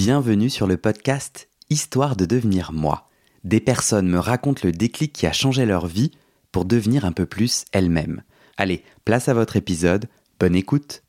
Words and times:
Bienvenue 0.00 0.48
sur 0.48 0.68
le 0.68 0.76
podcast 0.76 1.48
Histoire 1.70 2.14
de 2.14 2.24
devenir 2.24 2.72
moi. 2.72 3.10
Des 3.42 3.58
personnes 3.58 4.06
me 4.06 4.20
racontent 4.20 4.60
le 4.62 4.70
déclic 4.70 5.12
qui 5.12 5.26
a 5.26 5.32
changé 5.32 5.66
leur 5.66 5.88
vie 5.88 6.12
pour 6.52 6.66
devenir 6.66 7.04
un 7.04 7.10
peu 7.10 7.26
plus 7.26 7.64
elles-mêmes. 7.72 8.22
Allez, 8.56 8.84
place 9.04 9.28
à 9.28 9.34
votre 9.34 9.56
épisode, 9.56 10.06
bonne 10.38 10.54
écoute. 10.54 11.02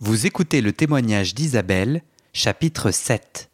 Vous 0.00 0.24
écoutez 0.24 0.62
le 0.62 0.72
témoignage 0.72 1.34
d'Isabelle, 1.34 2.02
chapitre 2.32 2.90
7. 2.90 3.50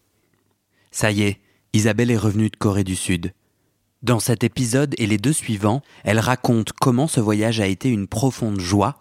Ça 0.92 1.10
y 1.10 1.22
est, 1.22 1.40
Isabelle 1.72 2.12
est 2.12 2.16
revenue 2.16 2.48
de 2.48 2.56
Corée 2.56 2.84
du 2.84 2.94
Sud. 2.94 3.32
Dans 4.04 4.20
cet 4.20 4.44
épisode 4.44 4.94
et 4.98 5.08
les 5.08 5.18
deux 5.18 5.32
suivants, 5.32 5.82
elle 6.04 6.20
raconte 6.20 6.70
comment 6.74 7.08
ce 7.08 7.18
voyage 7.18 7.58
a 7.58 7.66
été 7.66 7.88
une 7.88 8.06
profonde 8.06 8.60
joie 8.60 9.00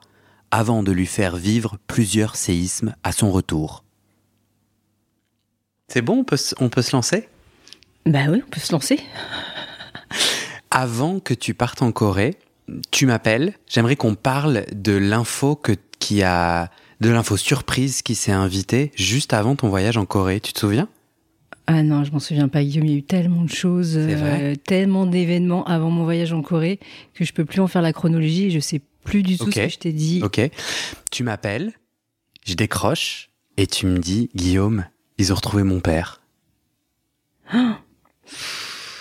avant 0.49 0.81
de 0.81 0.91
lui 0.91 1.05
faire 1.05 1.35
vivre 1.35 1.77
plusieurs 1.85 2.35
séismes 2.35 2.95
à 3.03 3.11
son 3.11 3.31
retour. 3.31 3.83
C'est 5.89 6.01
bon, 6.01 6.19
on 6.19 6.23
peut, 6.23 6.37
se- 6.37 6.55
on 6.59 6.69
peut 6.69 6.81
se 6.81 6.95
lancer? 6.95 7.27
Bah 8.05 8.25
oui, 8.29 8.41
on 8.45 8.49
peut 8.49 8.59
se 8.59 8.71
lancer. 8.71 8.99
Avant 10.71 11.19
que 11.19 11.33
tu 11.33 11.53
partes 11.53 11.81
en 11.81 11.91
Corée, 11.91 12.35
tu 12.91 13.05
m'appelles. 13.05 13.53
J'aimerais 13.67 13.95
qu'on 13.95 14.15
parle 14.15 14.65
de 14.73 14.93
l'info 14.93 15.55
que 15.55 15.73
qui 15.99 16.23
a 16.23 16.69
de 17.01 17.09
l'info 17.09 17.37
surprise 17.37 18.01
qui 18.01 18.13
s'est 18.15 18.31
invitée 18.31 18.91
juste 18.95 19.33
avant 19.33 19.55
ton 19.55 19.67
voyage 19.69 19.97
en 19.97 20.05
Corée. 20.05 20.39
Tu 20.39 20.53
te 20.53 20.59
souviens? 20.59 20.87
Ah 21.67 21.83
non, 21.83 22.03
je 22.03 22.11
m'en 22.11 22.19
souviens 22.19 22.47
pas, 22.47 22.63
Guillaume. 22.63 22.85
Il 22.85 22.91
y 22.91 22.95
a 22.95 22.97
eu 22.97 23.03
tellement 23.03 23.43
de 23.43 23.49
choses, 23.49 23.95
euh, 23.97 24.55
tellement 24.55 25.05
d'événements 25.05 25.65
avant 25.65 25.89
mon 25.89 26.03
voyage 26.03 26.33
en 26.33 26.41
Corée 26.41 26.79
que 27.13 27.25
je 27.25 27.33
peux 27.33 27.45
plus 27.45 27.59
en 27.61 27.67
faire 27.67 27.81
la 27.81 27.93
chronologie 27.93 28.45
et 28.45 28.51
je 28.51 28.59
sais 28.59 28.81
plus 29.03 29.23
du 29.23 29.37
tout 29.37 29.51
ce 29.51 29.59
que 29.59 29.69
je 29.69 29.77
t'ai 29.77 29.91
dit. 29.93 30.21
Ok. 30.23 30.39
Tu 31.11 31.23
m'appelles, 31.23 31.73
je 32.45 32.53
décroche 32.53 33.29
et 33.57 33.67
tu 33.67 33.85
me 33.87 33.97
dis 33.99 34.29
Guillaume, 34.35 34.85
ils 35.19 35.31
ont 35.31 35.35
retrouvé 35.35 35.61
mon 35.63 35.79
père. 35.79 36.21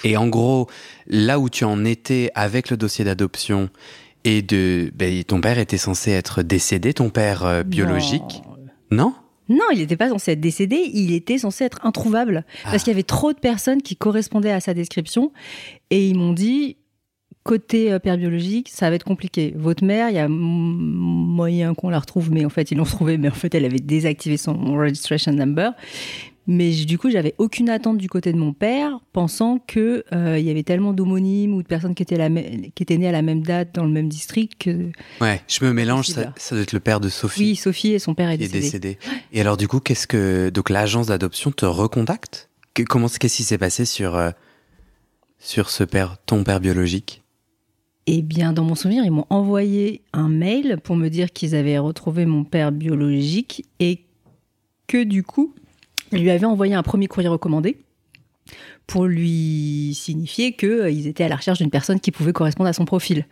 Et 0.05 0.17
en 0.17 0.29
gros, 0.29 0.69
là 1.07 1.39
où 1.39 1.49
tu 1.49 1.65
en 1.65 1.85
étais 1.85 2.31
avec 2.35 2.71
le 2.71 2.77
dossier 2.77 3.05
d'adoption 3.05 3.69
et 4.25 4.43
de, 4.43 4.91
ben, 4.95 5.23
ton 5.25 5.41
père 5.41 5.59
était 5.59 5.79
censé 5.79 6.11
être 6.11 6.43
décédé, 6.43 6.93
ton 6.95 7.11
père 7.11 7.45
euh, 7.45 7.63
biologique, 7.63 8.43
Non. 8.91 8.97
non? 9.05 9.15
Non, 9.51 9.65
il 9.73 9.79
n'était 9.79 9.97
pas 9.97 10.11
censé 10.11 10.33
être 10.33 10.41
décédé, 10.41 10.91
il 10.93 11.13
était 11.15 11.39
censé 11.39 11.65
être 11.65 11.79
introuvable. 11.87 12.45
Ah. 12.65 12.71
Parce 12.71 12.83
qu'il 12.83 12.91
y 12.93 12.95
avait 12.95 13.03
trop 13.03 13.33
de 13.33 13.39
personnes 13.39 13.81
qui 13.81 13.97
correspondaient 13.97 14.53
à 14.53 14.61
sa 14.61 14.75
description. 14.75 15.33
Et 15.89 16.07
ils 16.07 16.19
m'ont 16.19 16.35
dit, 16.35 16.77
côté 17.49 17.91
euh, 17.91 17.99
père 17.99 18.19
biologique, 18.19 18.69
ça 18.71 18.91
va 18.91 18.97
être 18.97 19.05
compliqué. 19.05 19.55
Votre 19.57 19.83
mère, 19.83 20.11
il 20.11 20.17
y 20.17 20.19
a 20.19 20.29
moyen 20.29 21.73
qu'on 21.75 21.89
la 21.89 21.99
retrouve, 21.99 22.31
mais 22.31 22.45
en 22.45 22.51
fait, 22.51 22.71
ils 22.71 22.77
l'ont 22.77 22.85
retrouvée, 22.85 23.17
mais 23.17 23.29
en 23.31 23.35
fait, 23.35 23.55
elle 23.55 23.65
avait 23.65 23.79
désactivé 23.79 24.37
son 24.37 24.55
registration 24.77 25.33
number. 25.33 25.73
Mais 26.47 26.71
du 26.71 26.99
coup, 26.99 27.11
j'avais 27.11 27.35
aucune 27.39 27.71
attente 27.71 27.97
du 27.97 28.09
côté 28.09 28.33
de 28.33 28.39
mon 28.39 28.53
père, 28.53 29.01
pensant 29.15 29.63
que 29.67 30.05
euh, 30.13 30.39
il 30.39 30.45
y 30.45 30.51
avait 30.51 30.63
tellement 30.63 30.93
d'homonymes 30.93 31.55
ou 31.55 31.63
de 31.63 31.67
personnes 31.67 31.95
qui 31.95 32.03
étaient, 32.03 32.17
la 32.17 32.29
qui 32.31 32.83
étaient 32.83 32.99
nées 32.99 33.09
à 33.09 33.13
la 33.13 33.23
même 33.23 33.43
date 33.43 33.75
dans 33.75 33.85
le 33.85 33.91
même 33.91 34.09
district 34.09 34.53
que... 34.59 34.91
Ouais, 35.23 35.41
je 35.49 35.65
me 35.65 35.73
mélange, 35.73 36.07
ça, 36.09 36.33
doit 36.51 36.61
être 36.61 36.73
le 36.73 36.81
père 36.81 37.01
de 37.01 37.09
Sophie. 37.09 37.41
Oui, 37.41 37.57
Sophie 37.57 37.93
et 37.93 37.99
son 37.99 38.15
père 38.15 38.31
est 38.31 38.39
décédé. 38.39 38.99
Et 39.33 39.41
alors 39.41 39.57
du 39.57 39.69
coup, 39.69 39.81
qu'est-ce 39.81 40.07
que 40.07 40.51
donc 40.51 40.69
l'agence 40.71 41.07
d'adoption 41.07 41.51
te 41.51 41.65
recontacte? 41.67 42.49
Que- 42.75 42.83
Comment 42.83 43.09
qu'est-ce 43.09 43.37
qui 43.37 43.43
s'est 43.45 43.59
passé 43.59 43.85
sur 43.85 44.17
euh, 44.17 44.31
sur 45.39 45.69
ce 45.71 45.85
père, 45.85 46.17
ton 46.27 46.45
père 46.45 46.61
biologique? 46.61 47.23
Eh 48.11 48.23
bien, 48.23 48.55
dans 48.55 48.65
mon 48.65 48.75
souvenir, 48.75 49.05
ils 49.05 49.11
m'ont 49.11 49.27
envoyé 49.29 50.01
un 50.15 50.31
mail 50.31 50.79
pour 50.83 50.97
me 50.97 51.11
dire 51.11 51.31
qu'ils 51.31 51.55
avaient 51.55 51.77
retrouvé 51.77 52.25
mon 52.25 52.43
père 52.43 52.73
biologique 52.73 53.67
et 53.81 54.07
que 54.87 55.05
du 55.05 55.23
coup, 55.23 55.55
ils 56.13 56.23
lui 56.23 56.31
avaient 56.31 56.47
envoyé 56.47 56.73
un 56.73 56.83
premier 56.83 57.07
courrier 57.07 57.29
recommandé 57.29 57.77
pour 58.87 59.05
lui 59.05 59.93
signifier 59.95 60.57
qu'ils 60.57 61.07
étaient 61.07 61.25
à 61.25 61.29
la 61.29 61.37
recherche 61.37 61.59
d'une 61.59 61.69
personne 61.69 62.01
qui 62.01 62.11
pouvait 62.11 62.33
correspondre 62.33 62.71
à 62.71 62.73
son 62.73 62.87
profil. 62.87 63.27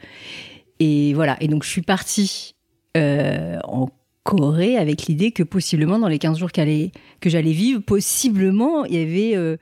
Et 0.78 1.14
voilà. 1.14 1.38
Et 1.40 1.48
donc, 1.48 1.64
je 1.64 1.70
suis 1.70 1.80
partie 1.80 2.54
euh, 2.98 3.58
en 3.64 3.88
Corée 4.24 4.76
avec 4.76 5.06
l'idée 5.06 5.32
que 5.32 5.42
possiblement, 5.42 5.98
dans 5.98 6.08
les 6.08 6.18
15 6.18 6.36
jours 6.36 6.52
que 6.52 7.30
j'allais 7.30 7.52
vivre, 7.52 7.80
possiblement, 7.80 8.84
il 8.84 8.94
y 8.94 8.98
avait 8.98 9.36
euh, 9.36 9.56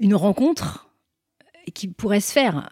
une 0.00 0.16
rencontre 0.16 0.90
qui 1.72 1.86
pourrait 1.86 2.18
se 2.18 2.32
faire. 2.32 2.70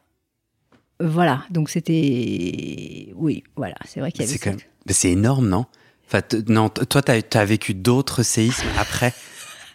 Voilà, 1.03 1.45
donc 1.51 1.69
c'était. 1.71 3.09
Oui, 3.17 3.43
voilà, 3.57 3.75
c'est 3.87 4.01
vrai 4.01 4.13
qu'il 4.13 4.23
y 4.23 4.25
avait. 4.29 4.37
C'est 4.39 4.47
même, 4.47 4.59
c'est 4.89 5.11
énorme, 5.11 5.49
non? 5.49 5.67
Enfin, 6.07 6.21
non, 6.49 6.69
toi, 6.69 7.03
t'as 7.03 7.21
as 7.41 7.45
vécu 7.45 7.75
d'autres 7.75 8.23
séismes 8.23 8.67
après? 8.79 9.13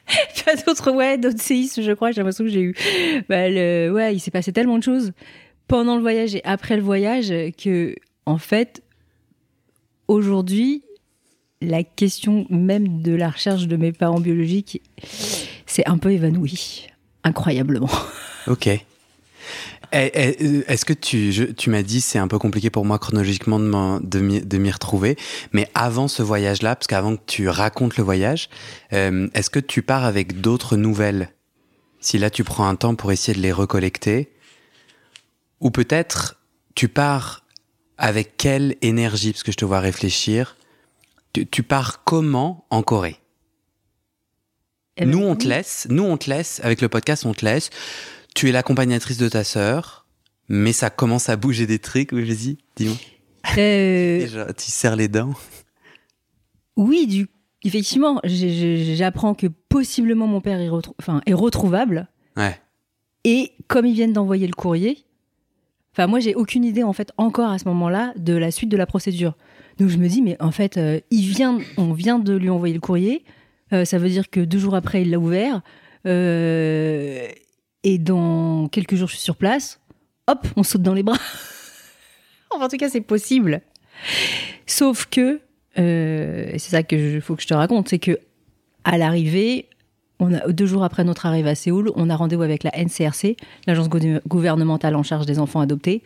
Pas 0.46 0.56
d'autres, 0.56 0.92
ouais, 0.92 1.18
d'autres 1.18 1.42
séismes, 1.42 1.82
je 1.82 1.92
crois, 1.92 2.12
j'ai 2.12 2.22
l'impression 2.22 2.46
que 2.46 2.50
j'ai 2.50 2.62
eu. 2.62 2.76
Bah, 3.28 3.50
le- 3.50 3.92
ouais, 3.92 4.16
il 4.16 4.20
s'est 4.20 4.32
passé 4.32 4.54
tellement 4.54 4.78
de 4.78 4.84
choses 4.84 5.12
pendant 5.68 5.96
le 5.96 6.02
voyage 6.02 6.34
et 6.36 6.42
après 6.46 6.78
le 6.78 6.82
voyage 6.84 7.34
que, 7.62 7.94
en 8.26 8.38
fait, 8.38 8.82
aujourd'hui, 10.08 10.84
la 11.62 11.84
question 11.84 12.46
même 12.50 13.02
de 13.02 13.14
la 13.14 13.30
recherche 13.30 13.68
de 13.68 13.76
mes 13.76 13.92
parents 13.92 14.20
biologiques 14.20 14.82
s'est 15.66 15.88
un 15.88 15.98
peu 15.98 16.12
évanouie. 16.12 16.88
Incroyablement. 17.24 17.90
Ok. 18.48 18.70
Eh, 19.94 20.12
eh, 20.14 20.44
euh, 20.46 20.64
Est-ce 20.68 20.84
que 20.86 20.94
tu, 20.94 21.32
je- 21.32 21.44
tu 21.46 21.70
m'as 21.70 21.82
dit 21.84 22.02
c'est 22.02 22.20
un 22.20 22.28
peu 22.28 22.38
compliqué 22.40 22.70
pour 22.70 22.84
moi 22.86 23.00
chronologiquement 23.00 23.60
de 23.60 24.20
m'y 24.20 24.42
de 24.42 24.58
m'y 24.58 24.70
retrouver, 24.72 25.18
mais 25.54 25.70
avant 25.74 26.08
ce 26.08 26.22
voyage-là, 26.24 26.76
parce 26.76 26.88
qu'avant 26.88 27.16
que 27.16 27.22
tu 27.26 27.48
racontes 27.48 27.96
le 27.98 28.04
voyage, 28.04 28.50
euh, 28.94 29.30
est-ce 29.34 29.50
que 29.50 29.60
tu 29.60 29.82
pars 29.82 30.04
avec 30.04 30.42
d'autres 30.42 30.76
nouvelles? 30.76 31.30
Si 32.00 32.18
là 32.18 32.30
tu 32.30 32.44
prends 32.44 32.68
un 32.68 32.76
temps 32.76 32.96
pour 32.96 33.12
essayer 33.12 33.36
de 33.38 33.42
les 33.42 33.52
recollecter, 33.54 34.32
ou 35.62 35.72
peut-être 35.72 36.38
tu 36.76 36.90
pars 36.90 37.44
avec 37.98 38.38
quelle 38.38 38.76
énergie, 38.82 39.32
parce 39.32 39.44
que 39.44 39.52
je 39.52 39.58
te 39.58 39.66
vois 39.66 39.80
réfléchir. 39.80 40.58
Tu, 41.34 41.48
tu 41.48 41.64
pars 41.64 42.04
comment 42.04 42.66
en 42.70 42.84
Corée? 42.84 43.18
Eh 44.98 45.06
ben, 45.06 45.12
nous, 45.12 45.24
on 45.24 45.36
te 45.36 45.48
laisse, 45.48 45.88
nous, 45.90 46.04
on 46.04 46.18
te 46.18 46.30
laisse, 46.30 46.60
avec 46.64 46.82
le 46.82 46.90
podcast, 46.90 47.26
on 47.26 47.34
te 47.34 47.46
laisse. 47.46 47.70
Tu 48.38 48.50
es 48.50 48.52
l'accompagnatrice 48.52 49.18
de 49.18 49.28
ta 49.30 49.44
sœur, 49.44 50.06
mais 50.48 50.72
ça 50.72 50.92
commence 50.92 51.28
à 51.28 51.36
bouger 51.38 51.66
des 51.66 51.80
trucs. 51.80 52.12
Oui, 52.12 52.24
vas-y, 52.24 52.58
dis-moi. 52.76 52.96
Euh, 53.58 54.20
Déjà, 54.20 54.54
tu 54.54 54.70
serres 54.70 54.96
les 54.96 55.08
dents. 55.08 55.34
Oui, 56.76 57.08
du, 57.08 57.30
effectivement, 57.64 58.22
j'apprends 58.24 59.34
que 59.34 59.48
possiblement 59.48 60.28
mon 60.28 60.40
père 60.40 60.60
est, 60.60 60.70
retrou- 60.70 60.94
enfin, 61.00 61.22
est 61.26 61.34
retrouvable. 61.34 62.10
Ouais. 62.36 62.56
Et 63.24 63.54
comme 63.68 63.88
ils 63.88 63.96
viennent 63.96 64.14
d'envoyer 64.14 64.46
le 64.46 64.54
courrier, 64.54 65.00
enfin 65.94 66.06
moi 66.06 66.20
j'ai 66.20 66.36
aucune 66.36 66.64
idée 66.64 66.84
en 66.84 66.94
fait 66.94 67.12
encore 67.18 67.50
à 67.50 67.58
ce 67.58 67.66
moment-là 67.66 68.14
de 68.18 68.34
la 68.36 68.52
suite 68.52 68.70
de 68.70 68.78
la 68.78 68.86
procédure. 68.86 69.36
Donc 69.80 69.90
je 69.90 69.98
me 69.98 70.08
dis 70.08 70.22
mais 70.22 70.40
en 70.40 70.52
fait 70.52 70.78
euh, 70.78 71.00
il 71.10 71.24
vient, 71.28 71.58
on 71.78 71.92
vient 71.94 72.20
de 72.20 72.36
lui 72.38 72.52
envoyer 72.52 72.76
le 72.76 72.80
courrier, 72.82 73.26
Euh, 73.74 73.84
ça 73.84 73.98
veut 73.98 74.10
dire 74.10 74.30
que 74.30 74.40
deux 74.40 74.60
jours 74.60 74.76
après 74.76 75.02
il 75.02 75.10
l'a 75.10 75.18
ouvert 75.18 75.62
Euh, 76.06 77.28
et 77.84 77.98
dans 77.98 78.68
quelques 78.68 78.96
jours 78.96 79.08
je 79.08 79.14
suis 79.16 79.24
sur 79.24 79.36
place, 79.36 79.80
hop 80.28 80.46
on 80.56 80.64
saute 80.64 80.82
dans 80.82 80.94
les 80.94 81.04
bras. 81.04 81.20
Enfin, 82.50 82.66
en 82.66 82.70
tout 82.70 82.78
cas 82.78 82.90
c'est 82.90 83.02
possible. 83.02 83.62
Sauf 84.66 85.06
que 85.06 85.42
euh, 85.78 86.50
et 86.52 86.60
c'est 86.60 86.72
ça 86.72 86.82
que 86.82 86.98
je, 86.98 87.20
faut 87.20 87.36
que 87.36 87.42
je 87.42 87.48
te 87.48 87.54
raconte, 87.54 87.90
c'est 87.90 88.00
que 88.00 88.20
à 88.86 88.98
l'arrivée 88.98 89.68
on 90.20 90.34
a, 90.34 90.48
deux 90.52 90.66
jours 90.66 90.84
après 90.84 91.04
notre 91.04 91.26
arrivée 91.26 91.50
à 91.50 91.56
Séoul, 91.56 91.92
on 91.96 92.10
a 92.10 92.16
rendez-vous 92.16 92.44
avec 92.44 92.64
la 92.64 92.72
NCRC, 92.72 93.36
l'agence 93.68 93.90
gouver- 93.90 94.22
gouvernementale 94.28 94.96
en 94.96 95.04
charge 95.04 95.26
des 95.26 95.40
enfants 95.40 95.60
adoptés, 95.60 96.04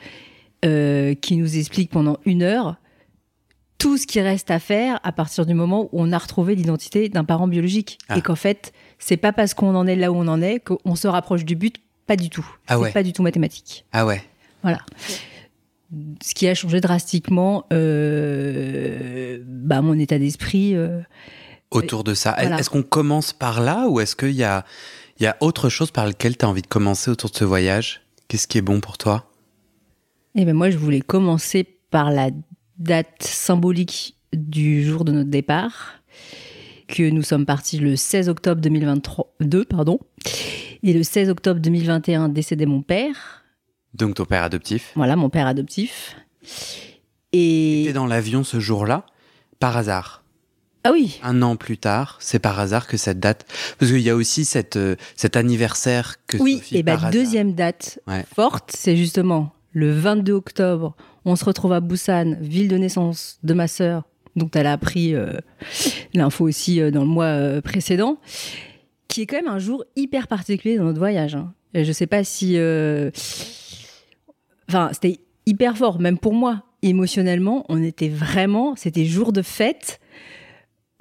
euh, 0.65 1.13
qui 1.15 1.37
nous 1.37 1.57
explique 1.57 1.91
pendant 1.91 2.17
une 2.25 2.43
heure 2.43 2.75
tout 3.77 3.97
ce 3.97 4.05
qui 4.05 4.21
reste 4.21 4.51
à 4.51 4.59
faire 4.59 4.99
à 5.01 5.11
partir 5.11 5.45
du 5.47 5.55
moment 5.55 5.89
où 5.91 6.01
on 6.03 6.11
a 6.11 6.17
retrouvé 6.19 6.53
l'identité 6.53 7.09
d'un 7.09 7.23
parent 7.23 7.47
biologique. 7.47 7.97
Ah. 8.09 8.17
Et 8.17 8.21
qu'en 8.21 8.35
fait, 8.35 8.73
c'est 9.01 9.17
pas 9.17 9.33
parce 9.33 9.53
qu'on 9.53 9.75
en 9.75 9.85
est 9.87 9.95
là 9.97 10.11
où 10.11 10.15
on 10.15 10.27
en 10.27 10.41
est 10.41 10.59
qu'on 10.61 10.95
se 10.95 11.07
rapproche 11.07 11.43
du 11.43 11.55
but, 11.55 11.75
pas 12.07 12.15
du 12.15 12.29
tout. 12.29 12.47
Ah 12.67 12.75
c'est 12.75 12.81
ouais. 12.81 12.91
pas 12.91 13.03
du 13.03 13.11
tout 13.11 13.23
mathématique. 13.23 13.83
Ah 13.91 14.05
ouais. 14.05 14.23
Voilà. 14.61 14.79
Ce 16.23 16.33
qui 16.33 16.47
a 16.47 16.53
changé 16.55 16.79
drastiquement 16.79 17.65
euh, 17.73 19.39
bah, 19.45 19.81
mon 19.81 19.97
état 19.99 20.17
d'esprit. 20.19 20.75
euh, 20.75 21.01
Autour 21.71 22.03
de 22.03 22.13
ça. 22.13 22.35
Voilà. 22.39 22.59
Est-ce 22.59 22.69
qu'on 22.69 22.83
commence 22.83 23.33
par 23.33 23.59
là 23.61 23.87
ou 23.89 23.99
est-ce 23.99 24.15
qu'il 24.15 24.31
y 24.31 24.43
a, 24.43 24.63
il 25.19 25.23
y 25.23 25.27
a 25.27 25.35
autre 25.41 25.69
chose 25.69 25.91
par 25.91 26.05
lequel 26.05 26.37
tu 26.37 26.45
as 26.45 26.49
envie 26.49 26.61
de 26.61 26.67
commencer 26.67 27.09
autour 27.11 27.29
de 27.31 27.35
ce 27.35 27.43
voyage? 27.43 28.01
Qu'est-ce 28.27 28.47
qui 28.47 28.57
est 28.57 28.61
bon 28.61 28.79
pour 28.79 28.97
toi? 28.97 29.25
Eh 30.35 30.45
ben 30.45 30.53
moi, 30.53 30.69
je 30.69 30.77
voulais 30.77 31.01
commencer 31.01 31.65
par 31.89 32.11
la 32.11 32.29
date 32.77 33.21
symbolique 33.23 34.15
du 34.33 34.83
jour 34.85 35.03
de 35.03 35.11
notre 35.11 35.29
départ, 35.29 35.95
que 36.91 37.09
nous 37.09 37.23
sommes 37.23 37.45
partis 37.45 37.79
le 37.79 37.95
16 37.95 38.29
octobre 38.29 38.61
2022, 38.61 39.65
pardon, 39.65 39.99
et 40.83 40.93
le 40.93 41.03
16 41.03 41.29
octobre 41.29 41.59
2021 41.59 42.29
décédait 42.29 42.65
mon 42.65 42.81
père, 42.81 43.43
Donc 43.93 44.15
ton 44.15 44.25
père 44.25 44.43
adoptif. 44.43 44.91
voilà, 44.95 45.15
mon 45.15 45.29
père 45.29 45.47
adoptif. 45.47 46.15
Et 47.33 47.91
dans 47.93 48.05
l'avion 48.07 48.43
ce 48.43 48.59
jour-là, 48.59 49.05
par 49.59 49.77
hasard. 49.77 50.23
Ah 50.83 50.91
oui. 50.91 51.19
Un 51.23 51.41
an 51.43 51.55
plus 51.55 51.77
tard, 51.77 52.17
c'est 52.19 52.39
par 52.39 52.59
hasard 52.59 52.87
que 52.87 52.97
cette 52.97 53.19
date. 53.19 53.45
Parce 53.77 53.91
qu'il 53.91 54.01
y 54.01 54.09
a 54.09 54.15
aussi 54.15 54.45
cette, 54.45 54.77
euh, 54.77 54.95
cet 55.15 55.37
anniversaire 55.37 56.15
que 56.25 56.37
Oui, 56.37 56.57
Sophie, 56.57 56.77
et 56.77 56.83
ben 56.83 56.93
par 56.93 57.01
hasard- 57.05 57.11
deuxième 57.11 57.53
date 57.53 57.99
Ouais. 58.07 58.25
forte, 58.33 58.71
c'est 58.75 58.97
justement 58.97 59.53
le 59.73 59.91
22 59.93 60.33
octobre. 60.33 60.95
On 61.23 61.35
se 61.35 61.45
retrouve 61.45 61.71
à 61.73 61.79
Busan, 61.81 62.35
ville 62.41 62.67
de 62.67 62.77
naissance 62.77 63.37
de 63.43 63.53
ma 63.53 63.67
sœur, 63.67 64.03
dont 64.35 64.49
elle 64.53 64.67
a 64.67 64.73
appris 64.73 65.13
euh, 65.13 65.33
l'info 66.13 66.45
aussi 66.47 66.79
euh, 66.81 66.91
dans 66.91 67.01
le 67.01 67.07
mois 67.07 67.25
euh, 67.25 67.61
précédent, 67.61 68.17
qui 69.07 69.21
est 69.21 69.25
quand 69.25 69.35
même 69.37 69.47
un 69.47 69.59
jour 69.59 69.83
hyper 69.95 70.27
particulier 70.27 70.77
dans 70.77 70.85
notre 70.85 70.99
voyage. 70.99 71.35
hein. 71.35 71.53
Je 71.73 71.91
sais 71.91 72.07
pas 72.07 72.23
si. 72.23 72.57
Enfin, 74.69 74.89
c'était 74.93 75.19
hyper 75.45 75.77
fort, 75.77 75.99
même 75.99 76.17
pour 76.17 76.33
moi. 76.33 76.63
Émotionnellement, 76.81 77.65
on 77.69 77.81
était 77.81 78.09
vraiment. 78.09 78.75
C'était 78.75 79.05
jour 79.05 79.31
de 79.33 79.41
fête. 79.41 79.99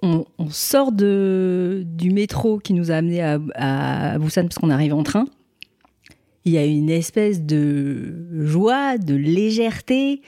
On, 0.03 0.25
on 0.38 0.49
sort 0.49 0.93
de, 0.93 1.82
du 1.87 2.11
métro 2.11 2.59
qui 2.59 2.73
nous 2.73 2.91
a 2.91 2.94
amenés 2.94 3.23
à, 3.23 3.38
à 3.55 4.19
Busan 4.19 4.43
parce 4.43 4.59
qu'on 4.59 4.71
arrive 4.71 4.94
en 4.94 5.03
train. 5.03 5.27
Il 6.44 6.53
y 6.53 6.59
a 6.59 6.65
une 6.65 6.88
espèce 6.91 7.43
de 7.43 8.44
joie, 8.44 8.97
de 8.97 9.15
légèreté. 9.15 10.23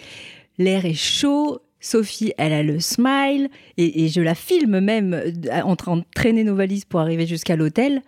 L'air 0.59 0.85
est 0.85 0.93
chaud. 0.95 1.61
Sophie, 1.83 2.33
elle 2.39 2.53
a 2.53 2.63
le 2.63 2.81
smile. 2.81 3.51
Et, 3.77 4.09
je 4.09 4.23
la 4.23 4.35
filme 4.35 4.81
même 4.81 5.13
euh, 5.13 5.61
en 5.63 5.77
train 5.77 5.99
de 5.99 6.05
traîner 6.15 6.45
nos 6.45 6.55
valises 6.55 6.87
pour 6.87 7.01
arriver 7.01 7.27
jusqu'à 7.27 7.57
l'hôtel. 7.57 8.01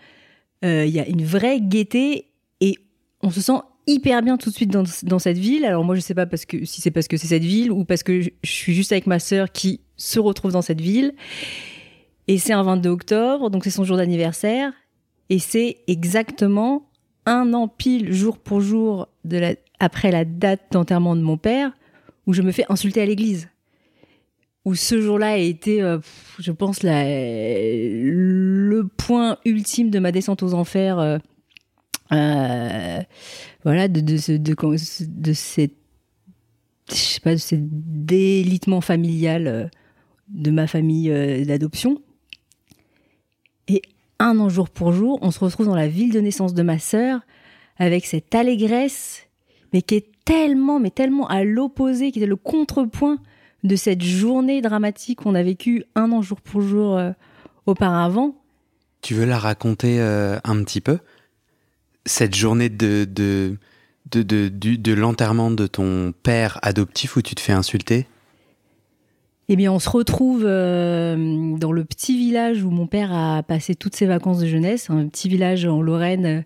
Euh, 0.64 0.86
Il 0.86 0.94
y 0.94 1.00
a 1.00 1.06
une 1.06 1.24
vraie 1.24 1.60
gaieté 1.60 2.30
et 2.60 2.76
on 3.20 3.30
se 3.30 3.42
sent 3.42 3.60
hyper 3.86 4.22
bien 4.22 4.38
tout 4.38 4.48
de 4.48 4.54
suite 4.54 4.70
dans, 4.70 5.18
cette 5.18 5.38
ville. 5.38 5.64
Alors 5.64 5.84
moi, 5.84 5.96
je 5.96 6.00
sais 6.00 6.14
pas 6.14 6.24
parce 6.24 6.46
que, 6.46 6.64
si 6.64 6.80
c'est 6.80 6.92
parce 6.92 7.08
que 7.08 7.16
c'est 7.16 7.26
cette 7.26 7.44
ville 7.44 7.70
ou 7.70 7.84
parce 7.84 8.02
que 8.02 8.22
je, 8.22 8.30
suis 8.44 8.74
juste 8.74 8.92
avec 8.92 9.06
ma 9.06 9.18
sœur 9.18 9.50
qui 9.52 9.80
se 9.96 10.20
retrouve 10.20 10.52
dans 10.52 10.62
cette 10.62 10.80
ville. 10.80 11.12
Et 12.28 12.38
c'est 12.38 12.54
un 12.54 12.62
22 12.62 12.88
octobre, 12.88 13.50
donc 13.50 13.64
c'est 13.64 13.70
son 13.70 13.84
jour 13.84 13.98
d'anniversaire. 13.98 14.72
Et 15.28 15.38
c'est 15.38 15.78
exactement 15.88 16.88
un 17.26 17.52
an 17.54 17.68
pile, 17.68 18.12
jour 18.12 18.38
pour 18.38 18.60
jour, 18.60 19.08
après 19.80 20.10
la 20.10 20.24
date 20.24 20.62
d'enterrement 20.70 21.16
de 21.16 21.22
mon 21.22 21.36
père, 21.36 21.72
où 22.26 22.32
je 22.32 22.42
me 22.42 22.52
fais 22.52 22.64
insulter 22.68 23.02
à 23.02 23.06
l'église. 23.06 23.48
Où 24.64 24.74
ce 24.74 25.00
jour-là 25.00 25.32
a 25.32 25.36
été, 25.36 25.82
euh, 25.82 25.98
je 26.38 26.50
pense, 26.50 26.82
le 26.82 28.82
point 28.96 29.36
ultime 29.44 29.90
de 29.90 29.98
ma 29.98 30.10
descente 30.10 30.42
aux 30.42 30.54
enfers. 30.54 30.98
euh, 30.98 31.18
euh, 32.12 33.00
voilà, 33.62 33.88
de, 33.88 34.16
ce- 34.16 35.34
cette, 35.34 35.72
délitement 37.52 38.80
familial 38.80 39.70
de 40.28 40.50
ma 40.50 40.66
famille 40.66 41.08
d'adoption. 41.46 42.00
Et 43.68 43.82
un 44.18 44.38
an 44.38 44.48
jour 44.48 44.70
pour 44.70 44.92
jour, 44.92 45.18
on 45.22 45.30
se 45.30 45.38
retrouve 45.40 45.66
dans 45.66 45.74
la 45.74 45.88
ville 45.88 46.12
de 46.12 46.20
naissance 46.20 46.54
de 46.54 46.62
ma 46.62 46.78
sœur 46.78 47.20
avec 47.78 48.06
cette 48.06 48.34
allégresse, 48.34 49.26
mais 49.72 49.82
qui 49.82 49.96
est 49.96 50.06
tellement, 50.24 50.80
mais 50.80 50.90
tellement 50.90 51.26
à 51.28 51.44
l'opposé, 51.44 52.12
qui 52.12 52.18
était 52.18 52.26
le 52.26 52.36
contrepoint 52.36 53.18
de 53.64 53.76
cette 53.76 54.02
journée 54.02 54.60
dramatique 54.60 55.22
qu'on 55.22 55.34
a 55.34 55.42
vécue 55.42 55.84
un 55.94 56.12
an 56.12 56.22
jour 56.22 56.40
pour 56.40 56.60
jour 56.60 56.96
euh, 56.96 57.10
auparavant. 57.66 58.36
Tu 59.00 59.14
veux 59.14 59.24
la 59.24 59.38
raconter 59.38 60.00
euh, 60.00 60.38
un 60.44 60.62
petit 60.62 60.80
peu? 60.80 60.98
Cette 62.06 62.34
journée 62.34 62.68
de, 62.68 63.06
de, 63.10 63.56
de, 64.12 64.48
de, 64.48 64.92
l'enterrement 64.92 65.50
de 65.50 65.66
ton 65.66 66.12
père 66.22 66.58
adoptif 66.62 67.16
où 67.16 67.22
tu 67.22 67.34
te 67.34 67.40
fais 67.40 67.52
insulter? 67.52 68.06
Eh 69.48 69.56
bien, 69.56 69.72
on 69.72 69.78
se 69.78 69.90
retrouve 69.90 70.44
euh, 70.46 71.56
dans 71.58 71.72
le 71.72 71.84
petit 71.84 72.16
village 72.16 72.62
où 72.62 72.70
mon 72.70 72.86
père 72.86 73.12
a 73.12 73.42
passé 73.42 73.74
toutes 73.74 73.96
ses 73.96 74.06
vacances 74.06 74.38
de 74.38 74.46
jeunesse, 74.46 74.88
un 74.90 75.08
petit 75.08 75.28
village 75.28 75.66
en 75.66 75.82
Lorraine 75.82 76.44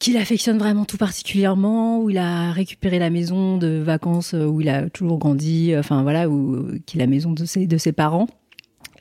qu'il 0.00 0.16
affectionne 0.16 0.58
vraiment 0.58 0.84
tout 0.84 0.96
particulièrement, 0.96 2.00
où 2.00 2.10
il 2.10 2.18
a 2.18 2.50
récupéré 2.50 2.98
la 2.98 3.10
maison 3.10 3.58
de 3.58 3.78
vacances 3.78 4.34
euh, 4.34 4.46
où 4.46 4.60
il 4.60 4.68
a 4.68 4.90
toujours 4.90 5.18
grandi, 5.18 5.72
euh, 5.72 5.80
enfin 5.80 6.02
voilà, 6.02 6.28
où, 6.28 6.66
qui 6.86 6.96
est 6.96 7.00
la 7.00 7.06
maison 7.06 7.32
de 7.32 7.44
ses, 7.44 7.68
de 7.68 7.78
ses 7.78 7.92
parents. 7.92 8.26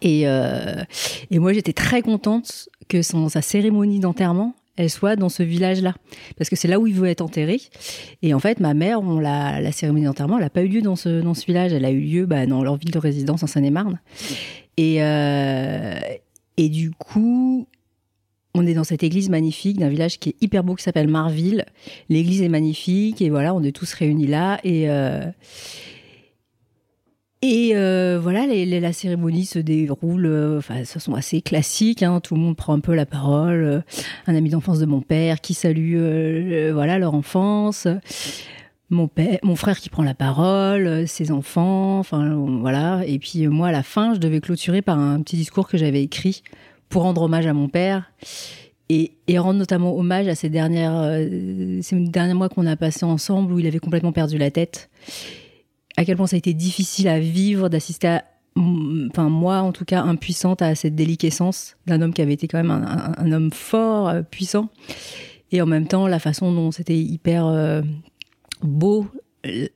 Et, 0.02 0.28
euh, 0.28 0.84
et 1.32 1.40
moi, 1.40 1.54
j'étais 1.54 1.74
très 1.74 2.02
contente 2.02 2.70
que 2.90 3.02
son, 3.02 3.30
sa 3.30 3.42
cérémonie 3.42 4.00
d'enterrement, 4.00 4.56
elle 4.76 4.90
soit 4.90 5.16
dans 5.16 5.30
ce 5.30 5.42
village-là. 5.42 5.96
Parce 6.38 6.50
que 6.50 6.56
c'est 6.56 6.68
là 6.68 6.80
où 6.80 6.88
il 6.88 6.94
veut 6.94 7.08
être 7.08 7.22
enterré. 7.22 7.62
Et 8.22 8.34
en 8.34 8.40
fait, 8.40 8.60
ma 8.60 8.74
mère, 8.74 9.02
on 9.02 9.20
l'a, 9.20 9.62
la 9.62 9.72
cérémonie 9.72 10.06
d'enterrement, 10.06 10.38
elle 10.38 10.44
n'a 10.44 10.50
pas 10.50 10.64
eu 10.64 10.68
lieu 10.68 10.82
dans 10.82 10.96
ce, 10.96 11.22
dans 11.22 11.34
ce 11.34 11.46
village. 11.46 11.74
Elle 11.74 11.86
a 11.86 11.92
eu 11.92 12.00
lieu 12.00 12.26
bah, 12.26 12.46
dans 12.46 12.64
leur 12.64 12.78
ville 12.78 12.92
de 12.92 12.98
résidence 12.98 13.44
en 13.44 13.48
Seine-et-Marne. 13.48 14.00
Et, 14.78 15.04
euh, 15.04 16.00
et 16.58 16.70
du 16.70 16.92
coup, 16.92 17.68
on 18.56 18.66
est 18.66 18.74
dans 18.74 18.84
cette 18.84 19.04
église 19.04 19.30
magnifique 19.30 19.78
d'un 19.78 19.90
village 19.90 20.20
qui 20.20 20.30
est 20.30 20.36
hyper 20.42 20.64
beau, 20.64 20.76
qui 20.76 20.84
s'appelle 20.84 21.08
Marville. 21.08 21.66
L'église 22.10 22.42
est 22.42 22.50
magnifique 22.50 23.22
et 23.22 23.30
voilà, 23.30 23.54
on 23.54 23.64
est 23.64 23.72
tous 23.72 23.94
réunis 23.94 24.28
là. 24.28 24.60
Et, 24.64 24.90
euh, 24.90 25.24
et 27.42 27.72
euh, 27.76 28.20
voilà, 28.22 28.48
la 28.48 28.94
cérémonie 28.94 29.46
se 29.46 29.60
déroule 29.60 30.26
euh, 30.26 30.58
enfin, 30.58 30.80
de 30.80 30.86
façon 30.86 31.14
assez 31.14 31.42
classique. 31.42 32.02
hein. 32.02 32.20
tout 32.22 32.34
le 32.34 32.42
monde 32.42 32.56
prend 32.56 32.74
un 32.74 32.80
peu 32.80 32.96
la 32.96 33.06
parole. 33.06 33.84
un 34.26 34.36
ami 34.36 34.50
d'enfance 34.50 34.80
de 34.80 34.86
mon 34.86 35.02
père 35.02 35.42
qui 35.42 35.54
salue 35.54 36.72
voilà, 36.72 36.98
leur 36.98 37.14
enfance. 37.14 37.88
Mon, 38.92 39.08
père, 39.08 39.38
mon 39.44 39.56
frère 39.56 39.80
qui 39.80 39.90
prend 39.90 40.02
la 40.02 40.16
parole, 40.16 41.08
ses 41.08 41.30
enfants, 41.30 42.00
enfin 42.00 42.34
voilà. 42.60 43.04
Et 43.06 43.20
puis 43.20 43.46
moi, 43.48 43.68
à 43.68 43.72
la 43.72 43.84
fin, 43.84 44.16
je 44.16 44.20
devais 44.20 44.42
clôturer 44.42 44.82
par 44.82 44.98
un 44.98 45.22
petit 45.22 45.36
discours 45.36 45.68
que 45.68 45.78
j'avais 45.78 46.02
écrit 46.02 46.42
pour 46.90 47.04
rendre 47.04 47.22
hommage 47.22 47.46
à 47.48 47.54
mon 47.54 47.70
père 47.70 48.12
et, 48.90 49.12
et 49.28 49.38
rendre 49.38 49.60
notamment 49.60 49.96
hommage 49.96 50.28
à 50.28 50.36
ces 50.36 50.50
dernières, 50.50 50.96
euh, 50.98 51.80
ces 51.82 51.96
derniers 52.00 52.34
mois 52.34 52.50
qu'on 52.50 52.66
a 52.66 52.76
passés 52.76 53.06
ensemble 53.06 53.54
où 53.54 53.60
il 53.60 53.68
avait 53.68 53.80
complètement 53.80 54.12
perdu 54.12 54.38
la 54.38 54.50
tête. 54.52 54.90
À 55.98 56.06
quel 56.06 56.18
point 56.18 56.28
ça 56.28 56.36
a 56.36 56.40
été 56.40 56.54
difficile 56.54 57.08
à 57.08 57.20
vivre, 57.20 57.70
d'assister 57.70 58.08
à, 58.08 58.24
mm, 58.56 59.10
enfin 59.12 59.30
moi 59.30 59.60
en 59.60 59.72
tout 59.72 59.86
cas, 59.86 60.02
impuissante 60.02 60.62
à 60.62 60.74
cette 60.76 60.96
déliquescence 60.96 61.76
d'un 61.86 62.02
homme 62.02 62.14
qui 62.14 62.22
avait 62.22 62.34
été 62.34 62.48
quand 62.48 62.58
même 62.58 62.72
un, 62.72 63.14
un- 63.18 63.32
homme 63.32 63.52
fort, 63.52 64.10
euh, 64.10 64.22
puissant. 64.24 64.70
Et 65.52 65.62
en 65.62 65.66
même 65.66 65.88
temps, 65.88 66.08
la 66.08 66.20
façon 66.20 66.52
dont 66.54 66.72
c'était 66.72 66.98
hyper 66.98 67.46
euh, 67.46 67.82
beau, 68.64 69.08
euh, 69.46 69.68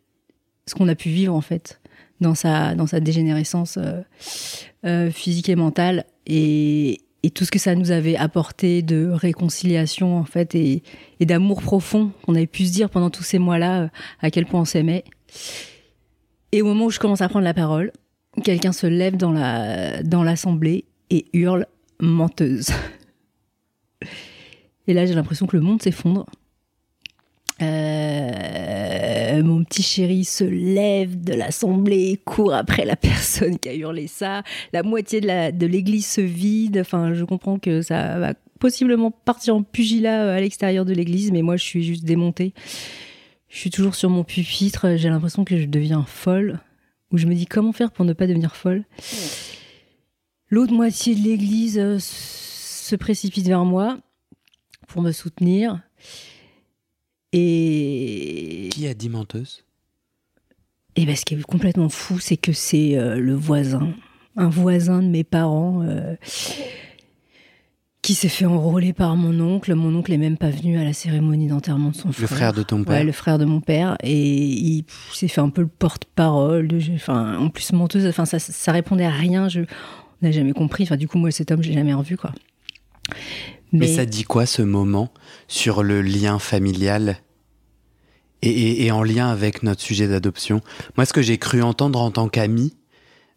ce 0.67 0.75
qu'on 0.75 0.87
a 0.87 0.95
pu 0.95 1.09
vivre 1.09 1.33
en 1.35 1.41
fait 1.41 1.79
dans 2.23 2.33
sa, 2.33 2.73
dans 2.73 2.87
sa 2.87 2.99
dégénérescence 2.99 3.77
euh, 3.77 4.01
euh, 4.85 5.11
physique 5.11 5.49
et 5.49 5.55
mentale. 5.55 6.05
Et, 6.25 6.99
tout 7.35 7.45
ce 7.45 7.51
que 7.51 7.59
ça 7.59 7.73
nous 7.73 7.91
avait 7.91 8.17
apporté 8.17 8.81
de 8.81 9.07
réconciliation 9.09 10.17
en 10.17 10.25
fait 10.25 10.55
et, 10.55 10.83
et 11.21 11.25
d'amour 11.25 11.61
profond 11.61 12.11
qu'on 12.25 12.35
avait 12.35 12.47
pu 12.47 12.65
se 12.65 12.73
dire 12.73 12.89
pendant 12.89 13.09
tous 13.09 13.23
ces 13.23 13.39
mois-là 13.39 13.83
euh, 13.83 13.87
à 14.21 14.29
quel 14.29 14.45
point 14.45 14.59
on 14.59 14.65
s'aimait. 14.65 15.05
Et 16.51 16.61
au 16.61 16.65
moment 16.65 16.85
où 16.85 16.89
je 16.89 16.99
commence 16.99 17.21
à 17.21 17.29
prendre 17.29 17.45
la 17.45 17.53
parole, 17.53 17.93
quelqu'un 18.43 18.73
se 18.73 18.87
lève 18.87 19.15
dans 19.15 19.31
la 19.31 20.03
dans 20.03 20.21
l'assemblée 20.21 20.83
et 21.11 21.25
hurle 21.31 21.65
menteuse. 22.01 22.71
Et 24.87 24.93
là, 24.93 25.05
j'ai 25.05 25.13
l'impression 25.13 25.47
que 25.47 25.55
le 25.55 25.63
monde 25.63 25.81
s'effondre. 25.81 26.25
Euh, 27.61 29.43
mon 29.43 29.63
petit 29.63 29.83
chéri 29.83 30.25
se 30.25 30.43
lève 30.43 31.23
de 31.23 31.33
l'assemblée, 31.33 32.19
court 32.25 32.53
après 32.53 32.85
la 32.85 32.95
personne 32.97 33.59
qui 33.59 33.69
a 33.69 33.75
hurlé 33.75 34.07
ça. 34.07 34.43
La 34.71 34.83
moitié 34.83 35.21
de 35.21 35.65
l'église 35.65 36.07
se 36.07 36.21
vide. 36.21 36.79
Enfin, 36.79 37.13
je 37.13 37.23
comprends 37.23 37.59
que 37.59 37.81
ça 37.81 38.19
va 38.19 38.33
possiblement 38.59 39.11
partir 39.11 39.55
en 39.55 39.63
pugilat 39.63 40.23
euh, 40.23 40.37
à 40.37 40.39
l'extérieur 40.39 40.85
de 40.85 40.93
l'église, 40.93 41.31
mais 41.31 41.41
moi, 41.41 41.57
je 41.57 41.63
suis 41.63 41.83
juste 41.83 42.05
démontée. 42.05 42.53
Je 43.49 43.57
suis 43.57 43.69
toujours 43.69 43.95
sur 43.95 44.09
mon 44.09 44.23
pupitre. 44.23 44.95
J'ai 44.95 45.09
l'impression 45.09 45.45
que 45.45 45.57
je 45.57 45.65
deviens 45.65 46.05
folle. 46.07 46.59
Ou 47.11 47.17
je 47.17 47.27
me 47.27 47.35
dis 47.35 47.45
comment 47.45 47.73
faire 47.73 47.91
pour 47.91 48.05
ne 48.05 48.13
pas 48.13 48.25
devenir 48.25 48.55
folle? 48.55 48.83
L'autre 50.49 50.73
moitié 50.73 51.13
de 51.13 51.21
l'église 51.21 51.77
euh, 51.77 51.97
se 51.99 52.95
précipite 52.95 53.47
vers 53.47 53.65
moi 53.65 53.99
pour 54.87 55.01
me 55.01 55.11
soutenir. 55.11 55.79
Et, 57.33 58.69
Qui 58.71 58.87
a 58.87 58.93
dit 58.93 59.09
menteuse? 59.09 59.63
Et 60.95 61.05
ben, 61.05 61.15
ce 61.15 61.25
qui 61.25 61.33
est 61.33 61.41
complètement 61.41 61.89
fou, 61.89 62.19
c'est 62.19 62.37
que 62.37 62.53
c'est 62.53 62.97
euh, 62.97 63.15
le 63.15 63.33
voisin, 63.33 63.93
un 64.37 64.47
voisin 64.47 65.01
de 65.01 65.07
mes 65.07 65.23
parents, 65.23 65.81
euh, 65.81 66.15
qui 68.03 68.13
s'est 68.13 68.29
fait 68.29 68.45
enrôler 68.45 68.93
par 68.93 69.15
mon 69.15 69.39
oncle. 69.39 69.73
Mon 69.73 69.95
oncle 69.95 70.13
est 70.13 70.17
même 70.17 70.37
pas 70.37 70.51
venu 70.51 70.77
à 70.77 70.83
la 70.83 70.93
cérémonie 70.93 71.47
d'enterrement 71.47 71.89
de 71.89 71.95
son 71.95 72.09
Le 72.09 72.13
frère. 72.13 72.29
frère 72.29 72.53
de 72.53 72.61
ton 72.61 72.83
père 72.83 72.93
Ouais, 72.93 73.03
le 73.03 73.11
frère 73.11 73.39
de 73.39 73.45
mon 73.45 73.61
père. 73.61 73.97
Et 74.03 74.13
il 74.13 74.85
s'est 75.13 75.27
fait 75.27 75.41
un 75.41 75.49
peu 75.49 75.61
le 75.61 75.67
porte-parole. 75.67 76.67
Enfin, 76.93 77.37
en 77.39 77.49
plus, 77.49 77.71
menteuse, 77.73 78.05
enfin, 78.05 78.25
ça, 78.25 78.37
ça 78.37 78.71
répondait 78.71 79.05
à 79.05 79.11
rien. 79.11 79.49
Je, 79.49 79.61
on 79.61 79.65
n'a 80.21 80.31
jamais 80.31 80.53
compris. 80.53 80.83
Enfin, 80.83 80.97
du 80.97 81.07
coup, 81.07 81.17
moi, 81.17 81.31
cet 81.31 81.49
homme, 81.49 81.63
je 81.63 81.69
l'ai 81.69 81.75
jamais 81.75 81.93
revu, 81.95 82.17
quoi. 82.17 82.33
Mais 83.73 83.87
ça 83.87 84.05
dit 84.05 84.23
quoi 84.23 84.45
ce 84.45 84.61
moment 84.61 85.11
sur 85.47 85.81
le 85.83 86.01
lien 86.01 86.37
familial 86.39 87.17
et, 88.43 88.91
en 88.91 89.03
lien 89.03 89.29
avec 89.29 89.63
notre 89.63 89.81
sujet 89.81 90.07
d'adoption? 90.07 90.61
Moi, 90.95 91.05
ce 91.05 91.13
que 91.13 91.21
j'ai 91.21 91.37
cru 91.39 91.61
entendre 91.63 91.99
en 91.99 92.11
tant 92.11 92.29
qu'ami 92.29 92.75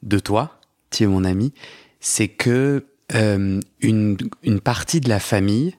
de 0.03 0.19
toi, 0.19 0.61
tu 0.91 1.05
es 1.05 1.07
mon 1.07 1.25
ami, 1.25 1.55
c'est 2.01 2.29
que 2.29 2.87
euh, 3.15 3.61
une, 3.81 4.17
partie 4.63 5.01
de 5.01 5.09
la 5.09 5.21
famille, 5.21 5.75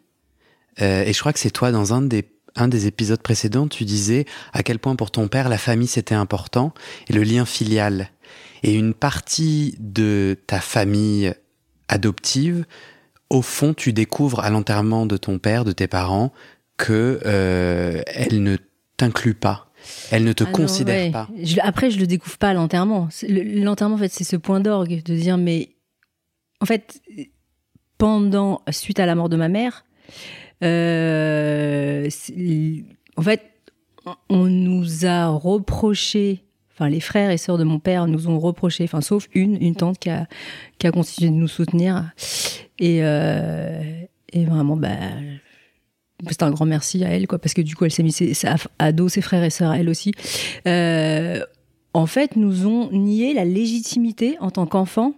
euh, 0.81 1.03
et 1.03 1.13
je 1.13 1.19
crois 1.19 1.33
que 1.33 1.39
c'est 1.39 1.51
toi 1.51 1.71
dans 1.71 1.93
un 1.93 2.01
des 2.01 2.87
épisodes 2.87 3.21
précédents, 3.21 3.67
tu 3.67 3.85
disais 3.85 4.25
à 4.53 4.63
quel 4.63 4.79
point 4.79 4.95
pour 4.95 5.11
ton 5.11 5.27
père 5.27 5.49
la 5.49 5.57
famille 5.59 5.87
c'était 5.87 6.15
important 6.15 6.73
et 7.09 7.13
le 7.13 7.23
lien 7.23 7.45
filial. 7.45 8.09
Et 8.63 8.73
une 8.73 8.95
partie 8.95 9.75
de 9.79 10.35
ta 10.47 10.59
famille 10.59 11.31
adoptive, 11.89 12.65
au 13.29 13.41
fond, 13.41 13.74
tu 13.74 13.93
découvres 13.93 14.39
à 14.41 14.50
l'enterrement 14.50 15.05
de 15.05 15.17
ton 15.17 15.39
père, 15.39 15.65
de 15.65 15.72
tes 15.72 15.88
parents, 15.88 16.31
que 16.77 17.19
euh, 17.25 18.01
elle 18.07 18.41
ne 18.43 18.57
t'inclut 18.98 19.34
pas. 19.34 19.69
Elle 20.12 20.24
ne 20.24 20.34
te 20.34 20.43
Ah 20.43 20.48
non, 20.48 20.53
considère 20.53 21.05
ouais. 21.05 21.12
pas. 21.12 21.27
Je- 21.41 21.60
après, 21.62 21.91
je 21.91 22.00
le 22.00 22.07
découvre 22.07 22.38
pas 22.38 22.50
à 22.50 22.53
l'enterrement. 22.53 23.10
L'enterrement, 23.29 23.96
en 23.96 24.00
fait, 24.00 24.12
c'est 24.12 24.24
ce 24.24 24.36
point 24.36 24.60
d'orgue 24.60 25.03
de 25.03 25.15
dire, 25.15 25.38
mais 25.38 25.69
en 26.62 26.65
fait, 26.65 27.00
pendant, 27.98 28.62
suite 28.72 29.00
à 29.00 29.05
la 29.05 29.15
mort 29.15 29.29
de 29.29 29.38
ma 29.38 29.48
mère, 29.50 29.86
euh, 30.63 32.10
en 33.15 33.22
fait, 33.22 33.41
on 34.29 34.46
nous 34.46 35.05
a 35.05 35.27
reproché, 35.27 36.43
enfin, 36.74 36.89
les 36.89 37.00
frères 37.00 37.29
et 37.31 37.38
sœurs 37.38 37.57
de 37.57 37.63
mon 37.63 37.79
père 37.79 38.07
nous 38.07 38.27
ont 38.27 38.39
reproché, 38.39 38.84
enfin, 38.86 39.01
sauf 39.01 39.27
une, 39.34 39.62
une 39.62 39.75
tante 39.75 40.00
qui 40.00 40.10
a, 40.10 40.27
qui 40.79 40.88
a 40.88 40.91
continué 40.91 41.29
de 41.31 41.36
nous 41.36 41.48
soutenir. 41.48 42.12
Et, 42.79 43.00
euh, 43.01 43.81
et 44.34 44.46
vraiment, 44.46 44.77
bah, 44.77 44.89
c'est 46.29 46.43
un 46.43 46.51
grand 46.51 46.65
merci 46.65 47.03
à 47.03 47.10
elle, 47.10 47.27
quoi, 47.27 47.39
parce 47.39 47.53
que 47.53 47.62
du 47.62 47.75
coup, 47.75 47.86
elle 47.86 47.91
s'est 47.91 48.03
mise 48.03 48.22
à, 48.79 48.91
dos 48.91 49.10
ses 49.10 49.22
frères 49.22 49.43
et 49.43 49.50
sœurs, 49.50 49.74
elle 49.74 49.89
aussi. 49.89 50.12
Euh, 50.67 51.41
en 51.93 52.05
fait, 52.05 52.36
nous 52.36 52.67
ont 52.67 52.91
nié 52.91 53.34
la 53.34 53.46
légitimité 53.46 54.38
en 54.39 54.51
tant 54.51 54.65
qu'enfants 54.65 55.13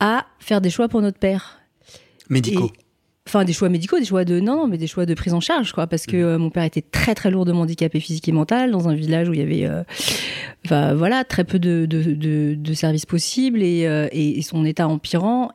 à 0.00 0.26
faire 0.38 0.60
des 0.60 0.70
choix 0.70 0.88
pour 0.88 1.00
notre 1.02 1.18
père. 1.18 1.60
Médicaux. 2.30 2.70
Et- 2.74 2.78
Enfin, 3.26 3.46
des 3.46 3.54
choix 3.54 3.70
médicaux, 3.70 3.98
des 3.98 4.04
choix 4.04 4.26
de 4.26 4.38
non, 4.38 4.54
non, 4.56 4.66
mais 4.68 4.76
des 4.76 4.86
choix 4.86 5.06
de 5.06 5.14
prise 5.14 5.32
en 5.32 5.40
charge, 5.40 5.72
quoi, 5.72 5.86
parce 5.86 6.04
que 6.04 6.14
euh, 6.14 6.38
mon 6.38 6.50
père 6.50 6.64
était 6.64 6.82
très 6.82 7.14
très 7.14 7.30
lourdement 7.30 7.62
handicapé 7.62 7.98
physique 7.98 8.28
et 8.28 8.32
mental 8.32 8.70
dans 8.70 8.86
un 8.86 8.94
village 8.94 9.30
où 9.30 9.32
il 9.32 9.38
y 9.40 9.42
avait, 9.42 9.64
euh, 9.64 9.82
enfin 10.66 10.92
voilà, 10.92 11.24
très 11.24 11.44
peu 11.44 11.58
de, 11.58 11.86
de, 11.86 12.02
de- 12.02 12.54
de 12.54 12.74
services 12.74 13.06
possibles 13.06 13.62
et, 13.62 13.88
et, 14.12 14.38
et 14.38 14.42
son 14.42 14.66
état 14.66 14.86
empirant. 14.88 15.52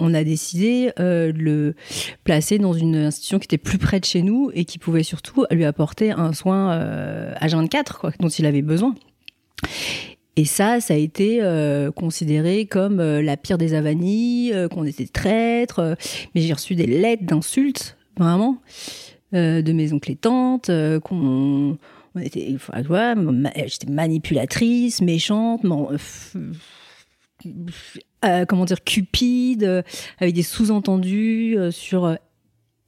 On 0.00 0.14
a 0.14 0.24
décidé 0.24 0.90
euh, 0.98 1.30
de 1.32 1.38
le 1.38 1.74
placer 2.24 2.58
dans 2.58 2.72
une 2.72 2.96
institution 2.96 3.38
qui 3.38 3.44
était 3.44 3.58
plus 3.58 3.78
près 3.78 4.00
de 4.00 4.04
chez 4.04 4.22
nous 4.22 4.50
et 4.54 4.64
qui 4.64 4.78
pouvait 4.78 5.02
surtout 5.02 5.44
lui 5.50 5.64
apporter 5.64 6.10
un 6.10 6.32
soin 6.32 6.72
euh, 6.72 7.34
H24, 7.40 7.98
quoi, 7.98 8.12
dont 8.18 8.28
il 8.28 8.46
avait 8.46 8.62
besoin. 8.62 8.94
Et 10.36 10.44
ça, 10.46 10.80
ça 10.80 10.94
a 10.94 10.96
été 10.96 11.40
euh, 11.42 11.90
considéré 11.90 12.64
comme 12.64 13.00
la 13.00 13.36
pire 13.36 13.58
des 13.58 13.74
avanies, 13.74 14.52
qu'on 14.70 14.84
était 14.84 15.06
traîtres. 15.06 15.80
euh, 15.80 15.94
mais 16.34 16.40
j'ai 16.40 16.52
reçu 16.54 16.74
des 16.74 16.86
lettres 16.86 17.24
d'insultes, 17.24 17.96
vraiment, 18.16 18.58
de 19.32 19.72
mes 19.72 19.92
oncles 19.92 20.12
et 20.12 20.16
tantes, 20.16 20.70
qu'on 21.04 21.76
on 22.14 22.20
était, 22.20 22.56
manipulatrice, 23.88 25.00
méchante, 25.02 25.62
f- 25.64 26.36
euh, 28.24 28.44
comment 28.44 28.66
dire, 28.66 28.84
cupide, 28.84 29.64
euh, 29.64 29.82
avec 30.18 30.34
des 30.34 30.42
sous-entendus 30.42 31.56
euh, 31.56 31.70
sur 31.70 32.18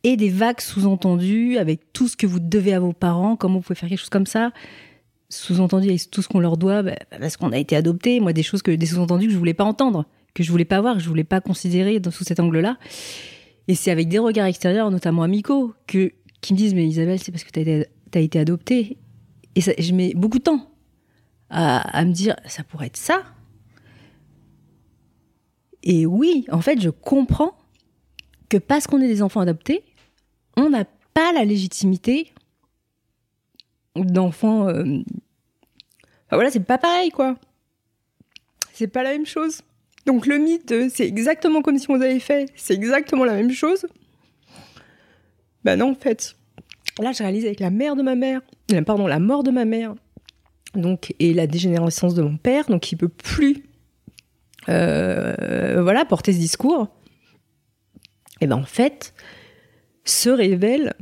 et 0.05 0.17
des 0.17 0.29
vagues 0.29 0.61
sous-entendus 0.61 1.59
avec 1.59 1.93
tout 1.93 2.09
ce 2.09 2.17
que 2.17 2.27
vous 2.27 2.41
devez 2.41 2.75
à 2.75 2.81
vos 2.81 2.93
parents, 2.93 3.37
comment 3.37 3.55
vous 3.57 3.63
pouvez 3.63 3.75
faire 3.75 3.89
quelque 3.89 4.01
chose 4.01 4.11
comme 4.11 4.27
ça? 4.27 4.53
Sous-entendu 5.31 5.89
avec 5.89 6.11
tout 6.11 6.21
ce 6.21 6.29
qu'on 6.29 6.41
leur 6.41 6.57
doit, 6.57 6.83
bah, 6.83 6.97
parce 7.19 7.37
qu'on 7.37 7.53
a 7.53 7.59
été 7.59 7.77
adoptés, 7.77 8.21
moi 8.21 8.33
des 8.33 8.43
choses 8.43 8.63
que 8.63 8.73
des 8.73 8.87
sous-entendus 8.87 9.29
que 9.29 9.33
je 9.33 9.39
voulais 9.39 9.55
pas 9.55 9.65
entendre, 9.65 10.05
que 10.35 10.43
je 10.43 10.51
voulais 10.51 10.65
pas 10.65 10.81
voir, 10.81 10.97
que 10.97 11.03
je 11.03 11.09
voulais 11.09 11.25
pas 11.25 11.41
considérer 11.41 12.01
dans, 12.01 12.11
sous 12.11 12.25
cet 12.25 12.41
angle-là. 12.41 12.77
Et 13.69 13.75
c'est 13.75 13.91
avec 13.91 14.09
des 14.09 14.19
regards 14.19 14.47
extérieurs, 14.47 14.91
notamment 14.91 15.23
amicaux, 15.23 15.73
que 15.87 16.13
qui 16.41 16.53
me 16.53 16.59
disent 16.59 16.75
mais 16.75 16.87
Isabelle, 16.87 17.21
c'est 17.21 17.31
parce 17.31 17.45
que 17.45 17.51
t'as 17.51 17.61
été, 17.61 17.87
t'as 18.11 18.21
été 18.21 18.39
adoptée. 18.39 18.99
Et 19.55 19.61
ça, 19.61 19.73
je 19.79 19.93
mets 19.93 20.13
beaucoup 20.15 20.39
de 20.39 20.45
temps 20.45 20.69
à, 21.49 21.79
à 21.97 22.05
me 22.05 22.13
dire 22.13 22.37
ça 22.45 22.65
pourrait 22.65 22.89
être 22.89 22.97
ça. 22.97 23.23
Et 25.83 26.07
oui, 26.07 26.47
en 26.51 26.61
fait, 26.61 26.81
je 26.81 26.91
comprends 26.91 27.53
que 28.49 28.57
parce 28.57 28.87
qu'on 28.87 29.01
est 29.01 29.09
des 29.09 29.23
enfants 29.23 29.41
adoptés, 29.41 29.83
on 30.57 30.71
n'a 30.71 30.85
pas 31.15 31.33
la 31.33 31.45
légitimité 31.45 32.33
d'enfants. 33.97 34.69
euh, 34.69 35.01
voilà, 36.31 36.51
c'est 36.51 36.61
pas 36.61 36.79
pareil, 36.79 37.11
quoi. 37.11 37.37
C'est 38.73 38.87
pas 38.87 39.03
la 39.03 39.11
même 39.11 39.27
chose. 39.27 39.63
Donc 40.07 40.27
le 40.27 40.39
mythe, 40.39 40.75
c'est 40.91 41.07
exactement 41.07 41.63
comme 41.63 41.79
si 41.79 41.87
on 41.91 42.01
avait 42.01 42.19
fait, 42.19 42.51
c'est 42.57 42.75
exactement 42.75 43.25
la 43.25 43.35
même 43.35 43.53
chose. 43.53 43.87
Bah 45.65 45.77
non, 45.77 45.93
en 45.93 45.95
fait. 45.95 46.37
Là, 46.99 47.13
je 47.13 47.23
réalise 47.23 47.47
avec 47.47 47.61
la 47.61 47.71
mère 47.71 47.97
de 47.97 48.03
ma 48.03 48.15
mère, 48.15 48.41
euh, 48.73 48.83
pardon, 48.83 49.07
la 49.07 49.19
mort 49.19 49.43
de 49.43 49.51
ma 49.51 49.65
mère, 49.65 49.95
donc 50.75 51.15
et 51.19 51.33
la 51.33 51.47
dégénérescence 51.47 52.15
de 52.15 52.23
mon 52.23 52.37
père, 52.37 52.67
donc 52.67 52.91
il 52.93 52.97
peut 52.97 53.09
plus, 53.09 53.65
voilà, 54.67 56.05
porter 56.09 56.33
ce 56.33 56.39
discours. 56.39 56.89
Et 58.41 58.47
ben 58.47 58.57
en 58.57 58.65
fait, 58.65 59.15
se 60.05 60.29
révèle, 60.29 60.95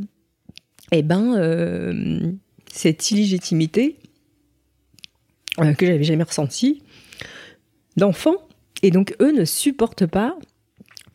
et 0.93 1.02
ben 1.02 1.37
euh, 1.37 2.33
cette 2.71 3.11
illégitimité 3.11 3.97
euh, 5.59 5.73
que 5.75 5.87
j'avais 5.87 6.05
jamais 6.05 6.25
ressentie 6.25 6.83
d'enfants. 7.97 8.37
Et 8.83 8.90
donc, 8.90 9.14
eux 9.21 9.33
ne 9.33 9.45
supportent 9.45 10.07
pas 10.07 10.37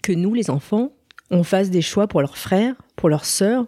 que 0.01 0.11
nous, 0.13 0.33
les 0.33 0.49
enfants, 0.49 0.93
on 1.31 1.43
fasse 1.43 1.69
des 1.69 1.81
choix 1.81 2.07
pour 2.07 2.21
leurs 2.21 2.37
frères, 2.37 2.75
pour 2.95 3.09
leurs 3.09 3.25
sœurs, 3.25 3.65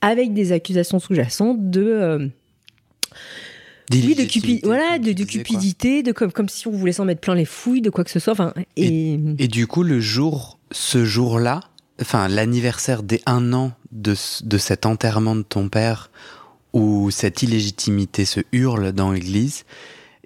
avec 0.00 0.32
des 0.32 0.52
accusations 0.52 0.98
sous-jacentes 0.98 1.70
de, 1.70 1.82
euh, 1.82 2.28
oui, 3.90 4.14
de, 4.14 4.22
cupi- 4.24 4.60
voilà, 4.64 4.98
de, 4.98 5.12
de 5.12 5.24
cupidité, 5.24 6.02
de 6.02 6.12
comme, 6.12 6.30
comme 6.32 6.48
si 6.48 6.66
on 6.68 6.70
voulait 6.70 6.92
s'en 6.92 7.04
mettre 7.04 7.20
plein 7.20 7.34
les 7.34 7.44
fouilles, 7.44 7.82
de 7.82 7.90
quoi 7.90 8.04
que 8.04 8.10
ce 8.10 8.18
soit. 8.20 8.32
Enfin, 8.32 8.52
et, 8.76 9.18
Et 9.38 9.48
du 9.48 9.66
coup, 9.66 9.82
le 9.82 10.00
jour, 10.00 10.58
ce 10.70 11.04
jour-là, 11.04 11.60
enfin 12.00 12.28
l'anniversaire 12.28 13.02
des 13.02 13.20
un 13.26 13.52
an 13.52 13.72
de, 13.92 14.14
de 14.44 14.58
cet 14.58 14.86
enterrement 14.86 15.34
de 15.36 15.42
ton 15.42 15.68
père, 15.68 16.10
où 16.72 17.10
cette 17.10 17.42
illégitimité 17.42 18.24
se 18.24 18.40
hurle 18.52 18.92
dans 18.92 19.10
l'église, 19.10 19.64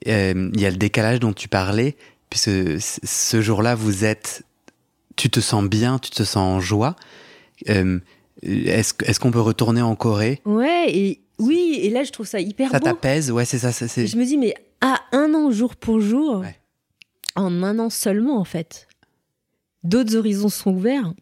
euh, 0.08 0.50
il 0.54 0.60
y 0.60 0.66
a 0.66 0.70
le 0.70 0.76
décalage 0.76 1.20
dont 1.20 1.32
tu 1.32 1.48
parlais, 1.48 1.96
puisque 2.28 2.50
ce- 2.80 3.40
jour-là, 3.40 3.74
vous 3.74 4.04
êtes, 4.04 4.42
tu 5.16 5.30
te 5.30 5.40
sens 5.40 5.64
bien, 5.64 5.98
tu 5.98 6.10
te 6.10 6.22
sens 6.22 6.36
en 6.36 6.60
joie. 6.60 6.96
Euh, 7.70 7.98
est-ce 8.42 8.92
est-ce 9.04 9.18
qu'on 9.20 9.30
peut 9.30 9.40
retourner 9.40 9.80
en 9.80 9.94
Corée? 9.96 10.42
Ouais, 10.44 10.86
et 10.88 11.20
oui, 11.38 11.78
et 11.82 11.90
là, 11.90 12.04
je 12.04 12.10
trouve 12.12 12.26
ça 12.26 12.40
hyper 12.40 12.70
Ça 12.70 12.78
beau. 12.78 12.84
t'apaise 12.84 13.30
Ouais, 13.30 13.44
c'est 13.44 13.58
ça. 13.58 13.72
ça, 13.72 13.88
c'est- 13.88 14.06
je 14.06 14.16
me 14.16 14.24
dis, 14.24 14.38
mais 14.38 14.54
à 14.80 15.00
un 15.12 15.34
an, 15.34 15.50
jour 15.50 15.76
pour 15.76 16.00
jour, 16.00 16.40
Ouais. 16.40 16.58
en 17.36 17.62
un 17.62 17.78
an 17.78 17.90
seulement, 17.90 18.38
en 18.38 18.44
fait, 18.44 18.86
d'autres 19.82 20.16
horizons 20.16 20.48
sont 20.48 20.72
ouverts. 20.74 21.12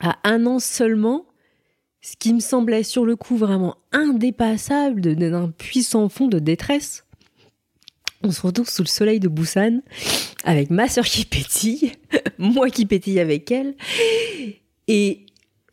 À 0.00 0.16
un 0.24 0.46
an 0.46 0.58
seulement, 0.60 1.26
ce 2.00 2.14
qui 2.16 2.32
me 2.32 2.40
semblait 2.40 2.84
sur 2.84 3.04
le 3.04 3.16
coup 3.16 3.36
vraiment 3.36 3.76
indépassable 3.92 5.00
d'un 5.16 5.50
puissant 5.50 6.08
fond 6.08 6.28
de 6.28 6.38
détresse, 6.38 7.04
on 8.22 8.30
se 8.30 8.40
retrouve 8.42 8.68
sous 8.68 8.82
le 8.82 8.88
soleil 8.88 9.20
de 9.20 9.28
Busan 9.28 9.80
avec 10.44 10.70
ma 10.70 10.88
sœur 10.88 11.04
qui 11.04 11.24
pétille, 11.24 11.92
moi 12.38 12.70
qui 12.70 12.86
pétille 12.86 13.18
avec 13.20 13.50
elle. 13.50 13.74
Et, 14.86 15.26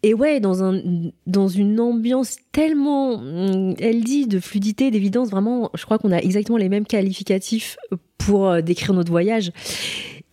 et 0.05 0.13
ouais, 0.13 0.39
dans, 0.39 0.63
un, 0.63 0.79
dans 1.25 1.47
une 1.47 1.79
ambiance 1.79 2.37
tellement, 2.51 3.15
hum, 3.15 3.73
elle 3.79 4.03
dit, 4.03 4.27
de 4.27 4.39
fluidité, 4.39 4.91
d'évidence, 4.91 5.31
vraiment, 5.31 5.71
je 5.73 5.83
crois 5.83 5.97
qu'on 5.97 6.11
a 6.11 6.19
exactement 6.19 6.59
les 6.59 6.69
mêmes 6.69 6.85
qualificatifs 6.85 7.75
pour 8.19 8.47
euh, 8.47 8.61
décrire 8.61 8.93
notre 8.93 9.09
voyage. 9.09 9.51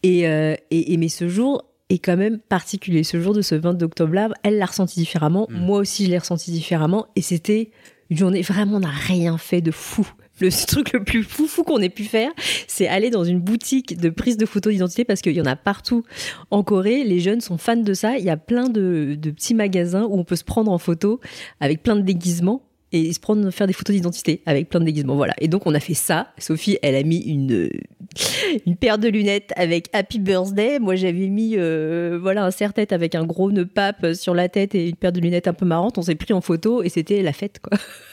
Et, 0.03 0.29
euh, 0.29 0.55
et, 0.71 0.93
et 0.93 0.97
mais 0.99 1.09
ce 1.09 1.27
jour 1.27 1.65
est 1.89 2.01
quand 2.01 2.19
même 2.19 2.39
particulier. 2.39 3.03
Ce 3.03 3.19
jour 3.19 3.33
de 3.33 3.41
ce 3.41 3.55
22 3.55 3.87
octobre-là, 3.87 4.29
elle 4.43 4.59
l'a 4.59 4.67
ressenti 4.67 5.01
différemment. 5.01 5.47
Mm. 5.49 5.65
Moi 5.65 5.79
aussi, 5.79 6.05
je 6.05 6.11
l'ai 6.11 6.19
ressenti 6.19 6.51
différemment. 6.51 7.07
Et 7.17 7.23
c'était 7.23 7.71
une 8.11 8.19
journée, 8.19 8.43
vraiment, 8.43 8.77
on 8.77 8.81
n'a 8.81 8.91
rien 8.91 9.39
fait 9.39 9.63
de 9.63 9.71
fou. 9.71 10.07
Le 10.43 10.51
truc 10.67 10.93
le 10.93 11.05
plus 11.05 11.23
fou 11.23 11.47
fou 11.47 11.63
qu'on 11.63 11.79
ait 11.79 11.89
pu 11.89 12.05
faire, 12.05 12.31
c'est 12.67 12.89
aller 12.89 13.11
dans 13.11 13.23
une 13.23 13.39
boutique 13.39 13.97
de 13.99 14.11
prise 14.11 14.37
de 14.37 14.45
photos 14.45 14.73
d'identité 14.73 15.05
parce 15.05 15.21
qu'il 15.21 15.35
y 15.35 15.41
en 15.41 15.47
a 15.47 15.55
partout 15.55 16.03
en 16.51 16.65
Corée. 16.65 17.05
Les 17.05 17.21
jeunes 17.21 17.41
sont 17.41 17.59
fans 17.59 17.77
de 17.77 17.95
ça. 17.95 18.19
Il 18.19 18.25
y 18.25 18.31
a 18.31 18.37
plein 18.37 18.69
de, 18.69 19.17
petits 19.23 19.55
magasins 19.55 20.05
où 20.05 20.19
on 20.19 20.25
peut 20.25 20.37
se 20.37 20.45
prendre 20.45 20.73
en 20.73 20.79
photo 20.79 21.21
avec 21.61 21.83
plein 21.83 21.95
de 21.95 22.03
déguisements 22.03 22.63
et 22.91 23.11
se 23.13 23.21
prendre 23.21 23.51
faire 23.51 23.67
des 23.67 23.73
photos 23.73 23.95
d'identité 23.95 24.43
avec 24.45 24.69
plein 24.69 24.81
de 24.81 24.85
déguisements. 24.85 25.15
Voilà. 25.15 25.35
Et 25.41 25.47
donc 25.47 25.65
on 25.67 25.75
a 25.75 25.81
fait 25.81 25.95
ça. 25.95 26.33
Sophie, 26.39 26.77
elle 26.83 26.97
a 26.97 27.05
mis 27.05 27.21
une 27.21 27.71
une 28.67 28.77
paire 28.77 28.99
de 28.99 29.09
lunettes 29.09 29.53
avec 29.55 29.89
Happy 29.93 30.19
Birthday. 30.19 30.81
Moi, 30.81 30.97
j'avais 30.97 31.29
mis 31.29 31.55
euh, 31.57 32.19
voilà 32.21 32.45
un 32.45 32.51
serre-tête 32.51 32.93
avec 32.93 33.15
un 33.15 33.25
gros 33.25 33.53
nœud 33.53 33.67
pape 33.67 34.13
sur 34.15 34.35
la 34.35 34.49
tête 34.49 34.75
et 34.75 34.89
une 34.89 34.97
paire 34.97 35.13
de 35.13 35.21
lunettes 35.21 35.47
un 35.47 35.55
peu 35.55 35.67
marrantes. 35.67 35.99
On 35.99 36.03
s'est 36.03 36.17
pris 36.17 36.35
en 36.35 36.41
photo 36.41 36.83
et 36.83 36.89
c'était 36.89 37.23
la 37.23 37.33
fête, 37.33 37.61
quoi. 37.61 37.79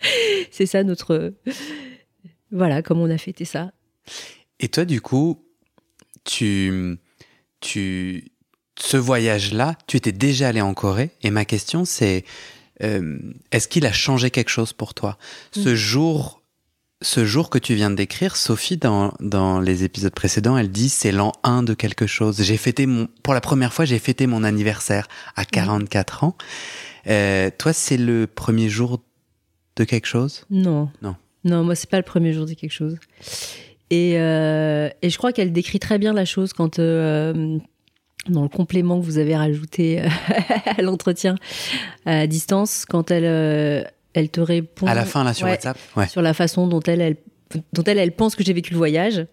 C'est 0.50 0.66
ça 0.66 0.82
notre 0.84 1.34
voilà 2.50 2.82
comment 2.82 3.02
on 3.04 3.10
a 3.10 3.18
fêté 3.18 3.44
ça. 3.44 3.72
Et 4.60 4.68
toi, 4.68 4.84
du 4.84 5.00
coup, 5.00 5.44
tu, 6.24 6.96
tu, 7.60 8.32
ce 8.78 8.96
voyage-là, 8.96 9.76
tu 9.86 9.96
étais 9.96 10.12
déjà 10.12 10.48
allé 10.48 10.60
en 10.60 10.74
Corée? 10.74 11.10
Et 11.22 11.30
ma 11.30 11.44
question, 11.44 11.84
c'est, 11.84 12.24
euh, 12.82 13.18
est-ce 13.52 13.68
qu'il 13.68 13.86
a 13.86 13.92
changé 13.92 14.30
quelque 14.30 14.48
chose 14.48 14.72
pour 14.72 14.94
toi? 14.94 15.18
Ce 15.52 15.68
Mm. 15.70 15.74
jour, 15.74 16.42
ce 17.02 17.24
jour 17.24 17.50
que 17.50 17.58
tu 17.58 17.74
viens 17.74 17.90
de 17.90 17.94
décrire, 17.96 18.34
Sophie, 18.34 18.76
dans, 18.78 19.12
dans 19.20 19.60
les 19.60 19.84
épisodes 19.84 20.14
précédents, 20.14 20.56
elle 20.56 20.70
dit 20.72 20.88
c'est 20.88 21.12
l'an 21.12 21.32
1 21.44 21.62
de 21.62 21.74
quelque 21.74 22.06
chose. 22.06 22.42
J'ai 22.42 22.56
fêté 22.56 22.86
mon, 22.86 23.08
pour 23.22 23.34
la 23.34 23.40
première 23.40 23.72
fois, 23.72 23.84
j'ai 23.84 23.98
fêté 23.98 24.26
mon 24.26 24.42
anniversaire 24.42 25.06
à 25.36 25.44
44 25.44 26.24
ans. 26.24 26.36
Euh, 27.06 27.50
toi, 27.56 27.72
c'est 27.72 27.96
le 27.96 28.26
premier 28.26 28.68
jour 28.68 29.02
de 29.78 29.84
quelque 29.84 30.06
chose? 30.06 30.44
Non. 30.50 30.90
Non. 31.02 31.16
Non, 31.44 31.64
moi, 31.64 31.74
c'est 31.74 31.88
pas 31.88 31.96
le 31.96 32.02
premier 32.02 32.32
jour 32.32 32.44
de 32.46 32.52
quelque 32.54 32.72
chose. 32.72 32.96
Et, 33.90 34.14
euh, 34.18 34.90
et 35.00 35.08
je 35.08 35.16
crois 35.16 35.32
qu'elle 35.32 35.52
décrit 35.52 35.78
très 35.78 35.98
bien 35.98 36.12
la 36.12 36.24
chose 36.26 36.52
quand, 36.52 36.78
euh, 36.78 37.56
dans 38.28 38.42
le 38.42 38.48
complément 38.48 39.00
que 39.00 39.04
vous 39.06 39.16
avez 39.18 39.34
rajouté 39.36 40.02
à 40.76 40.82
l'entretien 40.82 41.36
à 42.04 42.26
distance, 42.26 42.84
quand 42.84 43.10
elle, 43.10 43.24
euh, 43.24 43.82
elle 44.12 44.28
te 44.28 44.40
répond. 44.40 44.86
À 44.86 44.94
la 44.94 45.04
fin, 45.06 45.24
là, 45.24 45.32
sur 45.32 45.46
Ouais, 45.46 45.52
WhatsApp? 45.52 45.78
Ouais. 45.96 46.08
sur 46.08 46.20
la 46.20 46.34
façon 46.34 46.66
dont 46.66 46.80
elle, 46.80 47.00
elle, 47.00 47.16
dont 47.72 47.84
elle, 47.84 47.98
elle 47.98 48.12
pense 48.12 48.34
que 48.36 48.44
j'ai 48.44 48.52
vécu 48.52 48.72
le 48.72 48.78
voyage. 48.78 49.24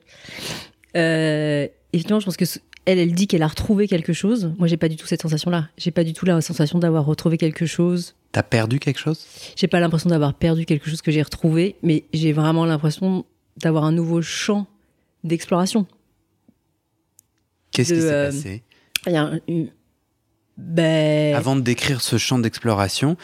Euh, 0.95 1.67
effectivement, 1.91 2.19
je 2.19 2.25
pense 2.25 2.37
que 2.37 2.45
elle, 2.85 2.99
elle 2.99 3.13
dit 3.13 3.27
qu'elle 3.27 3.41
a 3.43 3.47
retrouvé 3.47 3.87
quelque 3.87 4.13
chose. 4.13 4.53
Moi, 4.59 4.67
j'ai 4.67 4.77
pas 4.77 4.87
du 4.89 4.95
tout 4.95 5.07
cette 5.07 5.23
sensation-là. 5.23 5.69
J'ai 5.77 5.91
pas 5.91 6.03
du 6.03 6.13
tout 6.13 6.25
la 6.25 6.39
sensation 6.41 6.77
d'avoir 6.77 7.03
retrouvé 7.05 7.37
quelque 7.37 7.65
chose. 7.65 8.15
T'as 8.35 8.43
perdu 8.43 8.79
quelque 8.79 8.99
chose? 8.99 9.25
J'ai 9.55 9.67
pas 9.69 9.79
l'impression 9.79 10.09
d'avoir 10.09 10.33
perdu 10.33 10.65
quelque 10.65 10.89
chose 10.89 11.01
que 11.01 11.09
j'ai 11.09 11.21
retrouvé, 11.21 11.77
mais 11.81 12.03
j'ai 12.11 12.33
vraiment 12.33 12.65
l'impression 12.65 13.23
d'avoir 13.55 13.85
un 13.85 13.93
nouveau 13.93 14.21
champ 14.21 14.67
d'exploration. 15.23 15.87
Qu'est-ce 17.71 17.91
De, 17.93 17.95
qui 17.95 18.01
s'est 18.01 18.11
euh, 18.11 18.25
passé? 18.25 18.63
y 19.07 19.15
a 19.15 19.21
un- 19.23 19.39
une- 19.47 19.69
ben, 20.57 21.33
Avant 21.33 21.55
de 21.55 21.61
décrire 21.61 22.01
ce 22.01 22.17
champ 22.17 22.37
d'exploration, 22.37 23.15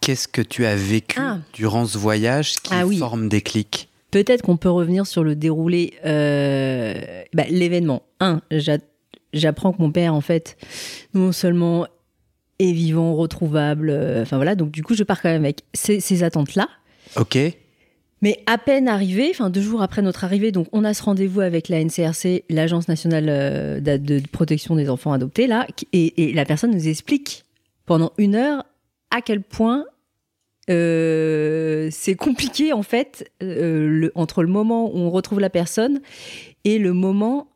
qu'est-ce 0.00 0.26
que 0.26 0.40
tu 0.40 0.64
as 0.64 0.74
vécu 0.74 1.20
Ah. 1.20 1.36
durant 1.52 1.84
ce 1.84 1.98
voyage 1.98 2.54
qui 2.62 2.72
Ah 2.72 2.86
oui. 2.86 2.96
forme 2.96 3.28
des 3.28 3.42
clics? 3.42 3.90
Peut-être 4.10 4.40
qu'on 4.40 4.56
peut 4.56 4.70
revenir 4.70 5.06
sur 5.06 5.22
le 5.22 5.36
déroulé, 5.36 5.92
euh, 6.06 6.94
bah, 7.34 7.44
l'événement. 7.50 8.04
Un, 8.20 8.40
j'a- 8.50 8.78
j'apprends 9.34 9.72
que 9.74 9.82
mon 9.82 9.92
père, 9.92 10.14
en 10.14 10.22
fait, 10.22 10.56
non 11.12 11.32
seulement 11.32 11.86
est 12.60 12.72
vivant, 12.72 13.14
retrouvable, 13.16 13.90
euh, 13.90 14.22
enfin 14.22 14.36
voilà, 14.36 14.54
donc 14.54 14.70
du 14.70 14.82
coup, 14.84 14.94
je 14.94 15.02
pars 15.02 15.20
quand 15.20 15.30
même 15.30 15.44
avec 15.44 15.62
ces, 15.74 15.98
ces 15.98 16.22
attentes-là. 16.22 16.68
Ok. 17.16 17.36
Mais 18.22 18.38
à 18.46 18.58
peine 18.58 18.86
arrivé, 18.86 19.28
enfin 19.30 19.48
deux 19.48 19.62
jours 19.62 19.80
après 19.82 20.02
notre 20.02 20.24
arrivée, 20.24 20.52
donc 20.52 20.68
on 20.72 20.84
a 20.84 20.92
ce 20.94 21.02
rendez-vous 21.02 21.40
avec 21.40 21.68
la 21.70 21.82
NCRC, 21.82 22.44
l'Agence 22.50 22.86
nationale 22.86 23.26
euh, 23.30 23.80
de 23.80 24.20
protection 24.30 24.76
des 24.76 24.90
enfants 24.90 25.12
adoptés, 25.12 25.46
là, 25.46 25.66
et, 25.94 26.22
et 26.30 26.32
la 26.34 26.44
personne 26.44 26.70
nous 26.70 26.86
explique 26.86 27.44
pendant 27.86 28.12
une 28.18 28.34
heure 28.36 28.64
à 29.10 29.22
quel 29.22 29.40
point 29.40 29.86
euh, 30.68 31.88
c'est 31.90 32.14
compliqué 32.14 32.72
en 32.72 32.82
fait 32.82 33.30
euh, 33.42 33.88
le- 33.88 34.12
entre 34.14 34.42
le 34.42 34.48
moment 34.48 34.94
où 34.94 34.98
on 34.98 35.10
retrouve 35.10 35.40
la 35.40 35.50
personne 35.50 36.00
et 36.64 36.78
le 36.78 36.92
moment 36.92 37.48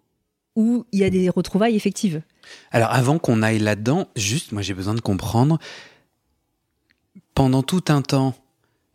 où 0.56 0.84
il 0.92 1.00
y 1.00 1.04
a 1.04 1.10
des 1.10 1.28
retrouvailles 1.28 1.76
effectives. 1.76 2.22
Alors 2.70 2.90
avant 2.90 3.18
qu'on 3.18 3.42
aille 3.42 3.58
là-dedans, 3.58 4.08
juste, 4.16 4.52
moi 4.52 4.62
j'ai 4.62 4.74
besoin 4.74 4.94
de 4.94 5.00
comprendre. 5.00 5.58
Pendant 7.34 7.62
tout 7.62 7.84
un 7.88 8.00
temps, 8.02 8.34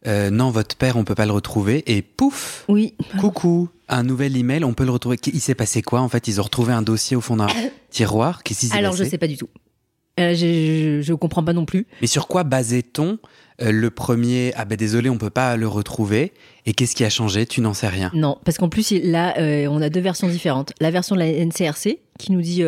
euh, 0.08 0.30
non, 0.30 0.50
votre 0.50 0.78
père, 0.78 0.96
on 0.96 1.04
peut 1.04 1.16
pas 1.16 1.26
le 1.26 1.34
retrouver, 1.34 1.84
et 1.94 2.02
pouf, 2.02 2.64
Oui, 2.70 2.94
coucou, 3.20 3.70
un 3.90 4.04
nouvel 4.04 4.38
email, 4.38 4.64
on 4.64 4.74
peut 4.74 4.86
le 4.86 4.92
retrouver. 4.92 5.18
Il 5.34 5.42
s'est 5.42 5.56
passé 5.56 5.82
quoi 5.82 6.00
en 6.00 6.08
fait? 6.08 6.28
Ils 6.28 6.40
ont 6.40 6.44
retrouvé 6.44 6.72
un 6.74 6.82
dossier 6.82 7.18
au 7.18 7.22
fond 7.22 7.36
d'un 7.36 7.48
tiroir? 7.90 8.44
Qu'est-ce 8.44 8.62
qui 8.62 8.68
s'est 8.68 8.78
alors 8.78 8.92
passé? 8.92 9.06
je 9.06 9.10
sais 9.10 9.18
pas 9.18 9.28
du 9.28 9.38
tout. 9.38 9.50
Euh, 10.20 10.34
je, 10.36 11.02
je 11.02 11.14
comprends 11.14 11.44
pas 11.44 11.54
non 11.54 11.66
plus. 11.66 11.86
Mais 12.02 12.08
sur 12.08 12.28
quoi 12.28 12.44
basait-on 12.44 13.20
euh, 13.62 13.72
le 13.72 13.90
premier 13.90 14.54
Ah 14.56 14.64
ben 14.66 14.78
désolé, 14.78 15.10
on 15.10 15.18
peut 15.18 15.30
pas 15.30 15.58
le 15.58 15.68
retrouver. 15.68 16.34
Et 16.66 16.74
qu'est-ce 16.74 16.96
qui 16.96 17.04
a 17.04 17.10
changé? 17.10 17.46
Tu 17.46 17.60
n'en 17.62 17.74
sais 17.74 17.88
rien. 17.88 18.12
Non, 18.14 18.38
parce 18.46 18.58
qu'en 18.58 18.70
plus, 18.70 18.92
là, 19.04 19.34
on 19.70 19.82
a 19.82 19.90
deux 19.90 20.02
versions 20.02 20.28
différentes. 20.28 20.72
La 20.80 20.92
version 20.92 21.16
de 21.16 21.20
la 21.22 21.28
NCRC 21.46 22.00
qui 22.18 22.32
nous 22.32 22.42
dit, 22.42 22.64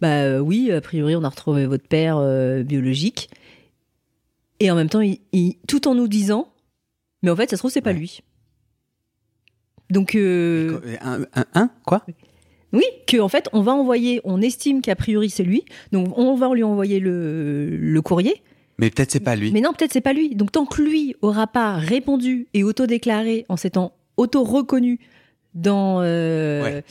bah 0.00 0.22
euh, 0.22 0.38
oui, 0.40 0.70
a 0.72 0.80
priori, 0.80 1.14
on 1.16 1.24
a 1.24 1.28
retrouvé 1.28 1.66
votre 1.66 1.86
père 1.86 2.16
euh, 2.18 2.62
biologique. 2.62 3.30
Et 4.60 4.70
en 4.70 4.74
même 4.74 4.88
temps, 4.88 5.00
il, 5.00 5.18
il- 5.32 5.56
tout 5.68 5.86
en 5.88 5.94
nous 5.94 6.08
disant, 6.08 6.48
mais 7.22 7.30
en 7.30 7.36
fait, 7.36 7.50
ça 7.50 7.56
se 7.56 7.60
trouve, 7.60 7.70
c'est 7.70 7.80
pas 7.80 7.90
Ouais. 7.92 7.98
lui. 7.98 8.20
Donc, 9.90 10.14
euh, 10.14 10.80
Un, 11.00 11.22
un- 11.34 11.46
un 11.54 11.70
Quoi? 11.86 12.04
Oui, 12.74 12.84
que 13.06 13.18
en 13.18 13.28
fait, 13.28 13.48
on 13.54 13.62
va 13.62 13.72
envoyer, 13.72 14.20
on 14.24 14.42
estime 14.42 14.82
qu'a 14.82 14.94
priori 14.94 15.30
c'est 15.30 15.42
lui, 15.42 15.64
donc 15.92 16.16
on 16.18 16.34
va 16.34 16.52
lui 16.52 16.62
envoyer 16.62 17.00
le, 17.00 17.74
le 17.78 18.02
courrier. 18.02 18.42
Mais 18.78 18.90
peut-être 18.90 19.10
c'est 19.10 19.20
pas 19.20 19.36
lui. 19.36 19.50
Mais 19.52 19.62
non, 19.62 19.72
peut-être 19.72 19.92
c'est 19.94 20.02
pas 20.02 20.12
lui. 20.12 20.34
Donc 20.36 20.52
tant 20.52 20.66
que 20.66 20.82
lui 20.82 21.16
aura 21.22 21.46
pas 21.46 21.76
répondu 21.76 22.46
et 22.52 22.62
auto-déclaré 22.64 23.46
en 23.48 23.56
s'étant 23.56 23.94
auto-reconnu 24.18 25.00
dans, 25.54 26.00
euh, 26.02 26.62
Ouais. 26.62 26.84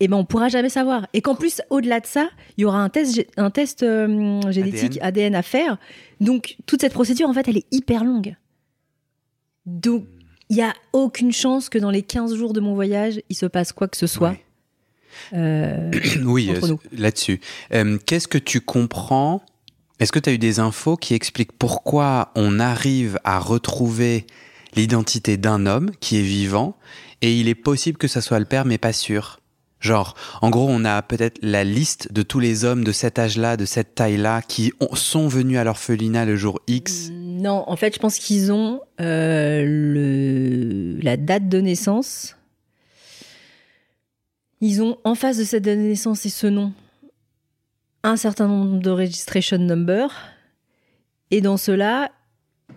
eh 0.00 0.08
ben 0.08 0.16
on 0.16 0.24
pourra 0.24 0.48
jamais 0.48 0.68
savoir. 0.68 1.06
Et 1.12 1.22
qu'en 1.22 1.34
plus, 1.34 1.60
au-delà 1.70 2.00
de 2.00 2.06
ça, 2.06 2.28
il 2.56 2.62
y 2.62 2.64
aura 2.64 2.78
un 2.82 2.88
test, 2.88 3.26
un 3.36 3.50
test 3.50 3.82
euh, 3.82 4.40
génétique 4.50 4.98
ADN. 5.02 5.34
à 5.34 5.42
faire. 5.42 5.78
Donc 6.20 6.56
toute 6.66 6.80
cette 6.82 6.92
procédure, 6.92 7.28
en 7.28 7.32
fait, 7.32 7.48
elle 7.48 7.56
est 7.56 7.66
hyper 7.72 8.04
longue. 8.04 8.36
Donc 9.66 10.04
il 10.50 10.56
y 10.56 10.62
a 10.62 10.74
aucune 10.92 11.32
chance 11.32 11.68
que 11.68 11.78
dans 11.78 11.90
les 11.90 12.02
15 12.02 12.34
jours 12.34 12.52
de 12.52 12.60
mon 12.60 12.74
voyage, 12.74 13.20
il 13.28 13.36
se 13.36 13.46
passe 13.46 13.72
quoi 13.72 13.88
que 13.88 13.96
ce 13.96 14.06
soit. 14.06 14.30
Ouais. 14.30 14.44
Euh, 15.34 15.90
Oui, 16.24 16.50
euh, 16.50 16.76
là-dessus. 16.92 17.40
Euh, 17.72 17.98
Qu'est-ce 18.04 18.28
que 18.28 18.38
tu 18.38 18.60
comprends? 18.60 19.42
Est-ce 19.98 20.12
que 20.12 20.18
tu 20.18 20.30
as 20.30 20.32
eu 20.32 20.38
des 20.38 20.58
infos 20.58 20.96
qui 20.96 21.14
expliquent 21.14 21.52
pourquoi 21.52 22.32
on 22.34 22.58
arrive 22.60 23.18
à 23.24 23.38
retrouver 23.38 24.26
l'identité 24.74 25.36
d'un 25.36 25.66
homme 25.66 25.90
qui 26.00 26.18
est 26.18 26.22
vivant 26.22 26.76
et 27.22 27.34
il 27.34 27.48
est 27.48 27.54
possible 27.54 27.96
que 27.96 28.08
ça 28.08 28.20
soit 28.20 28.38
le 28.38 28.44
père 28.44 28.64
mais 28.66 28.78
pas 28.78 28.92
sûr 28.92 29.38
Genre, 29.80 30.14
en 30.42 30.50
gros, 30.50 30.68
on 30.70 30.84
a 30.84 31.02
peut-être 31.02 31.40
la 31.42 31.64
liste 31.64 32.12
de 32.12 32.22
tous 32.22 32.38
les 32.38 32.64
hommes 32.64 32.84
de 32.84 32.92
cet 32.92 33.18
âge-là, 33.18 33.56
de 33.56 33.64
cette 33.64 33.96
taille-là, 33.96 34.40
qui 34.40 34.72
ont- 34.78 34.94
sont 34.94 35.26
venus 35.26 35.58
à 35.58 35.64
l'orphelinat 35.64 36.24
le 36.24 36.36
jour 36.36 36.60
X. 36.68 37.08
Non, 37.10 37.64
en 37.66 37.74
fait, 37.74 37.92
je 37.92 37.98
pense 37.98 38.20
qu'ils 38.20 38.52
ont 38.52 38.80
euh, 39.00 40.96
la 41.02 41.16
date 41.16 41.48
de 41.48 41.58
naissance. 41.60 42.36
Ils 44.60 44.82
ont 44.82 44.98
en 45.02 45.16
face 45.16 45.38
de 45.38 45.44
cette 45.44 45.64
date 45.64 45.78
de 45.78 45.82
naissance 45.84 46.24
et 46.26 46.30
ce 46.30 46.46
nom 46.46 46.72
un 48.04 48.16
certain 48.16 48.46
nombre 48.46 48.78
de 48.80 48.90
registration 48.90 49.58
number. 49.58 50.10
Et 51.32 51.40
dans 51.40 51.56
cela, 51.56 52.12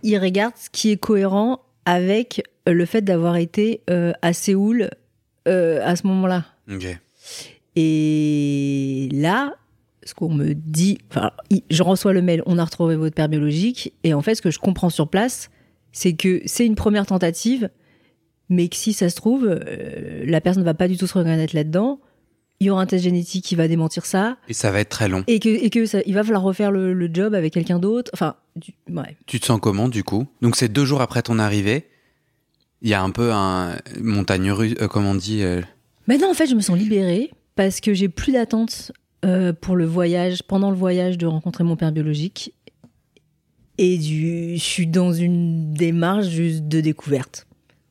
ils 0.03 0.17
regardent 0.17 0.57
ce 0.57 0.69
qui 0.71 0.89
est 0.91 0.97
cohérent 0.97 1.59
avec 1.85 2.43
le 2.73 2.85
fait 2.85 3.01
d'avoir 3.01 3.35
été 3.37 3.81
euh, 3.89 4.13
à 4.21 4.33
Séoul 4.33 4.89
euh, 5.47 5.79
à 5.83 5.95
ce 5.95 6.07
moment-là. 6.07 6.45
Ok. 6.71 6.85
Et 7.75 9.09
là, 9.11 9.53
ce 10.03 10.13
qu'on 10.13 10.29
me 10.33 10.53
dit, 10.53 10.97
enfin, 11.11 11.31
je 11.69 11.83
reçois 11.83 12.13
le 12.13 12.21
mail, 12.21 12.41
on 12.45 12.57
a 12.57 12.63
retrouvé 12.65 12.95
votre 12.95 13.15
père 13.15 13.29
biologique, 13.29 13.93
et 14.03 14.13
en 14.13 14.21
fait, 14.21 14.35
ce 14.35 14.41
que 14.41 14.51
je 14.51 14.59
comprends 14.59 14.89
sur 14.89 15.07
place, 15.09 15.49
c'est 15.91 16.13
que 16.13 16.41
c'est 16.45 16.65
une 16.65 16.75
première 16.75 17.05
tentative, 17.05 17.69
mais 18.49 18.67
que 18.69 18.75
si 18.75 18.93
ça 18.93 19.09
se 19.09 19.15
trouve, 19.15 19.45
euh, 19.47 20.23
la 20.25 20.41
personne 20.41 20.61
ne 20.61 20.65
va 20.65 20.73
pas 20.73 20.87
du 20.87 20.97
tout 20.97 21.07
se 21.07 21.17
reconnaître 21.17 21.55
là-dedans. 21.55 21.99
Il 22.61 22.67
y 22.67 22.69
aura 22.69 22.81
un 22.81 22.85
test 22.85 23.03
génétique 23.03 23.43
qui 23.43 23.55
va 23.55 23.67
démentir 23.67 24.05
ça, 24.05 24.37
Et 24.47 24.53
ça 24.53 24.71
va 24.71 24.79
être 24.79 24.89
très 24.89 25.09
long. 25.09 25.23
et 25.27 25.39
que, 25.39 25.49
et 25.49 25.69
que 25.69 25.85
ça, 25.85 25.99
il 26.05 26.13
va 26.13 26.23
falloir 26.23 26.41
refaire 26.43 26.71
le, 26.71 26.93
le 26.93 27.09
job 27.13 27.33
avec 27.33 27.53
quelqu'un 27.53 27.79
d'autre. 27.79 28.09
Enfin, 28.13 28.35
du- 28.55 28.73
ouais. 28.89 29.17
Tu 29.25 29.39
te 29.41 29.45
sens 29.45 29.59
comment 29.61 29.89
du 29.89 30.03
coup? 30.05 30.25
Donc 30.41 30.55
c'est 30.55 30.69
deux 30.69 30.85
jours 30.85 31.01
après 31.01 31.21
ton 31.21 31.37
arrivée. 31.39 31.85
Il 32.85 32.91
y 32.91 32.93
a 32.93 33.01
un 33.01 33.09
peu 33.09 33.31
un 33.33 33.77
montagne 33.99 34.51
russe, 34.51 34.75
euh, 34.79 34.87
comme 34.87 35.07
on 35.07 35.15
dit. 35.15 35.41
euh, 35.41 35.59
Maintenant, 36.05 36.29
en 36.29 36.35
fait, 36.35 36.45
je 36.45 36.53
me 36.53 36.61
sens 36.61 36.77
libérée 36.77 37.31
parce 37.55 37.79
que 37.79 37.95
j'ai 37.95 38.09
plus 38.09 38.31
d'attente 38.33 38.91
euh, 39.25 39.53
pour 39.53 39.75
le 39.75 39.85
voyage, 39.85 40.43
pendant 40.43 40.69
le 40.69 40.77
voyage, 40.77 41.17
de 41.17 41.25
rencontrer 41.25 41.63
mon 41.63 41.75
père 41.75 41.91
biologique. 41.91 42.53
Et 43.79 43.97
du, 43.97 44.55
je 44.55 44.63
suis 44.63 44.85
dans 44.85 45.11
une 45.11 45.73
démarche 45.73 46.27
juste 46.27 46.67
de 46.67 46.79
découverte. 46.79 47.47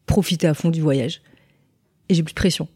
Profiter 0.07 0.47
à 0.47 0.55
fond 0.55 0.71
du 0.71 0.81
voyage. 0.81 1.23
Et 2.09 2.15
j'ai 2.15 2.23
plus 2.23 2.33
de 2.33 2.39
pression. 2.39 2.69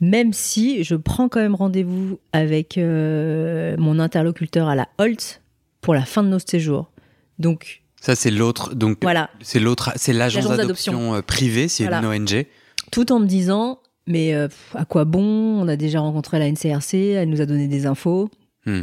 Même 0.00 0.32
si 0.32 0.82
je 0.82 0.96
prends 0.96 1.28
quand 1.28 1.38
même 1.38 1.54
rendez-vous 1.54 2.18
avec 2.32 2.78
euh, 2.78 3.76
mon 3.78 4.00
interlocuteur 4.00 4.66
à 4.66 4.74
la 4.74 4.88
Holt 4.98 5.40
pour 5.80 5.94
la 5.94 6.04
fin 6.04 6.24
de 6.24 6.28
nos 6.30 6.40
séjours. 6.40 6.90
Donc, 7.38 7.83
Ça 8.04 8.14
c'est 8.14 8.30
l'autre. 8.30 8.74
Donc 8.74 8.98
voilà. 9.02 9.30
c'est 9.40 9.60
l'autre. 9.60 9.92
C'est 9.96 10.12
l'agence 10.12 10.46
d'adoption 10.48 11.14
euh, 11.14 11.22
privée. 11.22 11.68
C'est 11.68 11.84
Voilà. 11.86 12.00
une 12.14 12.22
ONG. 12.22 12.46
tout 12.92 13.10
en 13.12 13.18
me 13.20 13.26
disant 13.26 13.78
mais 14.06 14.34
euh, 14.34 14.48
à 14.74 14.84
quoi 14.84 15.04
bon? 15.06 15.22
On 15.22 15.66
a 15.68 15.76
déjà 15.76 16.00
rencontré 16.00 16.38
la 16.38 16.50
NCRC, 16.50 16.94
elle 17.12 17.30
nous 17.30 17.40
a 17.40 17.46
donné 17.46 17.66
des 17.68 17.86
infos. 17.86 18.28
Hmm. 18.66 18.82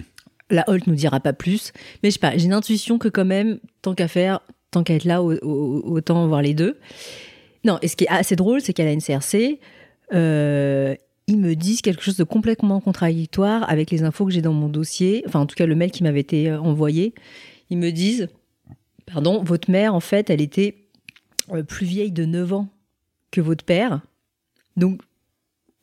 La 0.50 0.64
Holt 0.68 0.88
nous 0.88 0.96
dira 0.96 1.20
pas 1.20 1.32
plus, 1.34 1.72
mais 2.02 2.10
je 2.10 2.14
sais 2.14 2.20
pas, 2.20 2.36
j'ai 2.36 2.46
une 2.46 2.54
intuition 2.54 2.98
que 2.98 3.08
quand 3.08 3.24
même, 3.24 3.60
tant 3.84 3.94
qu'à 3.94 4.08
faire, 4.08 4.40
tant 4.72 4.84
qu'à 4.84 4.96
être 4.96 5.06
là, 5.06 5.22
au- 5.22 5.34
au- 5.44 5.96
autant 5.96 6.28
voir 6.28 6.42
les 6.42 6.54
deux. 6.56 6.78
Non, 7.64 7.78
et 7.84 7.88
ce 7.88 7.96
qui 7.96 8.04
est 8.06 8.10
assez 8.10 8.36
drôle, 8.36 8.60
c'est 8.62 8.74
qu'à 8.74 8.84
la 8.84 8.92
NCRC, 8.96 9.60
euh, 10.14 10.96
ils 11.28 11.38
me 11.38 11.56
disent 11.56 11.82
quelque 11.82 12.02
chose 12.04 12.18
de 12.18 12.24
complètement 12.24 12.82
contradictoire 12.82 13.70
avec 13.70 13.92
les 13.92 14.04
infos 14.04 14.26
que 14.26 14.32
j'ai 14.32 14.42
dans 14.42 14.54
mon 14.54 14.68
dossier, 14.68 15.24
enfin 15.28 15.40
en 15.40 15.46
tout 15.46 15.56
cas 15.56 15.66
le 15.66 15.76
mail 15.76 15.92
qui 15.92 16.04
m'avait 16.04 16.20
été 16.20 16.52
envoyé. 16.52 17.14
Ils 17.70 17.78
me 17.78 17.92
disent, 17.92 18.28
pardon, 19.06 19.44
votre 19.44 19.70
mère 19.70 19.96
en 19.96 20.00
fait, 20.00 20.30
elle 20.30 20.42
était 20.42 20.76
euh, 21.52 21.64
plus 21.64 21.86
vieille 21.86 22.12
de 22.12 22.26
9 22.26 22.54
ans 22.54 22.68
que 23.32 23.42
votre 23.42 23.64
père. 23.64 24.02
Donc, 24.78 25.02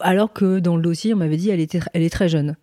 alors 0.01 0.33
que 0.33 0.59
dans 0.61 0.77
le 0.77 0.83
dossier, 0.83 1.15
on 1.15 1.17
m'avait 1.17 1.37
dit 1.37 1.51
elle, 1.51 1.61
était, 1.61 1.81
elle 1.93 2.03
est 2.03 2.11
très 2.11 2.29
jeune. 2.29 2.57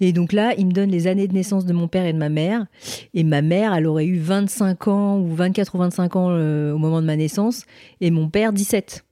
Et 0.00 0.12
donc 0.12 0.32
là, 0.32 0.54
il 0.56 0.66
me 0.66 0.72
donne 0.72 0.90
les 0.90 1.06
années 1.06 1.28
de 1.28 1.34
naissance 1.34 1.66
de 1.66 1.74
mon 1.74 1.86
père 1.86 2.06
et 2.06 2.12
de 2.12 2.18
ma 2.18 2.30
mère. 2.30 2.66
Et 3.12 3.22
ma 3.22 3.42
mère, 3.42 3.74
elle 3.74 3.86
aurait 3.86 4.06
eu 4.06 4.18
25 4.18 4.88
ans 4.88 5.18
ou 5.18 5.34
24 5.34 5.74
ou 5.74 5.78
25 5.78 6.16
ans 6.16 6.28
euh, 6.30 6.72
au 6.72 6.78
moment 6.78 7.02
de 7.02 7.06
ma 7.06 7.16
naissance. 7.16 7.66
Et 8.00 8.10
mon 8.10 8.30
père, 8.30 8.52
17. 8.52 9.04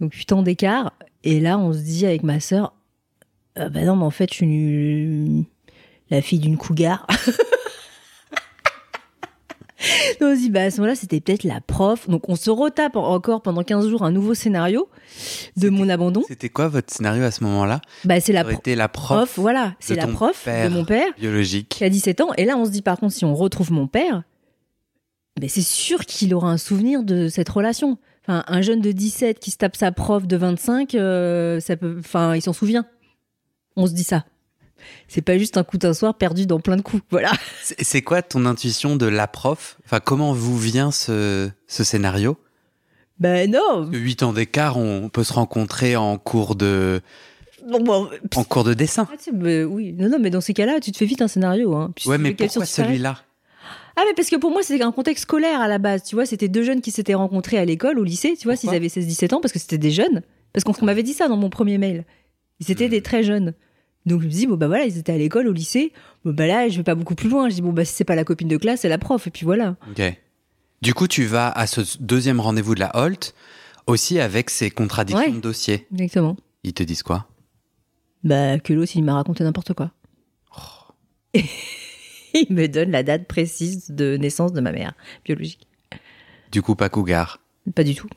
Donc 0.00 0.12
8 0.14 0.32
ans 0.32 0.42
d'écart. 0.42 0.92
Et 1.24 1.40
là, 1.40 1.58
on 1.58 1.72
se 1.72 1.78
dit 1.78 2.04
avec 2.04 2.22
ma 2.22 2.40
sœur, 2.40 2.74
ah 3.56 3.68
bah 3.68 3.84
non, 3.84 3.96
mais 3.96 4.04
en 4.04 4.10
fait, 4.10 4.30
je 4.30 4.36
suis 4.36 5.46
la 6.10 6.20
fille 6.20 6.38
d'une 6.40 6.56
cougar. 6.56 7.06
Donc 10.20 10.28
on 10.30 10.34
se 10.34 10.40
dit, 10.40 10.50
bah 10.50 10.62
à 10.64 10.70
ce 10.70 10.76
moment-là, 10.78 10.94
c'était 10.94 11.20
peut-être 11.20 11.44
la 11.44 11.60
prof. 11.60 12.08
Donc 12.08 12.28
on 12.28 12.36
se 12.36 12.50
retape 12.50 12.96
encore 12.96 13.42
pendant 13.42 13.62
15 13.62 13.88
jours 13.88 14.02
un 14.02 14.10
nouveau 14.12 14.34
scénario 14.34 14.88
de 15.56 15.68
mon 15.70 15.88
abandon. 15.88 16.22
C'était 16.28 16.48
quoi 16.50 16.68
votre 16.68 16.92
scénario 16.92 17.22
à 17.24 17.30
ce 17.30 17.42
moment-là? 17.44 17.80
Bah 18.04 18.20
c'est 18.20 18.32
la 18.32 18.44
pro- 18.44 18.60
prof, 18.88 19.18
prof, 19.18 19.38
voilà. 19.38 19.74
C'est 19.80 19.94
la 19.96 20.06
prof 20.12 20.46
de 20.46 20.68
mon 20.68 20.84
père 20.84 21.12
biologique. 21.18 21.68
qui 21.70 21.84
a 21.84 21.88
17 21.88 22.20
ans. 22.20 22.28
Et 22.36 22.44
là, 22.44 22.56
on 22.56 22.64
se 22.66 22.70
dit 22.70 22.82
par 22.82 22.98
contre, 22.98 23.14
si 23.14 23.24
on 23.24 23.34
retrouve 23.34 23.72
mon 23.72 23.86
père, 23.86 24.22
ben, 25.40 25.48
c'est 25.48 25.62
sûr 25.62 26.04
qu'il 26.04 26.34
aura 26.34 26.50
un 26.50 26.58
souvenir 26.58 27.02
de 27.02 27.28
cette 27.28 27.48
relation. 27.48 27.96
Enfin, 28.26 28.44
un 28.46 28.60
jeune 28.60 28.82
de 28.82 28.92
17 28.92 29.38
qui 29.38 29.50
se 29.50 29.56
tape 29.56 29.76
sa 29.76 29.90
prof 29.92 30.26
de 30.26 30.36
25, 30.36 30.94
euh, 30.94 31.58
ça 31.60 31.76
peut, 31.76 31.96
enfin, 31.98 32.34
il 32.36 32.42
s'en 32.42 32.52
souvient. 32.52 32.84
On 33.76 33.86
se 33.86 33.92
dit 33.94 34.04
ça. 34.04 34.24
C'est 35.08 35.22
pas 35.22 35.38
juste 35.38 35.56
un 35.56 35.64
coup 35.64 35.78
d'un 35.78 35.94
soir 35.94 36.14
perdu 36.14 36.46
dans 36.46 36.60
plein 36.60 36.76
de 36.76 36.82
coups. 36.82 37.02
Voilà. 37.10 37.32
C'est 37.62 38.02
quoi 38.02 38.22
ton 38.22 38.46
intuition 38.46 38.96
de 38.96 39.06
la 39.06 39.26
prof? 39.26 39.78
Enfin, 39.84 40.00
comment 40.00 40.32
vous 40.32 40.58
vient 40.58 40.90
ce, 40.90 41.50
ce 41.66 41.84
scénario? 41.84 42.36
Ben 43.18 43.50
non. 43.50 43.88
8 43.92 44.22
ans 44.22 44.32
d'écart, 44.32 44.78
on 44.78 45.08
peut 45.10 45.24
se 45.24 45.32
rencontrer 45.32 45.96
en 45.96 46.16
cours 46.16 46.54
de, 46.54 47.02
Bon, 47.68 47.80
bon, 47.82 48.08
en 48.36 48.44
cours 48.44 48.64
de 48.64 48.72
dessin. 48.72 49.06
ah, 49.12 49.16
ben 49.34 49.66
oui. 49.66 49.92
Non, 49.92 50.08
non, 50.08 50.18
mais 50.18 50.30
dans 50.30 50.40
ces 50.40 50.54
cas-là, 50.54 50.80
tu 50.80 50.90
te 50.92 50.96
fais 50.96 51.04
vite 51.04 51.20
un 51.20 51.28
scénario. 51.28 51.74
Hein. 51.76 51.92
Puis 51.94 52.08
Ouais, 52.08 52.16
mais 52.16 52.32
pourquoi 52.32 52.64
celui-là? 52.64 53.18
Ah, 53.96 54.02
mais 54.06 54.14
parce 54.14 54.30
que 54.30 54.36
pour 54.36 54.50
moi, 54.50 54.62
c'était 54.62 54.82
un 54.82 54.92
contexte 54.92 55.24
scolaire 55.24 55.60
à 55.60 55.68
la 55.68 55.76
base. 55.76 56.02
Tu 56.04 56.14
vois, 56.14 56.24
c'était 56.24 56.48
deux 56.48 56.62
jeunes 56.62 56.80
qui 56.80 56.90
s'étaient 56.90 57.12
rencontrés 57.12 57.58
à 57.58 57.64
l'école, 57.66 57.98
au 57.98 58.04
lycée, 58.04 58.34
tu 58.38 58.44
vois, 58.48 58.56
s'ils 58.56 58.70
avaient 58.70 58.86
16-17 58.88 59.34
ans, 59.34 59.40
parce 59.42 59.52
que 59.52 59.58
c'était 59.58 59.76
des 59.76 59.90
jeunes. 59.90 60.22
Parce 60.54 60.64
qu'on 60.64 60.86
m'avait 60.86 61.02
dit 61.02 61.12
ça 61.12 61.28
dans 61.28 61.36
mon 61.36 61.50
premier 61.50 61.76
mail. 61.76 62.06
Ils 62.60 62.70
étaient 62.70 62.86
Hmm. 62.86 62.90
des 62.90 63.02
très 63.02 63.22
jeunes. 63.22 63.52
Donc 64.06 64.20
je 64.22 64.26
me 64.26 64.30
dis, 64.30 64.46
bon, 64.46 64.56
bah 64.56 64.66
voilà, 64.66 64.84
ils 64.84 64.96
étaient 64.98 65.12
à 65.12 65.18
l'école, 65.18 65.46
au 65.46 65.52
lycée. 65.52 65.92
Bon, 66.24 66.32
bah 66.32 66.46
là, 66.46 66.68
je 66.68 66.76
vais 66.78 66.82
pas 66.82 66.94
beaucoup 66.94 67.14
plus 67.14 67.28
loin. 67.28 67.48
Je 67.48 67.54
dis, 67.56 67.62
bon, 67.62 67.72
bah 67.72 67.84
si 67.84 67.92
c'est 67.94 68.04
pas 68.04 68.14
la 68.14 68.24
copine 68.24 68.48
de 68.48 68.56
classe, 68.56 68.80
c'est 68.80 68.88
la 68.88 68.98
prof. 68.98 69.26
Et 69.26 69.30
puis 69.30 69.44
voilà. 69.44 69.76
Ok. 69.90 70.02
Du 70.82 70.94
coup, 70.94 71.06
tu 71.06 71.24
vas 71.24 71.48
à 71.50 71.66
ce 71.66 71.82
deuxième 72.00 72.40
rendez-vous 72.40 72.74
de 72.74 72.80
la 72.80 72.90
Holt 72.96 73.34
aussi 73.86 74.18
avec 74.20 74.48
ces 74.50 74.70
contradictions 74.70 75.26
Ouais. 75.26 75.32
de 75.32 75.40
dossier. 75.40 75.86
Exactement. 75.92 76.36
Ils 76.64 76.72
te 76.72 76.82
disent 76.82 77.02
quoi? 77.02 77.26
Bah, 78.24 78.58
que 78.58 78.72
l'autre, 78.72 78.92
il 78.94 79.02
m'a 79.04 79.14
raconté 79.14 79.44
n'importe 79.44 79.74
quoi. 79.74 79.90
il 81.34 82.46
me 82.50 82.66
donne 82.66 82.90
la 82.90 83.02
date 83.02 83.26
précise 83.26 83.90
de 83.90 84.16
naissance 84.16 84.52
de 84.52 84.60
ma 84.60 84.72
mère, 84.72 84.94
biologique. 85.24 85.66
Du 86.52 86.62
coup, 86.62 86.74
pas 86.74 86.88
cougar. 86.88 87.40
Pas 87.74 87.84
du 87.84 87.94
tout. 87.94 88.08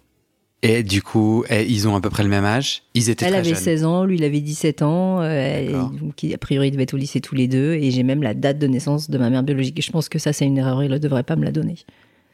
Et 0.65 0.81
du 0.81 1.01
coup, 1.01 1.43
eh, 1.49 1.65
ils 1.69 1.89
ont 1.89 1.95
à 1.95 1.99
peu 2.01 2.09
près 2.09 2.23
le 2.23 2.29
même 2.29 2.45
âge. 2.45 2.83
Ils 2.93 3.09
étaient 3.09 3.25
Elle 3.25 3.31
très 3.31 3.39
avait 3.41 3.49
jeunes. 3.49 3.57
16 3.63 3.83
ans, 3.83 4.05
lui 4.05 4.15
il 4.15 4.23
avait 4.23 4.39
17 4.39 4.81
ans, 4.81 5.19
euh, 5.21 5.71
donc 5.99 6.23
a 6.23 6.37
priori 6.37 6.69
ils 6.69 6.71
devaient 6.71 6.83
être 6.83 6.93
au 6.93 6.97
lycée 6.97 7.19
tous 7.19 7.35
les 7.35 7.47
deux, 7.49 7.73
et 7.73 7.91
j'ai 7.91 8.03
même 8.03 8.23
la 8.23 8.33
date 8.33 8.59
de 8.59 8.67
naissance 8.67 9.09
de 9.09 9.17
ma 9.17 9.29
mère 9.29 9.43
biologique. 9.43 9.77
Et 9.77 9.81
je 9.81 9.91
pense 9.91 10.07
que 10.07 10.19
ça 10.19 10.31
c'est 10.31 10.45
une 10.45 10.57
erreur, 10.57 10.81
il 10.81 10.89
ne 10.89 10.97
devrait 10.97 11.23
pas 11.23 11.35
me 11.35 11.43
la 11.43 11.51
donner. 11.51 11.75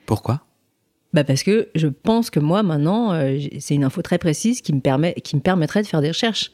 Pourquoi? 0.06 0.42
Bah 1.12 1.24
parce 1.24 1.42
que 1.42 1.70
je 1.74 1.88
pense 1.88 2.30
que 2.30 2.40
moi 2.40 2.62
maintenant, 2.62 3.14
euh, 3.14 3.40
c'est 3.60 3.74
une 3.74 3.84
info 3.84 4.04
très 4.04 4.20
précise 4.20 4.62
qui 4.62 4.74
me, 4.74 4.80
permet, 4.80 5.16
qui 5.16 5.36
me 5.36 5.42
permettrait 5.42 5.82
de 5.82 5.88
faire 5.88 6.02
des 6.02 6.10
recherches. 6.10 6.52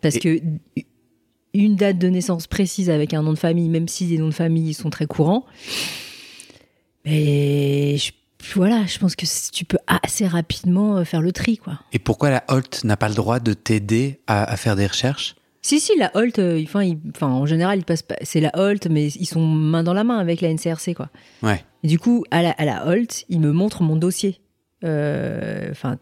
Parce 0.00 0.16
Et- 0.16 0.18
que 0.18 0.40
une 1.54 1.76
date 1.76 1.98
de 1.98 2.08
naissance 2.08 2.48
précise 2.48 2.90
avec 2.90 3.14
un 3.14 3.22
nom 3.22 3.32
de 3.32 3.38
famille, 3.38 3.68
même 3.68 3.86
si 3.86 4.06
les 4.06 4.18
noms 4.18 4.30
de 4.30 4.34
famille 4.34 4.74
sont 4.74 4.90
très 4.90 5.06
courants, 5.06 5.44
mais 7.04 7.96
je- 7.98 8.10
voilà, 8.54 8.84
je 8.86 8.98
pense 8.98 9.14
que 9.16 9.24
tu 9.52 9.64
peux 9.64 9.78
assez 9.86 10.26
rapidement 10.26 10.96
euh, 10.98 11.04
faire 11.04 11.20
le 11.22 11.32
tri, 11.32 11.58
quoi. 11.58 11.78
Et 11.92 11.98
pourquoi 11.98 12.30
la 12.30 12.44
Holt 12.48 12.82
n'a 12.84 12.96
pas 12.96 13.08
le 13.08 13.14
droit 13.14 13.40
de 13.40 13.52
t'aider 13.54 14.20
à, 14.26 14.44
à 14.44 14.56
faire 14.56 14.76
des 14.76 14.86
recherches? 14.86 15.36
Si, 15.64 15.78
si, 15.78 15.96
la 15.96 16.10
Holt, 16.16 16.38
euh, 16.40 16.60
enfin, 16.64 17.28
en 17.28 17.46
général, 17.46 17.78
ils 17.78 17.84
passent 17.84 18.02
pas, 18.02 18.16
c'est 18.22 18.40
la 18.40 18.50
Holt, 18.54 18.88
mais 18.90 19.06
ils 19.08 19.26
sont 19.26 19.46
main 19.46 19.84
dans 19.84 19.94
la 19.94 20.02
main 20.02 20.18
avec 20.18 20.40
la 20.40 20.52
NCRC, 20.52 20.94
quoi. 20.94 21.08
Ouais. 21.42 21.64
Et 21.84 21.88
du 21.88 21.98
coup, 22.00 22.24
à 22.32 22.42
la, 22.42 22.50
à 22.50 22.64
la 22.64 22.88
Holt, 22.88 23.24
ils 23.28 23.38
me 23.40 23.52
montrent 23.52 23.82
mon 23.82 23.94
dossier. 23.96 24.40
Euh, 24.84 25.68
Enfin, 25.70 25.98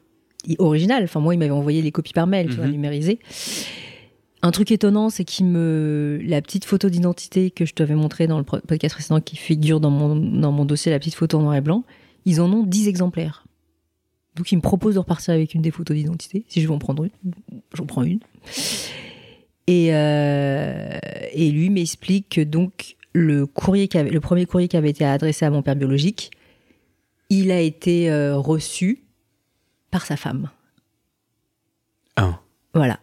original. 0.59 1.05
Enfin, 1.05 1.20
moi, 1.20 1.35
ils 1.35 1.38
m'avaient 1.38 1.50
envoyé 1.50 1.83
les 1.83 1.92
copies 1.92 2.14
par 2.14 2.26
mail, 2.26 2.48
tu 2.48 2.55
vois, 2.55 2.64
Mhm. 2.64 2.72
numérisées. 2.72 3.18
Un 4.42 4.50
truc 4.53 4.70
étonnant, 4.70 5.11
c'est 5.11 5.24
qu'ils 5.24 5.44
me. 5.44 6.18
La 6.24 6.40
petite 6.40 6.64
photo 6.64 6.88
d'identité 6.88 7.50
que 7.50 7.66
je 7.66 7.74
t'avais 7.74 7.94
montrée 7.94 8.26
dans 8.26 8.38
le 8.38 8.44
podcast 8.44 8.94
précédent, 8.94 9.20
qui 9.20 9.37
figure 9.37 9.81
dans 9.81 9.90
mon, 9.90 10.16
dans 10.16 10.50
mon 10.53 10.64
dossier, 10.64 10.90
la 10.90 10.98
petite 10.98 11.14
photo 11.14 11.38
en 11.38 11.42
noir 11.42 11.57
et 11.57 11.61
blanc, 11.61 11.85
ils 12.31 12.40
en 12.40 12.53
ont 12.53 12.62
10 12.64 12.88
exemplaires. 12.88 13.45
Donc, 14.37 14.53
ils 14.53 14.57
me 14.57 14.61
proposent 14.62 14.95
de 14.95 15.01
repartir 15.01 15.35
avec 15.35 15.55
une 15.55 15.62
des 15.62 15.71
photos 15.71 15.97
d'identité. 15.97 16.45
Si 16.49 16.61
je 16.62 16.66
veux 16.69 16.73
en 16.75 16.79
prendre 16.79 17.05
une, 17.05 17.11
j'en 17.75 17.85
prends 17.87 18.03
une. 18.05 18.21
Et, 19.66 19.95
euh, 19.95 20.99
et 21.33 21.51
lui 21.51 21.69
m'explique 21.71 22.29
que 22.31 22.40
donc 22.40 22.97
le 23.12 23.47
courrier 23.47 23.88
qui 23.88 23.99
avait, 23.99 24.11
le 24.11 24.21
premier 24.21 24.47
courrier 24.47 24.69
qui 24.69 24.77
avait 24.77 24.90
été 24.90 25.05
adressé 25.05 25.45
à 25.45 25.51
mon 25.51 25.62
père 25.62 25.77
biologique, 25.77 26.31
il 27.29 27.51
a 27.51 27.61
été 27.61 28.11
euh, 28.11 28.37
reçu 28.37 29.03
par 29.90 30.07
sa 30.07 30.16
femme. 30.16 30.51
Un. 32.16 32.38
Voilà. 32.75 33.01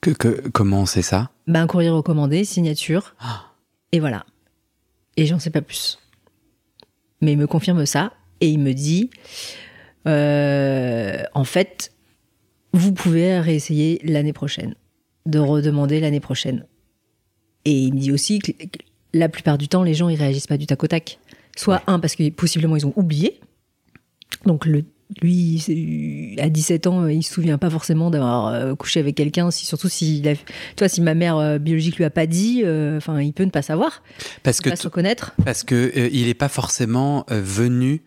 Que, 0.00 0.10
que- 0.10 0.48
comment 0.50 0.84
sait 0.86 1.02
ça? 1.02 1.30
Ben, 1.46 1.62
un 1.62 1.66
courrier 1.66 1.90
recommandé, 1.90 2.44
signature. 2.44 3.14
Ah. 3.20 3.46
Et 3.92 4.00
voilà. 4.00 4.24
Et 5.16 5.26
j'en 5.26 5.38
sais 5.38 5.50
pas 5.50 5.62
plus. 5.62 5.98
Mais 7.20 7.32
il 7.32 7.38
me 7.38 7.46
confirme 7.46 7.86
ça 7.86 8.12
et 8.42 8.48
il 8.48 8.58
me 8.58 8.74
dit 8.74 9.08
euh, 10.06 11.22
en 11.32 11.44
fait, 11.44 11.92
vous 12.72 12.92
pouvez 12.92 13.38
réessayer 13.38 14.00
l'année 14.04 14.32
prochaine, 14.32 14.74
de 15.26 15.38
redemander 15.38 16.00
l'année 16.00 16.20
prochaine. 16.20 16.66
Et 17.64 17.72
il 17.72 17.94
me 17.94 18.00
dit 18.00 18.12
aussi 18.12 18.40
que 18.40 18.50
la 19.14 19.28
plupart 19.28 19.56
du 19.56 19.68
temps, 19.68 19.84
les 19.84 19.94
gens 19.94 20.08
ils 20.08 20.18
réagissent 20.18 20.48
pas 20.48 20.58
du 20.58 20.66
tac 20.66 20.82
au 20.82 20.88
tac. 20.88 21.18
Soit 21.56 21.82
un 21.86 22.00
parce 22.00 22.16
que 22.16 22.28
possiblement 22.30 22.76
ils 22.76 22.86
ont 22.86 22.92
oublié. 22.96 23.38
Donc 24.44 24.66
le 24.66 24.84
lui, 25.20 26.36
à 26.38 26.48
17 26.48 26.86
ans, 26.86 27.06
il 27.06 27.22
se 27.22 27.34
souvient 27.34 27.58
pas 27.58 27.70
forcément 27.70 28.10
d'avoir 28.10 28.48
euh, 28.48 28.74
couché 28.74 29.00
avec 29.00 29.14
quelqu'un, 29.14 29.50
si, 29.50 29.66
surtout 29.66 29.88
si, 29.88 30.22
vois, 30.78 30.88
si 30.88 31.00
ma 31.00 31.14
mère 31.14 31.36
euh, 31.36 31.58
biologique 31.58 31.96
lui 31.96 32.04
a 32.04 32.10
pas 32.10 32.26
dit, 32.26 32.62
euh, 32.64 32.96
enfin, 32.96 33.20
il 33.20 33.32
peut 33.32 33.44
ne 33.44 33.50
pas 33.50 33.62
savoir, 33.62 34.02
Parce 34.42 34.60
ne 34.60 34.64
que 34.64 34.70
pas 34.70 34.76
se 34.76 34.84
reconnaître. 34.84 35.34
parce 35.44 35.64
que 35.64 35.74
euh, 35.74 36.08
il 36.12 36.28
est 36.28 36.34
pas 36.34 36.48
forcément 36.48 37.26
venu 37.28 38.02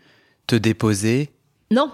te 0.47 0.55
déposer. 0.55 1.29
Non, 1.71 1.91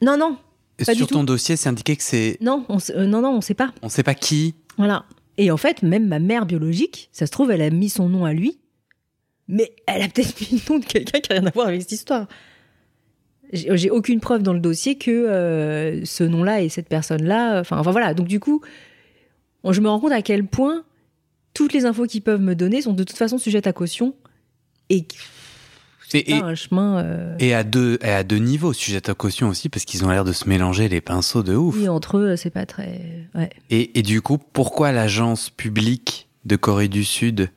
non, 0.00 0.16
non, 0.16 0.36
Pas 0.84 0.92
du 0.92 0.98
Sur 0.98 1.08
ton 1.08 1.20
tout. 1.20 1.26
dossier, 1.26 1.56
c'est 1.56 1.68
indiqué 1.68 1.96
que 1.96 2.02
c'est 2.02 2.38
non, 2.40 2.64
on 2.68 2.78
euh, 2.90 3.06
non, 3.06 3.20
non, 3.22 3.36
on 3.36 3.40
sait 3.40 3.54
pas. 3.54 3.72
on 3.82 3.88
sait 3.88 4.02
pas 4.02 4.14
qui. 4.14 4.54
Voilà. 4.76 5.04
Et 5.38 5.50
en 5.50 5.56
fait, 5.56 5.82
même 5.82 6.08
ma 6.08 6.18
mère 6.18 6.44
biologique, 6.46 7.08
ça 7.12 7.26
se 7.26 7.32
trouve, 7.32 7.50
elle 7.50 7.62
a 7.62 7.70
mis 7.70 7.88
son 7.88 8.08
nom 8.08 8.24
à 8.24 8.32
lui, 8.32 8.58
mais 9.48 9.74
elle 9.86 10.02
a 10.02 10.08
peut-être 10.08 10.40
mis 10.40 10.58
le 10.58 10.72
nom 10.72 10.78
de 10.78 10.84
quelqu'un 10.84 11.20
qui 11.20 11.32
a 11.32 11.36
rien 11.36 11.46
à 11.46 11.50
voir 11.50 11.68
avec 11.68 11.82
cette 11.82 11.92
histoire. 11.92 12.26
J'ai 13.52 13.90
aucune 13.90 14.20
preuve 14.20 14.42
dans 14.42 14.54
le 14.54 14.60
dossier 14.60 14.96
que 14.96 15.10
euh, 15.10 16.04
ce 16.06 16.24
nom-là 16.24 16.62
et 16.62 16.70
cette 16.70 16.88
personne-là. 16.88 17.60
Enfin, 17.60 17.78
enfin 17.78 17.90
voilà. 17.90 18.14
Donc 18.14 18.26
du 18.26 18.40
coup, 18.40 18.62
je 19.68 19.80
me 19.80 19.88
rends 19.88 20.00
compte 20.00 20.12
à 20.12 20.22
quel 20.22 20.46
point 20.46 20.84
toutes 21.52 21.74
les 21.74 21.84
infos 21.84 22.06
qu'ils 22.06 22.22
peuvent 22.22 22.40
me 22.40 22.54
donner 22.54 22.80
sont 22.80 22.94
de 22.94 23.04
toute 23.04 23.16
façon 23.18 23.36
sujettes 23.36 23.66
à 23.66 23.74
caution 23.74 24.14
et 24.88 25.06
c'est 26.12 26.18
Et, 26.18 26.36
et, 26.36 26.40
pas 26.40 26.46
un 26.46 26.54
chemin. 26.54 26.98
euh, 26.98 27.34
et 27.38 27.54
à 27.54 27.64
deux 27.64 27.98
et 28.02 28.10
à 28.10 28.22
deux 28.22 28.36
niveaux, 28.36 28.72
sujet 28.72 29.08
à 29.08 29.14
caution 29.14 29.48
aussi, 29.48 29.68
parce 29.68 29.84
qu'ils 29.84 30.04
ont 30.04 30.10
l'air 30.10 30.24
de 30.24 30.32
se 30.32 30.48
mélanger 30.48 30.88
les 30.88 31.00
pinceaux 31.00 31.42
de 31.42 31.54
ouf. 31.54 31.76
oui, 31.76 31.88
entre 31.88 32.18
eux, 32.18 32.36
c'est 32.36 32.50
pas 32.50 32.66
très. 32.66 33.00
Ouais. 33.34 33.50
Et, 33.70 33.98
et 33.98 34.02
du 34.02 34.20
coup, 34.20 34.38
pourquoi 34.38 34.92
l'agence 34.92 35.48
publique 35.50 36.28
de 36.44 36.56
Corée 36.56 36.88
du 36.88 37.04
Sud 37.04 37.50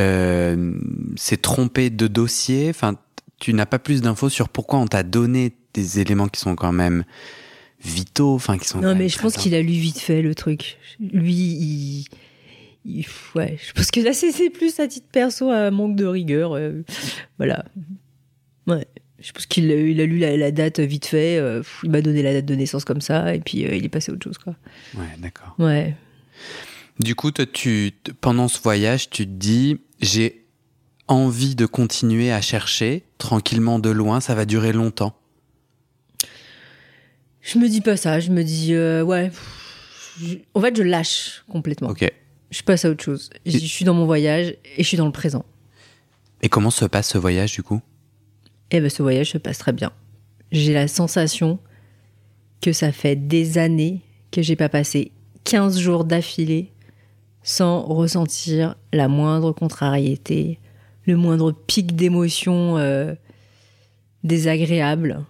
euh, 0.00 0.74
s'est 1.16 1.36
trompée 1.36 1.90
de 1.90 2.06
dossier? 2.08 2.68
Enfin, 2.70 2.96
tu 3.38 3.54
n'as 3.54 3.66
pas 3.66 3.78
plus 3.78 4.02
d'infos 4.02 4.28
sur 4.28 4.48
pourquoi 4.48 4.78
on 4.80 4.86
t'a 4.86 5.02
donné 5.02 5.52
des 5.72 6.00
éléments 6.00 6.28
qui 6.28 6.40
sont 6.40 6.56
quand 6.56 6.72
même 6.72 7.04
vitaux, 7.84 8.34
enfin 8.34 8.58
qui 8.58 8.66
sont. 8.66 8.80
Non, 8.80 8.94
mais 8.94 9.08
je 9.08 9.18
pense 9.18 9.36
qu'il 9.36 9.54
a 9.54 9.62
lu 9.62 9.72
vite 9.72 9.98
fait 9.98 10.22
le 10.22 10.34
truc. 10.34 10.78
Lui, 11.00 11.32
il. 11.34 12.04
Ouais, 13.34 13.58
je 13.66 13.72
pense 13.72 13.90
que 13.90 14.00
là, 14.00 14.12
c'est 14.12 14.50
plus 14.50 14.78
à 14.80 14.86
titre 14.88 15.06
perso, 15.10 15.50
un 15.50 15.70
manque 15.70 15.96
de 15.96 16.04
rigueur. 16.04 16.54
euh, 16.54 16.82
voilà. 17.38 17.64
Ouais. 18.66 18.86
Je 19.20 19.32
pense 19.32 19.46
qu'il 19.46 19.70
a, 19.70 19.74
il 19.76 20.00
a 20.02 20.04
lu 20.06 20.18
la, 20.18 20.36
la 20.36 20.50
date 20.50 20.80
vite 20.80 21.06
fait, 21.06 21.38
euh, 21.38 21.62
il 21.82 21.90
m'a 21.90 22.02
donné 22.02 22.22
la 22.22 22.34
date 22.34 22.44
de 22.44 22.54
naissance 22.54 22.84
comme 22.84 23.00
ça, 23.00 23.34
et 23.34 23.40
puis 23.40 23.64
euh, 23.64 23.74
il 23.74 23.84
est 23.84 23.88
passé 23.88 24.10
à 24.10 24.14
autre 24.14 24.24
chose, 24.24 24.36
quoi. 24.36 24.54
Ouais, 24.94 25.06
d'accord. 25.18 25.54
Ouais. 25.58 25.94
Du 27.00 27.14
coup, 27.14 27.30
toi, 27.30 27.46
tu, 27.46 27.92
pendant 28.20 28.48
ce 28.48 28.60
voyage, 28.60 29.08
tu 29.08 29.24
te 29.24 29.30
dis, 29.32 29.80
j'ai 30.00 30.44
envie 31.08 31.54
de 31.54 31.64
continuer 31.64 32.32
à 32.32 32.40
chercher 32.42 33.04
tranquillement 33.16 33.78
de 33.78 33.88
loin, 33.88 34.20
ça 34.20 34.34
va 34.34 34.44
durer 34.44 34.72
longtemps. 34.74 35.16
Je 37.40 37.58
me 37.58 37.68
dis 37.68 37.80
pas 37.80 37.96
ça, 37.96 38.20
je 38.20 38.30
me 38.30 38.42
dis, 38.42 38.74
euh, 38.74 39.02
ouais. 39.02 39.30
je- 40.20 40.36
en 40.54 40.60
fait, 40.60 40.76
je 40.76 40.82
lâche 40.82 41.44
complètement. 41.48 41.88
Ok. 41.90 42.10
Je 42.54 42.62
passe 42.62 42.84
à 42.84 42.90
autre 42.90 43.02
chose. 43.02 43.30
Je, 43.44 43.58
suis 43.58 43.84
dans 43.84 43.94
mon 43.94 44.06
voyage 44.06 44.54
et 44.76 44.84
je 44.84 44.86
suis 44.86 44.96
dans 44.96 45.06
le 45.06 45.12
présent. 45.12 45.44
Et 46.40 46.48
comment 46.48 46.70
se 46.70 46.84
passe 46.84 47.08
ce 47.08 47.18
voyage, 47.18 47.52
du 47.52 47.64
coup? 47.64 47.80
Et 48.70 48.80
ben, 48.80 48.88
ce 48.88 49.02
voyage 49.02 49.32
se 49.32 49.38
passe 49.38 49.58
très 49.58 49.72
bien. 49.72 49.90
J'ai 50.52 50.72
la 50.72 50.86
sensation 50.86 51.58
que 52.62 52.72
ça 52.72 52.92
fait 52.92 53.16
des 53.16 53.58
années 53.58 54.02
que 54.30 54.40
j'ai 54.40 54.54
pas 54.54 54.68
passé 54.68 55.10
15 55.42 55.80
jours 55.80 56.04
d'affilée 56.04 56.70
sans 57.42 57.82
ressentir 57.82 58.76
la 58.92 59.08
moindre 59.08 59.50
contrariété, 59.50 60.60
le 61.06 61.16
moindre 61.16 61.50
pic 61.50 61.96
d'émotion 61.96 62.78
euh, 62.78 63.14
désagréable, 64.22 65.24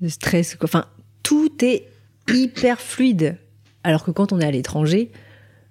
de 0.00 0.08
stress. 0.08 0.56
Enfin, 0.62 0.86
tout 1.22 1.62
est 1.62 1.90
hyper 2.26 2.80
fluide. 2.80 3.36
Alors 3.82 4.02
que 4.02 4.10
quand 4.10 4.32
on 4.32 4.40
est 4.40 4.46
à 4.46 4.50
l'étranger, 4.50 5.12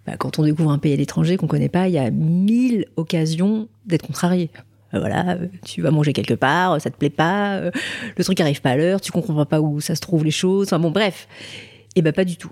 bah, 0.05 0.17
quand 0.17 0.39
on 0.39 0.43
découvre 0.43 0.71
un 0.71 0.77
pays 0.79 0.93
à 0.93 0.95
l'étranger 0.97 1.37
qu'on 1.37 1.47
connaît 1.47 1.69
pas, 1.69 1.87
il 1.87 1.93
y 1.93 1.97
a 1.97 2.11
mille 2.11 2.85
occasions 2.97 3.67
d'être 3.85 4.05
contrarié. 4.05 4.49
Euh, 4.93 4.99
Voilà, 4.99 5.37
euh, 5.37 5.47
tu 5.65 5.81
vas 5.81 5.91
manger 5.91 6.13
quelque 6.13 6.33
part, 6.33 6.73
euh, 6.73 6.79
ça 6.79 6.89
te 6.91 6.97
plaît 6.97 7.09
pas, 7.09 7.61
le 8.17 8.23
truc 8.23 8.39
arrive 8.41 8.61
pas 8.61 8.71
à 8.71 8.75
l'heure, 8.77 9.01
tu 9.01 9.11
comprends 9.11 9.45
pas 9.45 9.61
où 9.61 9.81
ça 9.81 9.95
se 9.95 10.01
trouve 10.01 10.23
les 10.23 10.31
choses. 10.31 10.67
Enfin 10.67 10.79
bon, 10.79 10.91
bref. 10.91 11.27
Et 11.95 12.01
ben 12.01 12.11
pas 12.13 12.25
du 12.25 12.37
tout. 12.37 12.51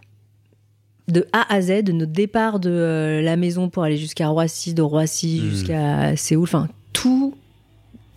De 1.08 1.28
A 1.34 1.54
à 1.54 1.62
Z, 1.62 1.84
de 1.84 1.92
notre 1.92 2.12
départ 2.12 2.60
de 2.60 3.22
la 3.24 3.36
maison 3.36 3.70
pour 3.70 3.84
aller 3.84 3.98
jusqu'à 3.98 4.28
Roissy, 4.30 4.74
de 4.74 4.82
Roissy 4.82 5.42
Hmm. 5.44 5.50
jusqu'à 5.50 6.16
Séoul, 6.16 6.44
enfin 6.44 6.68
tout 6.94 7.36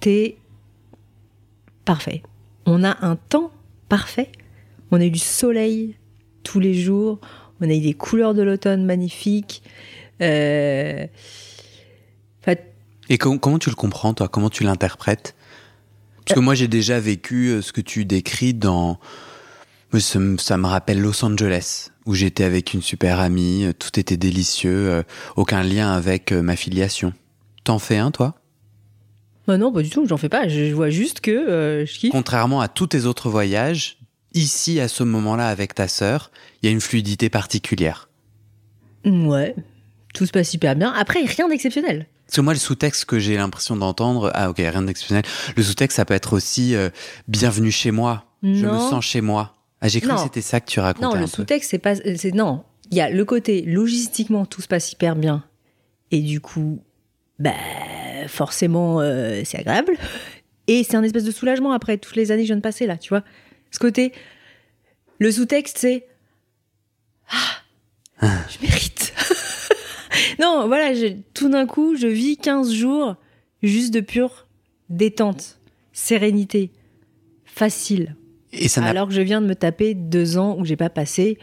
est 0.06 0.36
parfait. 1.84 2.22
On 2.66 2.84
a 2.84 2.96
un 3.04 3.16
temps 3.16 3.50
parfait. 3.88 4.30
On 4.90 5.00
a 5.00 5.04
eu 5.04 5.10
du 5.10 5.18
soleil 5.18 5.96
tous 6.42 6.60
les 6.60 6.74
jours. 6.74 7.18
On 7.60 7.68
a 7.70 7.72
eu 7.72 7.80
des 7.80 7.94
couleurs 7.94 8.34
de 8.34 8.42
l'automne 8.42 8.84
magnifiques. 8.84 9.62
Euh, 10.20 11.06
enfin, 12.42 12.54
Et 13.08 13.18
com- 13.18 13.38
comment 13.38 13.58
tu 13.58 13.70
le 13.70 13.76
comprends, 13.76 14.14
toi? 14.14 14.28
Comment 14.28 14.50
tu 14.50 14.64
l'interprètes? 14.64 15.34
Parce 16.24 16.34
que 16.36 16.40
moi, 16.40 16.54
j'ai 16.54 16.68
déjà 16.68 17.00
vécu 17.00 17.48
euh, 17.48 17.62
ce 17.62 17.72
que 17.72 17.80
tu 17.80 18.04
décris 18.04 18.54
dans. 18.54 18.98
Ça, 19.98 20.18
me- 20.18 20.38
ça 20.38 20.56
me 20.56 20.66
rappelle 20.66 21.00
Los 21.00 21.24
Angeles, 21.24 21.90
où 22.06 22.14
j'étais 22.14 22.42
avec 22.44 22.74
une 22.74 22.82
super 22.82 23.20
amie, 23.20 23.64
euh, 23.66 23.72
tout 23.72 24.00
était 24.00 24.16
délicieux, 24.16 24.88
euh, 24.90 25.02
aucun 25.36 25.62
lien 25.62 25.92
avec 25.92 26.32
euh, 26.32 26.42
ma 26.42 26.56
filiation. 26.56 27.12
T'en 27.62 27.78
fais 27.78 27.98
un, 27.98 28.10
toi? 28.10 28.34
Bah 29.46 29.56
non, 29.58 29.70
pas 29.72 29.82
du 29.82 29.90
tout, 29.90 30.04
j'en 30.06 30.16
fais 30.16 30.28
pas. 30.30 30.48
Je, 30.48 30.68
je 30.68 30.74
vois 30.74 30.90
juste 30.90 31.20
que 31.20 31.30
euh, 31.30 31.86
je 31.86 31.92
kiffe. 31.98 32.10
Contrairement 32.10 32.60
à 32.60 32.68
tous 32.68 32.88
tes 32.88 33.04
autres 33.04 33.28
voyages, 33.28 33.98
ici, 34.34 34.80
à 34.80 34.88
ce 34.88 35.02
moment-là, 35.04 35.48
avec 35.48 35.74
ta 35.74 35.88
sœur, 35.88 36.30
il 36.62 36.66
y 36.66 36.68
a 36.68 36.72
une 36.72 36.80
fluidité 36.80 37.28
particulière. 37.30 38.08
Ouais, 39.04 39.54
tout 40.14 40.26
se 40.26 40.32
passe 40.32 40.54
hyper 40.54 40.76
bien. 40.76 40.92
Après, 40.92 41.20
rien 41.24 41.48
d'exceptionnel. 41.48 42.06
Parce 42.26 42.36
que 42.36 42.40
moi, 42.40 42.52
le 42.54 42.58
sous-texte 42.58 43.04
que 43.04 43.18
j'ai 43.18 43.36
l'impression 43.36 43.76
d'entendre, 43.76 44.30
ah 44.34 44.48
ok, 44.50 44.56
rien 44.58 44.82
d'exceptionnel. 44.82 45.24
Le 45.56 45.62
sous-texte, 45.62 45.96
ça 45.96 46.04
peut 46.04 46.14
être 46.14 46.32
aussi 46.32 46.74
euh, 46.74 46.88
bienvenue 47.28 47.70
chez 47.70 47.90
moi. 47.90 48.24
Je 48.42 48.48
me 48.48 48.72
Non. 48.72 48.90
sens 48.90 49.04
chez 49.04 49.20
moi. 49.20 49.54
Ah, 49.80 49.88
j'ai 49.88 50.00
cru 50.00 50.08
Non. 50.10 50.16
que 50.16 50.22
c'était 50.22 50.40
ça 50.40 50.60
que 50.60 50.70
tu 50.70 50.80
racontais 50.80 51.06
Non, 51.06 51.14
le 51.20 51.26
sous-texte, 51.26 51.70
c'est 51.70 51.78
pas. 51.78 51.94
C'est, 51.96 52.32
non, 52.34 52.64
il 52.90 52.96
y 52.96 53.00
a 53.02 53.10
le 53.10 53.24
côté 53.26 53.62
logistiquement, 53.62 54.46
tout 54.46 54.62
se 54.62 54.68
passe 54.68 54.92
hyper 54.92 55.16
bien. 55.16 55.44
Et 56.10 56.20
du 56.20 56.40
coup, 56.40 56.80
bah, 57.38 57.52
forcément, 58.28 59.00
euh, 59.00 59.42
c'est 59.44 59.58
agréable. 59.58 59.94
Et 60.66 60.82
c'est 60.82 60.96
un 60.96 61.02
espèce 61.02 61.24
de 61.24 61.30
soulagement 61.30 61.72
après 61.72 61.98
toutes 61.98 62.16
les 62.16 62.30
années 62.32 62.42
que 62.42 62.46
je 62.46 62.52
viens 62.52 62.56
de 62.56 62.62
passer 62.62 62.86
là, 62.86 62.96
tu 62.96 63.10
vois. 63.10 63.22
Ce 63.74 63.80
côté, 63.80 64.12
le 65.18 65.32
sous-texte, 65.32 65.78
c'est. 65.78 66.06
Ah, 68.20 68.28
je 68.48 68.64
mérite. 68.64 69.12
non, 70.40 70.68
voilà, 70.68 70.94
je- 70.94 71.16
tout 71.34 71.48
d'un 71.48 71.66
coup, 71.66 71.96
je 71.96 72.06
vis 72.06 72.36
15 72.36 72.72
jours 72.72 73.16
juste 73.64 73.92
de 73.92 73.98
pure 73.98 74.46
détente, 74.90 75.58
sérénité, 75.92 76.70
facile. 77.44 78.14
Et 78.52 78.68
ça 78.68 78.84
Alors 78.84 79.08
que 79.08 79.14
je 79.14 79.20
viens 79.22 79.40
de 79.40 79.46
me 79.48 79.56
taper 79.56 79.94
deux 79.94 80.38
ans 80.38 80.56
où 80.56 80.64
j'ai 80.64 80.76
pas 80.76 80.88
passé, 80.90 81.36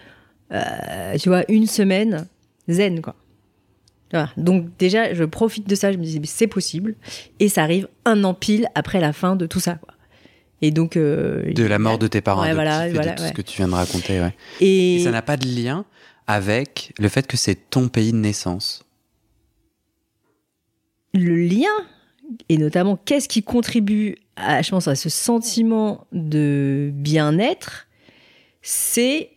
euh, 0.53 1.17
tu 1.17 1.27
vois, 1.27 1.43
une 1.49 1.67
semaine 1.67 2.27
zen, 2.69 3.01
quoi. 3.01 3.15
Voilà. 4.11 4.29
Donc 4.37 4.67
déjà, 4.77 5.13
je 5.13 5.25
profite 5.25 5.67
de 5.67 5.75
ça, 5.75 5.91
je 5.91 5.97
me 5.97 6.05
dis, 6.05 6.21
mais 6.21 6.27
c'est 6.27 6.47
possible. 6.47 6.95
Et 7.41 7.49
ça 7.49 7.63
arrive 7.63 7.89
un 8.05 8.23
an 8.23 8.33
pile 8.33 8.69
après 8.73 9.01
la 9.01 9.11
fin 9.11 9.35
de 9.35 9.45
tout 9.45 9.59
ça, 9.59 9.75
quoi. 9.75 9.90
Et 10.61 10.71
donc... 10.71 10.95
euh, 10.97 11.51
de 11.53 11.63
la 11.63 11.79
mort 11.79 11.97
de 11.97 12.07
tes 12.07 12.21
parents 12.21 12.41
Ouais, 12.43 12.49
adoptifs 12.49 12.65
voilà, 12.71 12.87
et 12.87 12.93
voilà, 12.93 13.11
de 13.11 13.15
tout 13.17 13.23
ouais. 13.23 13.29
ce 13.29 13.33
que 13.33 13.41
tu 13.41 13.57
viens 13.57 13.67
de 13.67 13.73
raconter. 13.73 14.19
Ouais. 14.21 14.35
Et, 14.59 14.95
Et 14.97 15.03
ça 15.03 15.11
n'a 15.11 15.21
pas 15.21 15.37
de 15.37 15.47
lien 15.47 15.85
avec 16.27 16.93
le 16.99 17.09
fait 17.09 17.25
que 17.27 17.35
c'est 17.37 17.55
ton 17.69 17.87
pays 17.89 18.11
de 18.11 18.17
naissance. 18.17 18.83
le 21.13 21.35
lien, 21.35 21.67
et 22.47 22.57
notamment 22.57 22.95
qu'est-ce 22.95 23.27
qui 23.27 23.43
contribue 23.43 24.15
à, 24.37 24.61
je 24.61 24.69
pense, 24.69 24.87
à 24.87 24.95
ce 24.95 25.09
sentiment 25.09 26.07
de 26.13 26.89
bien-être, 26.93 27.87
c'est 28.61 29.29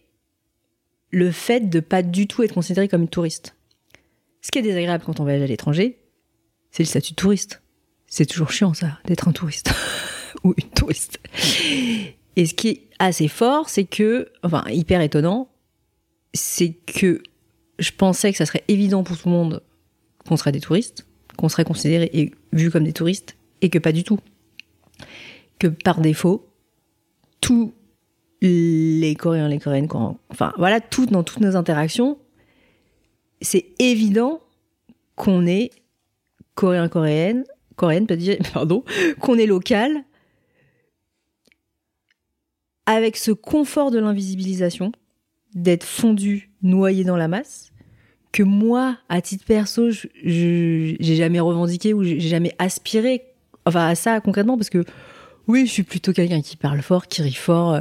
le 1.11 1.31
fait 1.33 1.69
de 1.69 1.81
pas 1.81 2.03
du 2.03 2.27
tout 2.29 2.43
être 2.43 2.55
considéré 2.55 2.87
comme 2.89 3.03
une 3.03 3.09
touriste. 3.09 3.57
Ce 4.43 4.51
qui 4.53 4.59
est 4.59 4.63
désagréable 4.63 5.03
quand 5.05 5.19
on 5.21 5.25
voyage 5.25 5.43
à 5.43 5.47
l'étranger, 5.47 5.99
c'est 6.71 6.83
le 6.83 6.89
statut 6.89 7.13
de 7.13 7.17
touriste. 7.17 7.63
C'est 8.07 8.27
toujours 8.27 8.51
chiant, 8.53 8.75
ça, 8.75 8.99
d'être 9.07 9.27
un 9.27 9.33
touriste. 9.33 9.73
Ou 10.45 10.55
une 10.57 10.71
touriste. 10.71 11.19
Et 12.37 12.47
ce 12.47 12.55
qui 12.55 12.69
est 12.69 12.83
assez 12.99 13.29
fort, 13.29 13.69
c'est 13.69 13.85
que, 13.85 14.29
enfin, 14.43 14.65
hyper 14.71 15.01
étonnant, 15.01 15.49
c'est 16.33 16.73
que 16.73 17.23
je 17.79 17.91
pensais 17.91 18.31
que 18.33 18.39
ça 18.39 18.47
serait 18.47 18.65
évident 18.69 19.05
pour 19.05 19.17
tout 19.17 19.29
le 19.29 19.35
monde 19.35 19.63
qu'on 20.27 20.37
serait 20.37 20.53
des 20.53 20.61
touristes, 20.61 21.07
qu'on 21.37 21.49
serait 21.49 21.65
considérés 21.65 22.11
et 22.13 22.33
vus 22.53 22.71
comme 22.71 22.85
des 22.85 22.93
touristes, 22.93 23.37
et 23.61 23.71
que 23.71 23.79
pas 23.79 23.93
du 23.93 24.05
tout. 24.05 24.19
Que 25.59 25.69
par 25.69 26.01
défaut, 26.01 26.47
tous 27.41 27.73
les 28.41 29.17
Coréens, 29.19 29.49
les 29.49 29.59
Coréennes, 29.59 29.89
enfin 30.31 30.53
voilà, 30.59 30.81
tout, 30.81 31.07
dans 31.07 31.23
toutes 31.23 31.41
nos 31.41 31.57
interactions, 31.57 32.19
c'est 33.41 33.67
évident 33.79 34.41
qu'on 35.17 35.47
est 35.47 35.71
Coréen, 36.55 36.89
Coréenne, 36.89 37.45
Coréenne, 37.77 38.07
pardon, 38.53 38.85
qu'on 39.21 39.39
est 39.39 39.47
local, 39.47 40.05
avec 42.87 43.17
ce 43.17 43.31
confort 43.31 43.91
de 43.91 43.99
l'invisibilisation, 43.99 44.93
d'être 45.55 45.85
fondu, 45.85 46.51
noyé 46.63 47.05
dans 47.05 47.17
la 47.17 47.29
masse, 47.29 47.73
que 48.33 48.43
moi, 48.43 48.99
à 49.09 49.21
titre 49.21 49.45
perso, 49.45 49.91
j'ai 49.91 50.97
jamais 51.01 51.41
revendiqué 51.41 51.95
ou 51.95 52.03
j'ai 52.03 52.19
jamais 52.21 52.53
aspiré 52.59 53.23
enfin, 53.65 53.87
à 53.87 53.95
ça 53.95 54.21
concrètement, 54.21 54.57
parce 54.57 54.71
que 54.71 54.85
oui, 55.47 55.67
je 55.67 55.71
suis 55.71 55.83
plutôt 55.83 56.13
quelqu'un 56.13 56.41
qui 56.43 56.57
parle 56.57 56.83
fort, 56.83 57.07
qui 57.07 57.23
rit 57.23 57.33
fort. 57.33 57.75
euh, 57.75 57.81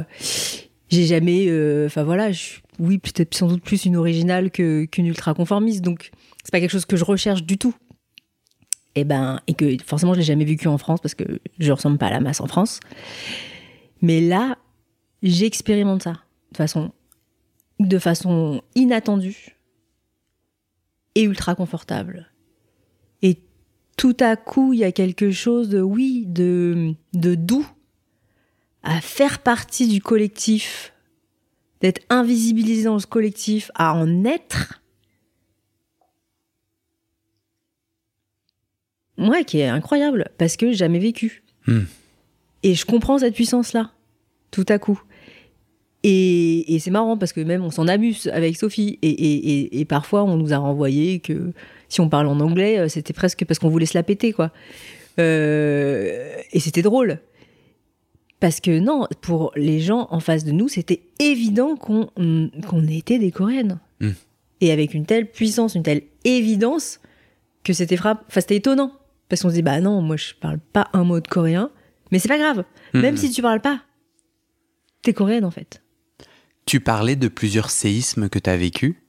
J'ai 0.88 1.06
jamais, 1.06 1.46
euh, 1.48 1.86
enfin 1.86 2.04
voilà, 2.04 2.30
je 2.30 2.60
oui, 2.78 2.98
peut-être 2.98 3.34
sans 3.34 3.46
doute 3.48 3.62
plus 3.62 3.84
une 3.84 3.96
originale 3.96 4.50
qu'une 4.50 5.06
ultra 5.06 5.32
conformiste, 5.34 5.82
donc 5.82 6.10
c'est 6.42 6.50
pas 6.50 6.60
quelque 6.60 6.72
chose 6.72 6.86
que 6.86 6.96
je 6.96 7.04
recherche 7.04 7.44
du 7.44 7.56
tout. 7.56 7.74
Et 8.96 9.04
ben, 9.04 9.40
et 9.46 9.54
que 9.54 9.76
forcément, 9.84 10.14
je 10.14 10.18
l'ai 10.20 10.24
jamais 10.24 10.44
vécu 10.44 10.68
en 10.68 10.78
France 10.78 11.00
parce 11.00 11.14
que 11.14 11.24
je 11.58 11.72
ressemble 11.72 11.98
pas 11.98 12.06
à 12.06 12.10
la 12.10 12.20
masse 12.20 12.40
en 12.40 12.46
France. 12.46 12.80
Mais 14.02 14.20
là, 14.20 14.58
j'expérimente 15.24 16.04
ça 16.04 16.22
de 16.52 16.56
façon, 16.56 16.92
de 17.80 17.98
façon 17.98 18.62
inattendue 18.76 19.56
et 21.16 21.22
ultra 21.24 21.54
confortable. 21.56 22.30
Et 23.22 23.40
tout 23.96 24.16
à 24.20 24.36
coup, 24.36 24.72
il 24.72 24.80
y 24.80 24.84
a 24.84 24.92
quelque 24.92 25.30
chose 25.30 25.68
de, 25.68 25.80
oui, 25.80 26.24
de, 26.26 26.94
de 27.14 27.34
doux 27.34 27.66
à 28.82 29.00
faire 29.00 29.40
partie 29.40 29.88
du 29.88 30.00
collectif, 30.00 30.92
d'être 31.80 32.02
invisibilisé 32.10 32.84
dans 32.84 32.98
ce 32.98 33.06
collectif, 33.06 33.70
à 33.74 33.94
en 33.94 34.24
être. 34.24 34.82
Ouais, 39.16 39.44
qui 39.44 39.58
est 39.58 39.68
incroyable, 39.68 40.30
parce 40.38 40.56
que 40.56 40.66
j'ai 40.66 40.74
jamais 40.74 40.98
vécu. 40.98 41.44
Hmm. 41.66 41.84
Et 42.62 42.74
je 42.74 42.84
comprends 42.84 43.18
cette 43.18 43.34
puissance-là, 43.34 43.92
tout 44.50 44.66
à 44.68 44.78
coup. 44.78 45.00
Et, 46.06 46.74
et 46.74 46.78
c'est 46.80 46.90
marrant 46.90 47.16
parce 47.16 47.32
que 47.32 47.40
même 47.40 47.64
on 47.64 47.70
s'en 47.70 47.88
amuse 47.88 48.28
avec 48.32 48.56
Sophie. 48.58 48.98
Et, 49.02 49.08
et- 49.08 49.60
et- 49.60 49.80
et 49.80 49.84
parfois 49.86 50.22
on 50.24 50.36
nous 50.36 50.52
a 50.52 50.58
renvoyé 50.58 51.18
que 51.18 51.52
si 51.88 52.00
on 52.02 52.08
parle 52.10 52.26
en 52.28 52.38
anglais, 52.40 52.78
euh, 52.78 52.88
c'était 52.88 53.14
presque 53.14 53.44
parce 53.46 53.58
qu'on 53.58 53.70
voulait 53.70 53.86
se 53.86 53.96
la 53.96 54.02
péter, 54.02 54.32
quoi. 54.32 54.52
Euh, 55.18 56.36
et 56.52 56.60
c'était 56.60 56.82
drôle. 56.82 57.20
Parce 58.40 58.60
que 58.60 58.78
non, 58.78 59.06
pour 59.22 59.52
les 59.56 59.80
gens 59.80 60.08
en 60.10 60.20
face 60.20 60.44
de 60.44 60.50
nous, 60.52 60.68
c'était 60.68 61.00
évident 61.20 61.76
qu'on 61.76 62.10
qu'on 62.68 62.86
était 62.86 63.18
des 63.18 63.30
Coréennes. 63.30 63.78
Mm. 64.00 64.10
Et 64.60 64.72
avec 64.72 64.92
une 64.92 65.06
telle 65.06 65.30
puissance, 65.30 65.74
une 65.74 65.82
telle 65.82 66.02
évidence, 66.24 67.00
que 67.64 67.72
c'était 67.72 67.96
frappe... 67.96 68.24
enfin, 68.28 68.40
c'était 68.40 68.56
étonnant. 68.56 68.92
Parce 69.28 69.40
qu'on 69.42 69.48
se 69.48 69.54
dit, 69.54 69.62
bah 69.62 69.80
non, 69.80 70.02
moi 70.02 70.16
je 70.16 70.34
parle 70.38 70.58
pas 70.58 70.88
un 70.92 71.04
mot 71.04 71.18
de 71.20 71.26
coréen. 71.28 71.70
Mais 72.12 72.18
c'est 72.18 72.28
pas 72.28 72.36
grave. 72.38 72.64
Mm. 72.92 73.00
Même 73.00 73.16
si 73.16 73.30
tu 73.30 73.40
parles 73.40 73.60
pas, 73.62 73.80
t'es 75.02 75.14
coréenne 75.14 75.44
en 75.46 75.50
fait. 75.50 75.80
Tu 76.66 76.80
parlais 76.80 77.16
de 77.16 77.28
plusieurs 77.28 77.70
séismes 77.70 78.28
que 78.28 78.38
tu 78.38 78.48
as 78.50 78.56
vécu. 78.56 79.02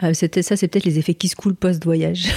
Ah, 0.00 0.12
c'était 0.12 0.42
ça, 0.42 0.56
c'est 0.56 0.68
peut-être 0.68 0.84
les 0.84 0.98
effets 0.98 1.14
qui 1.14 1.28
se 1.28 1.36
coulent 1.36 1.54
post-voyage. 1.54 2.26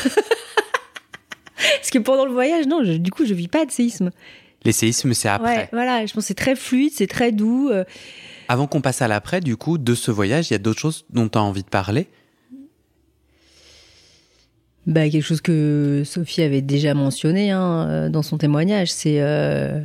Parce 1.56 1.90
que 1.90 1.98
pendant 2.00 2.26
le 2.26 2.32
voyage, 2.32 2.68
non, 2.68 2.84
je- 2.84 2.94
du 2.94 3.10
coup, 3.12 3.26
je 3.26 3.34
vis 3.34 3.48
pas 3.48 3.66
de 3.66 3.72
séisme. 3.72 4.12
Les 4.64 4.72
séismes, 4.72 5.14
c'est 5.14 5.28
après. 5.30 5.58
Ouais, 5.58 5.70
voilà, 5.72 6.06
je 6.06 6.14
pense 6.14 6.24
que 6.24 6.28
c'est 6.28 6.34
très 6.36 6.56
fluide, 6.56 6.92
c'est 6.94 7.08
très 7.08 7.32
doux. 7.32 7.70
euh, 7.72 7.84
Avant 8.48 8.68
qu'on 8.68 8.82
passe 8.82 9.02
à 9.02 9.08
l'après, 9.08 9.40
du 9.42 9.56
coup, 9.58 9.78
de 9.78 9.96
ce 9.96 10.12
voyage, 10.12 10.50
il 10.50 10.54
y 10.54 10.56
a 10.56 10.60
d'autres 10.60 10.80
choses 10.80 11.06
dont 11.10 11.28
tu 11.30 11.38
as 11.38 11.42
envie 11.42 11.64
de 11.64 11.70
parler? 11.70 12.08
Bah, 14.86 15.10
quelque 15.10 15.24
chose 15.24 15.42
que 15.42 16.04
Sophie 16.06 16.42
avait 16.44 16.62
déjà 16.62 16.94
mentionné 16.94 17.52
hein, 17.52 17.88
euh, 17.90 18.10
dans 18.10 18.22
son 18.22 18.38
témoignage, 18.38 18.90
c'est 18.92 19.22
euh, 19.22 19.82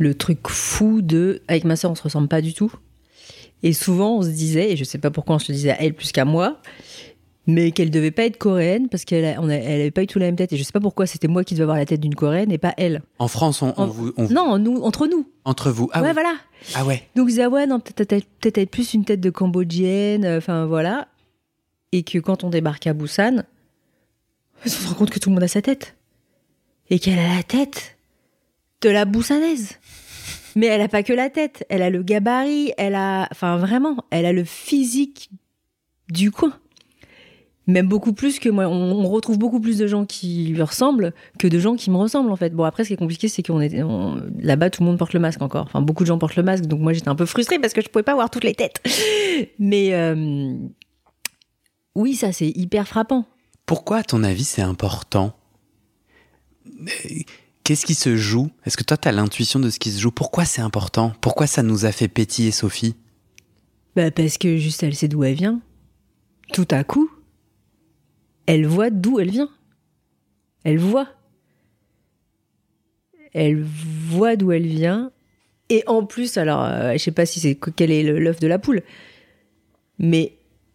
le 0.00 0.14
truc 0.14 0.48
fou 0.48 1.00
de. 1.02 1.42
Avec 1.46 1.62
ma 1.64 1.76
soeur, 1.76 1.92
on 1.92 1.94
se 1.94 2.02
ressemble 2.02 2.26
pas 2.26 2.40
du 2.42 2.54
tout. 2.54 2.72
Et 3.62 3.72
souvent, 3.72 4.16
on 4.16 4.22
se 4.22 4.28
disait, 4.30 4.72
et 4.72 4.76
je 4.76 4.84
sais 4.84 4.98
pas 4.98 5.10
pourquoi 5.10 5.36
on 5.36 5.38
se 5.38 5.52
le 5.52 5.56
disait 5.56 5.70
à 5.70 5.82
elle 5.82 5.92
plus 5.94 6.10
qu'à 6.12 6.24
moi, 6.24 6.60
mais 7.46 7.72
qu'elle 7.72 7.90
devait 7.90 8.10
pas 8.10 8.24
être 8.24 8.38
coréenne 8.38 8.88
parce 8.88 9.04
qu'elle 9.04 9.24
elle 9.24 9.40
avait 9.80 9.90
pas 9.90 10.02
eu 10.02 10.06
tout 10.06 10.18
la 10.18 10.26
même 10.26 10.36
tête. 10.36 10.52
Et 10.52 10.56
je 10.56 10.62
sais 10.62 10.72
pas 10.72 10.80
pourquoi 10.80 11.06
c'était 11.06 11.28
moi 11.28 11.44
qui 11.44 11.54
devais 11.54 11.64
avoir 11.64 11.76
la 11.76 11.84
tête 11.84 12.00
d'une 12.00 12.14
coréenne 12.14 12.50
et 12.52 12.58
pas 12.58 12.72
elle. 12.78 13.02
En 13.18 13.28
France, 13.28 13.60
on, 13.60 13.74
on 13.76 13.82
En- 13.82 13.86
vous, 13.88 14.12
on 14.16 14.28
Non, 14.28 14.58
nous, 14.58 14.80
entre 14.82 15.06
nous. 15.06 15.28
entre 15.44 15.70
vous. 15.70 15.90
Ah 15.92 16.00
ouais, 16.00 16.08
oui. 16.08 16.12
voilà. 16.14 16.34
Ah 16.74 16.84
ouais. 16.86 17.02
Donc, 17.16 17.28
disaient, 17.28 17.42
ah 17.44 17.48
ouais, 17.50 17.66
non, 17.66 17.80
peut-être 17.80 18.08
peut-être- 18.08 18.26
peut-être 18.40 18.58
être 18.58 18.70
plus 18.70 18.94
une 18.94 19.04
tête 19.04 19.20
de 19.20 19.30
cambodgienne, 19.30 20.24
euh, 20.24 20.38
enfin 20.38 20.64
voilà. 20.66 21.08
Et 21.92 22.02
que 22.02 22.18
quand 22.18 22.44
on 22.44 22.50
débarque 22.50 22.86
à 22.86 22.94
Busan, 22.94 23.42
on 24.64 24.68
se 24.68 24.86
rend 24.88 24.94
compte 24.94 25.10
que 25.10 25.18
tout 25.18 25.28
le 25.28 25.34
monde 25.34 25.42
a 25.44 25.48
sa 25.48 25.60
tête. 25.60 25.96
Et 26.88 26.98
qu'elle 26.98 27.18
a 27.18 27.36
la 27.36 27.42
tête 27.42 27.96
de 28.82 28.88
la 28.90 29.04
boussanaise. 29.04 29.72
Mais 30.60 30.66
elle 30.66 30.82
a 30.82 30.88
pas 30.88 31.02
que 31.02 31.14
la 31.14 31.30
tête, 31.30 31.64
elle 31.70 31.80
a 31.80 31.88
le 31.88 32.02
gabarit, 32.02 32.74
elle 32.76 32.94
a. 32.94 33.26
Enfin 33.32 33.56
vraiment, 33.56 33.96
elle 34.10 34.26
a 34.26 34.32
le 34.34 34.44
physique 34.44 35.30
du 36.10 36.30
coin. 36.30 36.52
Même 37.66 37.88
beaucoup 37.88 38.12
plus 38.12 38.38
que 38.38 38.50
moi. 38.50 38.66
On, 38.66 39.08
retrouve 39.08 39.38
beaucoup 39.38 39.58
plus 39.58 39.78
de 39.78 39.86
gens 39.86 40.04
qui 40.04 40.48
lui 40.48 40.60
ressemblent 40.60 41.14
que 41.38 41.48
de 41.48 41.58
gens 41.58 41.76
qui 41.76 41.90
me 41.90 41.96
ressemblent 41.96 42.30
en 42.30 42.36
fait. 42.36 42.50
Bon, 42.50 42.64
après, 42.64 42.84
ce 42.84 42.88
qui 42.88 42.92
est 42.92 42.98
compliqué, 42.98 43.26
c'est 43.28 43.42
qu'on 43.42 43.58
est. 43.62 43.74
Là-bas, 44.38 44.68
tout 44.68 44.82
le 44.82 44.88
monde 44.90 44.98
porte 44.98 45.14
le 45.14 45.20
masque 45.20 45.40
encore. 45.40 45.64
Enfin, 45.64 45.80
beaucoup 45.80 46.02
de 46.02 46.08
gens 46.08 46.18
portent 46.18 46.36
le 46.36 46.42
masque, 46.42 46.66
donc 46.66 46.80
moi 46.80 46.92
j'étais 46.92 47.08
un 47.08 47.16
peu 47.16 47.24
frustrée 47.24 47.58
parce 47.58 47.72
que 47.72 47.80
je 47.80 47.88
pouvais 47.88 48.02
pas 48.02 48.14
voir 48.14 48.28
toutes 48.28 48.44
les 48.44 48.54
têtes. 48.54 48.82
Mais. 49.58 49.94
euh, 49.94 50.52
Oui, 51.94 52.16
ça, 52.16 52.32
c'est 52.32 52.50
hyper 52.50 52.86
frappant. 52.86 53.24
Pourquoi, 53.64 53.96
à 53.96 54.02
ton 54.02 54.22
avis, 54.24 54.44
c'est 54.44 54.60
important? 54.60 55.34
Qu'est-ce 57.70 57.86
qui 57.86 57.94
se 57.94 58.16
joue? 58.16 58.50
Est-ce 58.66 58.76
que 58.76 58.82
toi, 58.82 58.96
tu 58.96 59.06
as 59.06 59.12
l'intuition 59.12 59.60
de 59.60 59.70
ce 59.70 59.78
qui 59.78 59.92
se 59.92 60.00
joue? 60.00 60.10
Pourquoi 60.10 60.44
c'est 60.44 60.60
important? 60.60 61.12
Pourquoi 61.20 61.46
ça 61.46 61.62
nous 61.62 61.84
a 61.84 61.92
fait 61.92 62.08
pétiller, 62.08 62.50
Sophie? 62.50 62.96
Bah, 63.94 64.10
parce 64.10 64.38
que 64.38 64.56
juste 64.56 64.82
elle 64.82 64.96
sait 64.96 65.06
d'où 65.06 65.22
elle 65.22 65.36
vient. 65.36 65.60
Tout 66.52 66.66
à 66.72 66.82
coup, 66.82 67.08
elle 68.46 68.66
voit 68.66 68.90
d'où 68.90 69.20
elle 69.20 69.30
vient. 69.30 69.50
Elle 70.64 70.80
voit. 70.80 71.10
Elle 73.34 73.62
voit 73.62 74.34
d'où 74.34 74.50
elle 74.50 74.66
vient. 74.66 75.12
Et 75.68 75.84
en 75.86 76.04
plus, 76.04 76.38
alors, 76.38 76.64
euh, 76.64 76.94
je 76.94 76.98
sais 76.98 77.12
pas 77.12 77.24
si 77.24 77.38
c'est 77.38 77.56
quel 77.76 77.92
est 77.92 78.02
l'œuf 78.02 78.40
de 78.40 78.48
la 78.48 78.58
poule, 78.58 78.82
mais 80.00 80.32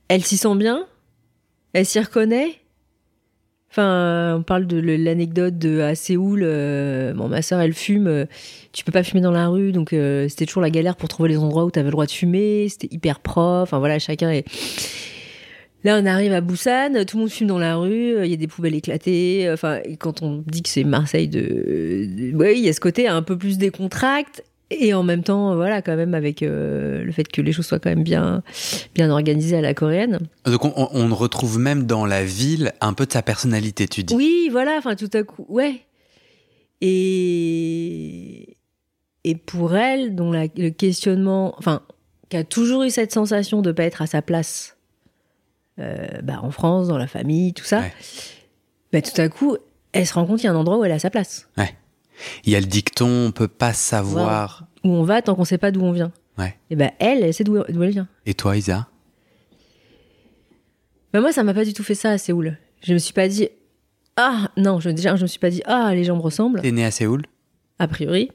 elle 0.07 0.23
s'y 0.23 0.37
sent 0.37 0.55
bien. 0.55 0.87
Elle 1.73 1.85
s'y 1.85 1.99
reconnaît. 1.99 2.61
Enfin, 3.77 4.37
on 4.39 4.43
parle 4.43 4.67
de 4.67 4.77
l'anecdote 4.79 5.57
de 5.57 5.81
à 5.81 5.95
Séoul. 5.95 6.43
euh, 6.43 7.13
ma 7.13 7.41
sœur, 7.41 7.59
elle 7.59 7.73
fume. 7.73 8.07
euh, 8.07 8.25
tu 8.71 8.85
peux 8.85 8.93
pas 8.93 9.03
fumer 9.03 9.19
dans 9.19 9.31
la 9.31 9.49
rue, 9.49 9.73
donc 9.73 9.91
euh, 9.91 10.29
c'était 10.29 10.45
toujours 10.45 10.61
la 10.61 10.69
galère 10.69 10.95
pour 10.95 11.09
trouver 11.09 11.27
les 11.27 11.37
endroits 11.37 11.65
où 11.65 11.71
tu 11.71 11.79
avais 11.79 11.87
le 11.87 11.91
droit 11.91 12.05
de 12.05 12.11
fumer. 12.11 12.69
C'était 12.69 12.87
hyper 12.89 13.19
propre. 13.19 13.63
Enfin 13.63 13.79
voilà, 13.79 13.99
chacun 13.99 14.31
est. 14.31 14.45
Là, 15.83 15.99
on 16.01 16.05
arrive 16.05 16.31
à 16.31 16.39
Busan, 16.39 17.03
tout 17.05 17.17
le 17.17 17.23
monde 17.23 17.29
fume 17.29 17.47
dans 17.47 17.59
la 17.59 17.75
rue, 17.75 18.15
il 18.23 18.31
y 18.31 18.33
a 18.33 18.37
des 18.37 18.47
poubelles 18.47 18.73
éclatées. 18.75 19.53
Quand 19.99 20.21
on 20.23 20.41
dit 20.47 20.63
que 20.63 20.69
c'est 20.69 20.83
Marseille 20.85 21.27
de, 21.27 21.41
de- 21.41 22.33
ouais, 22.35 22.57
il 22.57 22.63
y 22.63 22.69
a 22.69 22.73
ce 22.73 22.79
côté 22.79 23.07
un 23.09 23.21
peu 23.21 23.37
plus 23.37 23.57
décontracte. 23.57 24.41
Et 24.71 24.93
en 24.95 25.03
même 25.03 25.21
temps, 25.23 25.55
voilà, 25.55 25.81
quand 25.83 25.95
même, 25.95 26.15
avec 26.15 26.41
euh, 26.41 27.03
le 27.03 27.11
fait 27.11 27.25
que 27.27 27.39
les 27.41 27.51
choses 27.51 27.67
soient 27.67 27.79
quand 27.79 27.89
même 27.91 28.03
bien, 28.03 28.41
bien 28.95 29.11
organisées 29.11 29.57
à 29.57 29.61
la 29.61 29.73
coréenne. 29.75 30.19
Donc, 30.45 30.65
on, 30.65 31.15
retrouve 31.15 31.59
même 31.59 31.85
dans 31.85 32.05
la 32.05 32.25
ville 32.25 32.73
un 32.81 32.93
peu 32.93 33.05
de 33.05 33.11
sa 33.11 33.21
personnalité, 33.21 33.87
tu 33.87 34.03
dis. 34.03 34.15
Oui, 34.15 34.49
voilà, 34.51 34.75
enfin 34.77 34.95
tout 34.95 35.09
à 35.13 35.23
coup, 35.23 35.45
ouais. 35.49 35.81
Et 36.81 38.57
et 39.23 39.35
pour 39.35 39.75
elle, 39.75 40.13
dont 40.15 40.31
la- 40.31 40.47
le 40.55 40.69
questionnement, 40.69 41.55
enfin, 41.57 41.81
qui 42.29 42.37
a 42.37 42.43
toujours 42.43 42.83
eu 42.83 42.89
cette 42.91 43.11
sensation 43.11 43.61
de 43.63 43.71
pas 43.71 43.83
être 43.83 44.01
à 44.03 44.07
sa 44.07 44.21
place, 44.21 44.77
euh, 45.79 46.05
bah, 46.23 46.39
en 46.43 46.51
France, 46.51 46.87
dans 46.87 46.97
la 46.97 47.07
famille, 47.07 47.53
tout 47.53 47.63
ça, 47.63 47.79
Ouais. 47.79 47.93
bah, 48.93 49.01
tout 49.01 49.19
à 49.19 49.27
coup, 49.29 49.57
elle 49.93 50.05
se 50.05 50.13
rend 50.13 50.25
compte 50.25 50.37
qu'il 50.39 50.45
y 50.45 50.49
a 50.49 50.53
un 50.53 50.55
endroit 50.55 50.77
où 50.77 50.83
elle 50.85 50.91
est 50.91 50.95
à 50.95 50.99
sa 50.99 51.09
place, 51.09 51.49
Il 52.43 52.51
y 52.51 52.55
a 52.55 52.59
le 52.59 52.65
dicton, 52.65 53.27
on 53.27 53.31
peut 53.31 53.47
pas 53.47 53.73
savoir. 53.73 54.67
où 54.83 54.89
on 54.89 55.03
va 55.03 55.21
tant 55.21 55.35
qu'on 55.35 55.45
sait 55.45 55.57
pas 55.57 55.71
d'où 55.71 55.81
on 55.81 55.91
vient. 55.91 56.11
Ouais. 56.37 56.57
Et 56.69 56.75
ben 56.75 56.91
elle, 56.99 57.23
elle 57.23 57.33
sait 57.33 57.43
d'où 57.43 57.57
elle 57.57 57.89
vient. 57.89 58.07
Et 58.25 58.33
toi, 58.33 58.57
Isa? 58.57 58.87
Bah 61.13 61.21
moi, 61.21 61.31
ça 61.31 61.43
m'a 61.43 61.53
pas 61.53 61.65
du 61.65 61.73
tout 61.73 61.83
fait 61.83 61.95
ça 61.95 62.11
à 62.11 62.17
Séoul. 62.17 62.57
Je 62.83 62.93
me 62.93 62.97
suis 62.97 63.13
pas 63.13 63.27
dit 63.27 63.49
ah 64.17 64.49
non, 64.57 64.79
je, 64.79 64.89
déjà 64.89 65.15
je 65.15 65.23
me 65.23 65.27
suis 65.27 65.39
pas 65.39 65.49
dit 65.49 65.61
ah 65.65 65.91
les 65.93 66.03
gens 66.03 66.15
me 66.15 66.21
ressemblent. 66.21 66.61
T'es 66.61 66.71
né 66.71 66.85
à 66.85 66.91
Séoul? 66.91 67.23
A 67.79 67.87
priori. 67.87 68.31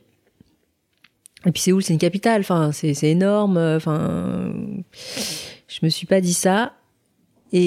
Et 1.46 1.52
puis 1.52 1.62
Séoul, 1.62 1.82
c'est 1.82 1.92
une 1.94 1.98
capitale, 1.98 2.40
enfin, 2.42 2.70
c'est 2.72 2.92
c'est 2.94 3.10
énorme, 3.10 3.56
enfin, 3.56 4.52
je 5.68 5.78
me 5.82 5.88
suis 5.88 6.06
pas 6.06 6.20
dit 6.20 6.34
ça. 6.34 6.74
Et 7.52 7.60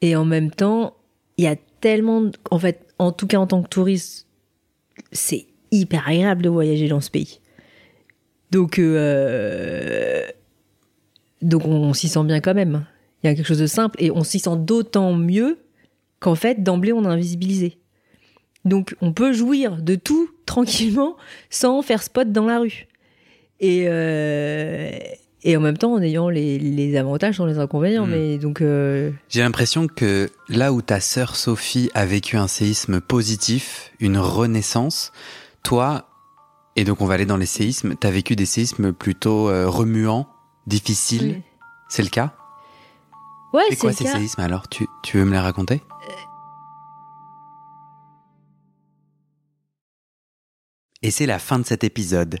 et 0.00 0.16
en 0.16 0.24
même 0.24 0.50
temps, 0.50 0.96
il 1.36 1.44
y 1.44 1.48
a 1.48 1.56
tellement, 1.80 2.22
de- 2.22 2.32
en 2.50 2.58
fait, 2.58 2.86
en 2.98 3.12
tout 3.12 3.26
cas 3.26 3.38
en 3.38 3.46
tant 3.46 3.62
que 3.62 3.68
touriste, 3.68 4.26
c'est 5.12 5.46
hyper 5.70 6.06
agréable 6.08 6.42
de 6.42 6.48
voyager 6.48 6.88
dans 6.88 7.00
ce 7.00 7.10
pays. 7.10 7.40
Donc, 8.50 8.78
euh, 8.78 10.26
donc 11.42 11.66
on 11.66 11.92
s'y 11.92 12.08
sent 12.08 12.24
bien 12.24 12.40
quand 12.40 12.54
même. 12.54 12.86
Il 13.22 13.26
y 13.26 13.30
a 13.30 13.34
quelque 13.34 13.46
chose 13.46 13.58
de 13.58 13.66
simple 13.66 13.96
et 14.02 14.10
on 14.10 14.24
s'y 14.24 14.38
sent 14.38 14.56
d'autant 14.58 15.12
mieux 15.12 15.58
qu'en 16.20 16.34
fait, 16.34 16.62
d'emblée, 16.62 16.92
on 16.92 17.04
est 17.04 17.08
invisibilisé. 17.08 17.78
Donc, 18.64 18.96
on 19.00 19.12
peut 19.12 19.32
jouir 19.32 19.76
de 19.82 19.94
tout 19.94 20.28
tranquillement 20.46 21.16
sans 21.50 21.82
faire 21.82 22.02
spot 22.02 22.32
dans 22.32 22.46
la 22.46 22.58
rue. 22.60 22.86
Et, 23.60 23.84
euh, 23.88 24.90
et 25.44 25.56
en 25.56 25.60
même 25.60 25.78
temps, 25.78 25.92
en 25.92 26.02
ayant 26.02 26.28
les, 26.28 26.58
les 26.58 26.96
avantages 26.96 27.36
sans 27.36 27.46
les 27.46 27.58
inconvénients. 27.58 28.06
Mm. 28.06 28.10
Mais 28.10 28.38
donc, 28.38 28.60
euh, 28.60 29.10
J'ai 29.28 29.40
l'impression 29.42 29.86
que 29.86 30.30
là 30.48 30.72
où 30.72 30.82
ta 30.82 31.00
sœur 31.00 31.36
Sophie 31.36 31.90
a 31.94 32.04
vécu 32.06 32.36
un 32.36 32.48
séisme 32.48 33.00
positif, 33.00 33.92
une 34.00 34.18
renaissance, 34.18 35.12
toi, 35.62 36.08
et 36.76 36.84
donc 36.84 37.00
on 37.00 37.06
va 37.06 37.14
aller 37.14 37.26
dans 37.26 37.36
les 37.36 37.46
séismes, 37.46 37.94
t'as 37.94 38.10
vécu 38.10 38.36
des 38.36 38.46
séismes 38.46 38.92
plutôt 38.92 39.48
euh, 39.48 39.68
remuants, 39.68 40.28
difficiles? 40.66 41.34
oui. 41.38 41.42
C'est 41.88 42.02
le 42.02 42.10
cas? 42.10 42.34
Ouais, 43.54 43.62
C'est 43.70 43.76
quoi 43.76 43.90
le 43.90 43.96
ces 43.96 44.04
cas. 44.04 44.12
séismes 44.16 44.42
alors? 44.42 44.68
Tu, 44.68 44.86
tu 45.02 45.16
veux 45.18 45.24
me 45.24 45.32
les 45.32 45.38
raconter? 45.38 45.82
Et 51.02 51.10
c'est 51.10 51.26
la 51.26 51.38
fin 51.38 51.58
de 51.58 51.64
cet 51.64 51.84
épisode. 51.84 52.40